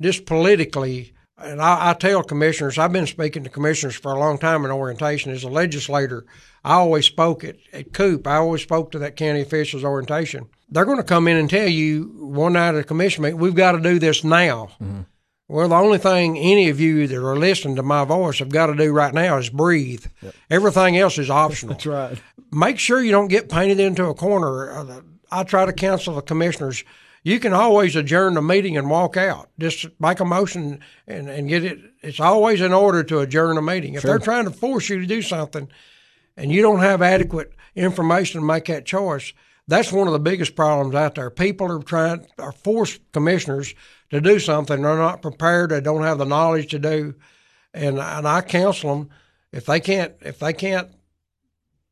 just 0.02 0.26
politically. 0.26 1.14
And 1.38 1.62
I, 1.62 1.90
I, 1.90 1.94
tell 1.94 2.22
commissioners, 2.22 2.78
I've 2.78 2.92
been 2.92 3.08
speaking 3.08 3.44
to 3.44 3.50
commissioners 3.50 3.96
for 3.96 4.12
a 4.12 4.20
long 4.20 4.38
time 4.38 4.64
in 4.64 4.72
orientation. 4.72 5.32
As 5.32 5.44
a 5.44 5.50
legislator, 5.50 6.26
I 6.64 6.76
always 6.76 7.06
spoke 7.06 7.44
at, 7.44 7.56
at 7.74 7.94
COOP. 7.94 8.28
I 8.28 8.36
always 8.36 8.62
spoke 8.62 8.92
to 8.92 9.00
that 9.00 9.16
county 9.16 9.42
officials 9.42 9.84
orientation. 9.84 10.48
They're 10.70 10.86
going 10.86 10.98
to 10.98 11.04
come 11.04 11.28
in 11.28 11.38
and 11.38 11.50
tell 11.50 11.68
you 11.68 12.04
one 12.20 12.54
night 12.54 12.76
at 12.76 12.82
a 12.82 12.84
commission 12.84 13.24
meeting, 13.24 13.40
we've 13.40 13.56
got 13.56 13.72
to 13.72 13.82
do 13.82 13.98
this 13.98 14.24
now. 14.24 14.72
Mm-hmm. 14.82 15.02
Well, 15.52 15.68
the 15.68 15.76
only 15.76 15.98
thing 15.98 16.38
any 16.38 16.70
of 16.70 16.80
you 16.80 17.08
that 17.08 17.18
are 17.18 17.36
listening 17.36 17.76
to 17.76 17.84
my 17.84 18.06
voice 18.06 18.40
have 18.40 18.48
got 18.48 18.68
to 18.68 18.76
do 18.76 18.94
right 18.94 19.14
now 19.14 19.38
is 19.38 19.50
breathe. 19.50 20.06
Yep. 20.22 20.34
Everything 20.50 20.98
else 20.98 21.18
is 21.18 21.30
optional. 21.30 21.74
That's 21.74 21.86
right. 21.86 22.22
Make 22.52 22.80
sure 22.80 23.02
you 23.02 23.12
don't 23.12 23.30
get 23.30 23.50
painted 23.50 23.80
into 23.80 24.06
a 24.06 24.14
corner. 24.14 24.72
Uh, 24.72 25.02
I 25.32 25.44
try 25.44 25.66
to 25.66 25.74
counsel 25.74 26.16
the 26.16 26.22
commissioners. 26.22 26.84
You 27.24 27.40
can 27.40 27.54
always 27.54 27.96
adjourn 27.96 28.34
the 28.34 28.42
meeting 28.42 28.76
and 28.78 28.90
walk 28.90 29.16
out. 29.16 29.50
Just 29.60 29.88
make 30.00 30.20
a 30.20 30.26
motion 30.26 30.80
and, 31.08 31.30
and 31.30 31.48
get 31.48 31.64
it. 31.64 31.80
It's 32.02 32.20
always 32.20 32.60
in 32.60 32.74
order 32.74 33.04
to 33.04 33.20
adjourn 33.20 33.58
a 33.58 33.62
meeting. 33.62 33.94
If 33.94 34.02
sure. 34.02 34.12
they're 34.12 34.20
trying 34.20 34.46
to 34.46 34.52
force 34.52 34.90
you 34.90 35.00
to 35.00 35.06
do 35.06 35.22
something 35.22 35.70
and 36.36 36.52
you 36.52 36.62
don't 36.62 36.80
have 36.80 37.02
adequate 37.02 37.54
information 37.76 38.42
to 38.42 38.46
make 38.46 38.66
that 38.66 38.86
choice, 38.86 39.34
that's 39.68 39.92
one 39.92 40.08
of 40.08 40.14
the 40.14 40.20
biggest 40.20 40.56
problems 40.56 40.96
out 40.96 41.16
there. 41.16 41.30
People 41.30 41.72
are 41.72 41.82
trying 41.82 42.28
are 42.38 42.52
force 42.52 43.00
commissioners 43.14 43.74
to 44.10 44.20
do 44.20 44.40
something 44.40 44.82
they're 44.82 44.98
not 44.98 45.22
prepared. 45.22 45.70
They 45.70 45.80
don't 45.80 46.04
have 46.04 46.18
the 46.18 46.26
knowledge 46.26 46.72
to 46.72 46.80
do, 46.80 47.16
and 47.74 48.00
and 48.00 48.28
I 48.28 48.42
counsel 48.42 48.96
them 48.96 49.10
if 49.54 49.66
they 49.68 49.80
can't 49.80 50.14
if 50.22 50.40
they 50.40 50.54
can't 50.54 50.90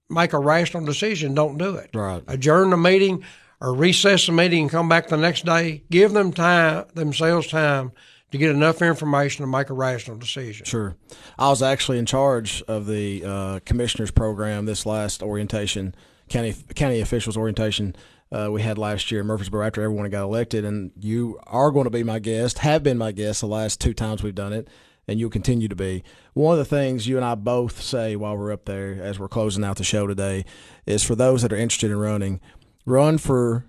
make 0.09 0.33
a 0.33 0.39
rational 0.39 0.85
decision, 0.85 1.33
don't 1.33 1.57
do 1.57 1.75
it. 1.75 1.91
Right. 1.93 2.23
Adjourn 2.27 2.71
the 2.71 2.77
meeting 2.77 3.23
or 3.61 3.73
recess 3.73 4.25
the 4.25 4.31
meeting 4.31 4.63
and 4.63 4.71
come 4.71 4.89
back 4.89 5.07
the 5.07 5.17
next 5.17 5.45
day. 5.45 5.83
Give 5.89 6.11
them 6.11 6.31
time 6.31 6.85
themselves 6.93 7.47
time 7.47 7.91
to 8.31 8.37
get 8.37 8.51
enough 8.51 8.81
information 8.81 9.43
to 9.43 9.47
make 9.47 9.69
a 9.69 9.73
rational 9.73 10.17
decision. 10.17 10.65
Sure. 10.65 10.95
I 11.37 11.49
was 11.49 11.61
actually 11.61 11.97
in 11.97 12.05
charge 12.05 12.61
of 12.67 12.85
the 12.85 13.23
uh, 13.25 13.59
commissioners 13.65 14.11
program 14.11 14.65
this 14.65 14.85
last 14.85 15.23
orientation 15.23 15.95
county 16.29 16.55
county 16.75 17.01
officials 17.01 17.35
orientation 17.35 17.95
uh, 18.31 18.49
we 18.51 18.61
had 18.61 18.77
last 18.77 19.11
year 19.11 19.21
in 19.21 19.27
Murfreesboro 19.27 19.65
after 19.65 19.81
everyone 19.81 20.09
got 20.09 20.23
elected. 20.23 20.65
And 20.65 20.91
you 20.99 21.39
are 21.47 21.71
going 21.71 21.85
to 21.85 21.89
be 21.89 22.03
my 22.03 22.19
guest, 22.19 22.59
have 22.59 22.83
been 22.83 22.97
my 22.97 23.11
guest 23.11 23.41
the 23.41 23.47
last 23.47 23.81
two 23.81 23.93
times 23.93 24.21
we've 24.21 24.35
done 24.35 24.53
it, 24.53 24.67
and 25.09 25.19
you'll 25.19 25.29
continue 25.31 25.67
to 25.67 25.75
be. 25.75 26.03
One 26.33 26.53
of 26.53 26.59
the 26.59 26.75
things 26.75 27.07
you 27.07 27.17
and 27.17 27.25
I 27.25 27.33
both 27.33 27.81
say 27.81 28.15
while 28.15 28.37
we're 28.37 28.53
up 28.53 28.65
there 28.65 29.01
as 29.01 29.17
we're 29.17 29.27
closing 29.27 29.63
out 29.63 29.77
the 29.77 29.83
show 29.83 30.05
today 30.05 30.45
is 30.85 31.03
for 31.03 31.15
those 31.15 31.41
that 31.41 31.51
are 31.51 31.57
interested 31.57 31.89
in 31.89 31.97
running, 31.97 32.39
run 32.85 33.17
for 33.17 33.65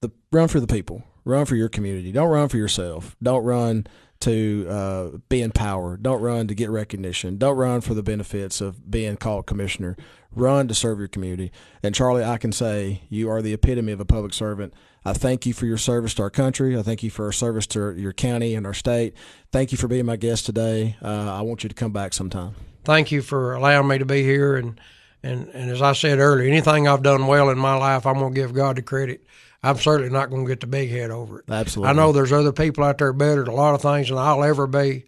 the 0.00 0.12
run 0.30 0.46
for 0.46 0.60
the 0.60 0.66
people, 0.68 1.02
run 1.24 1.44
for 1.44 1.56
your 1.56 1.68
community. 1.68 2.12
Don't 2.12 2.28
run 2.30 2.48
for 2.48 2.56
yourself. 2.56 3.16
Don't 3.20 3.42
run 3.42 3.88
to 4.20 4.66
uh, 4.68 5.18
be 5.28 5.42
in 5.42 5.52
power. 5.52 5.96
Don't 5.96 6.20
run 6.20 6.48
to 6.48 6.54
get 6.54 6.70
recognition. 6.70 7.36
Don't 7.38 7.56
run 7.56 7.80
for 7.80 7.94
the 7.94 8.02
benefits 8.02 8.60
of 8.60 8.90
being 8.90 9.16
called 9.16 9.46
commissioner. 9.46 9.96
Run 10.32 10.68
to 10.68 10.74
serve 10.74 10.98
your 10.98 11.08
community. 11.08 11.52
And 11.82 11.94
Charlie, 11.94 12.24
I 12.24 12.38
can 12.38 12.52
say 12.52 13.02
you 13.08 13.30
are 13.30 13.42
the 13.42 13.52
epitome 13.52 13.92
of 13.92 14.00
a 14.00 14.04
public 14.04 14.34
servant. 14.34 14.74
I 15.04 15.12
thank 15.12 15.46
you 15.46 15.52
for 15.52 15.66
your 15.66 15.78
service 15.78 16.14
to 16.14 16.22
our 16.22 16.30
country. 16.30 16.76
I 16.76 16.82
thank 16.82 17.02
you 17.02 17.10
for 17.10 17.26
our 17.26 17.32
service 17.32 17.66
to 17.68 17.94
your 17.94 18.12
county 18.12 18.54
and 18.54 18.66
our 18.66 18.74
state. 18.74 19.14
Thank 19.52 19.70
you 19.72 19.78
for 19.78 19.88
being 19.88 20.04
my 20.04 20.16
guest 20.16 20.46
today. 20.46 20.96
Uh, 21.02 21.32
I 21.32 21.42
want 21.42 21.62
you 21.62 21.68
to 21.68 21.74
come 21.74 21.92
back 21.92 22.12
sometime. 22.12 22.54
Thank 22.84 23.12
you 23.12 23.22
for 23.22 23.54
allowing 23.54 23.88
me 23.88 23.98
to 23.98 24.04
be 24.04 24.22
here. 24.22 24.56
And, 24.56 24.80
and, 25.22 25.48
and 25.48 25.70
as 25.70 25.80
I 25.80 25.92
said 25.92 26.18
earlier, 26.18 26.48
anything 26.48 26.88
I've 26.88 27.02
done 27.02 27.26
well 27.26 27.50
in 27.50 27.58
my 27.58 27.76
life, 27.76 28.06
I'm 28.06 28.18
going 28.18 28.34
to 28.34 28.40
give 28.40 28.52
God 28.52 28.76
the 28.76 28.82
credit. 28.82 29.24
I'm 29.62 29.78
certainly 29.78 30.12
not 30.12 30.30
going 30.30 30.44
to 30.44 30.48
get 30.48 30.60
the 30.60 30.66
big 30.66 30.90
head 30.90 31.10
over 31.10 31.40
it. 31.40 31.50
Absolutely. 31.50 31.90
I 31.90 31.94
know 31.94 32.12
there's 32.12 32.32
other 32.32 32.52
people 32.52 32.84
out 32.84 32.98
there 32.98 33.12
better 33.12 33.42
at 33.42 33.48
a 33.48 33.52
lot 33.52 33.74
of 33.74 33.82
things 33.82 34.08
than 34.08 34.18
I'll 34.18 34.44
ever 34.44 34.66
be, 34.66 35.04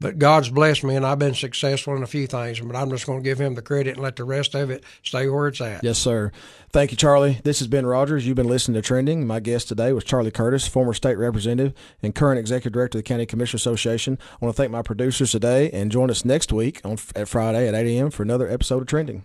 but 0.00 0.18
God's 0.18 0.48
blessed 0.48 0.84
me 0.84 0.94
and 0.94 1.04
I've 1.04 1.18
been 1.18 1.34
successful 1.34 1.96
in 1.96 2.02
a 2.02 2.06
few 2.06 2.26
things. 2.26 2.60
But 2.60 2.76
I'm 2.76 2.88
just 2.90 3.06
going 3.06 3.18
to 3.18 3.24
give 3.24 3.40
Him 3.40 3.54
the 3.54 3.62
credit 3.62 3.94
and 3.94 4.02
let 4.02 4.16
the 4.16 4.24
rest 4.24 4.54
of 4.54 4.70
it 4.70 4.84
stay 5.02 5.28
where 5.28 5.48
it's 5.48 5.60
at. 5.60 5.82
Yes, 5.82 5.98
sir. 5.98 6.30
Thank 6.70 6.90
you, 6.90 6.96
Charlie. 6.96 7.40
This 7.44 7.58
has 7.58 7.68
been 7.68 7.86
Rogers. 7.86 8.26
You've 8.26 8.36
been 8.36 8.48
listening 8.48 8.80
to 8.80 8.86
Trending. 8.86 9.26
My 9.26 9.40
guest 9.40 9.68
today 9.68 9.92
was 9.92 10.04
Charlie 10.04 10.30
Curtiss, 10.30 10.68
former 10.68 10.94
state 10.94 11.16
representative 11.16 11.74
and 12.02 12.14
current 12.14 12.38
executive 12.38 12.72
director 12.72 12.98
of 12.98 13.04
the 13.04 13.08
County 13.08 13.26
Commissioner 13.26 13.56
Association. 13.56 14.18
I 14.40 14.44
want 14.44 14.54
to 14.54 14.62
thank 14.62 14.70
my 14.70 14.82
producers 14.82 15.32
today 15.32 15.70
and 15.70 15.90
join 15.90 16.10
us 16.10 16.24
next 16.24 16.52
week 16.52 16.80
on 16.84 16.98
at 17.16 17.28
Friday 17.28 17.66
at 17.66 17.74
8 17.74 17.86
a.m. 17.86 18.10
for 18.10 18.22
another 18.22 18.48
episode 18.48 18.82
of 18.82 18.86
Trending. 18.86 19.24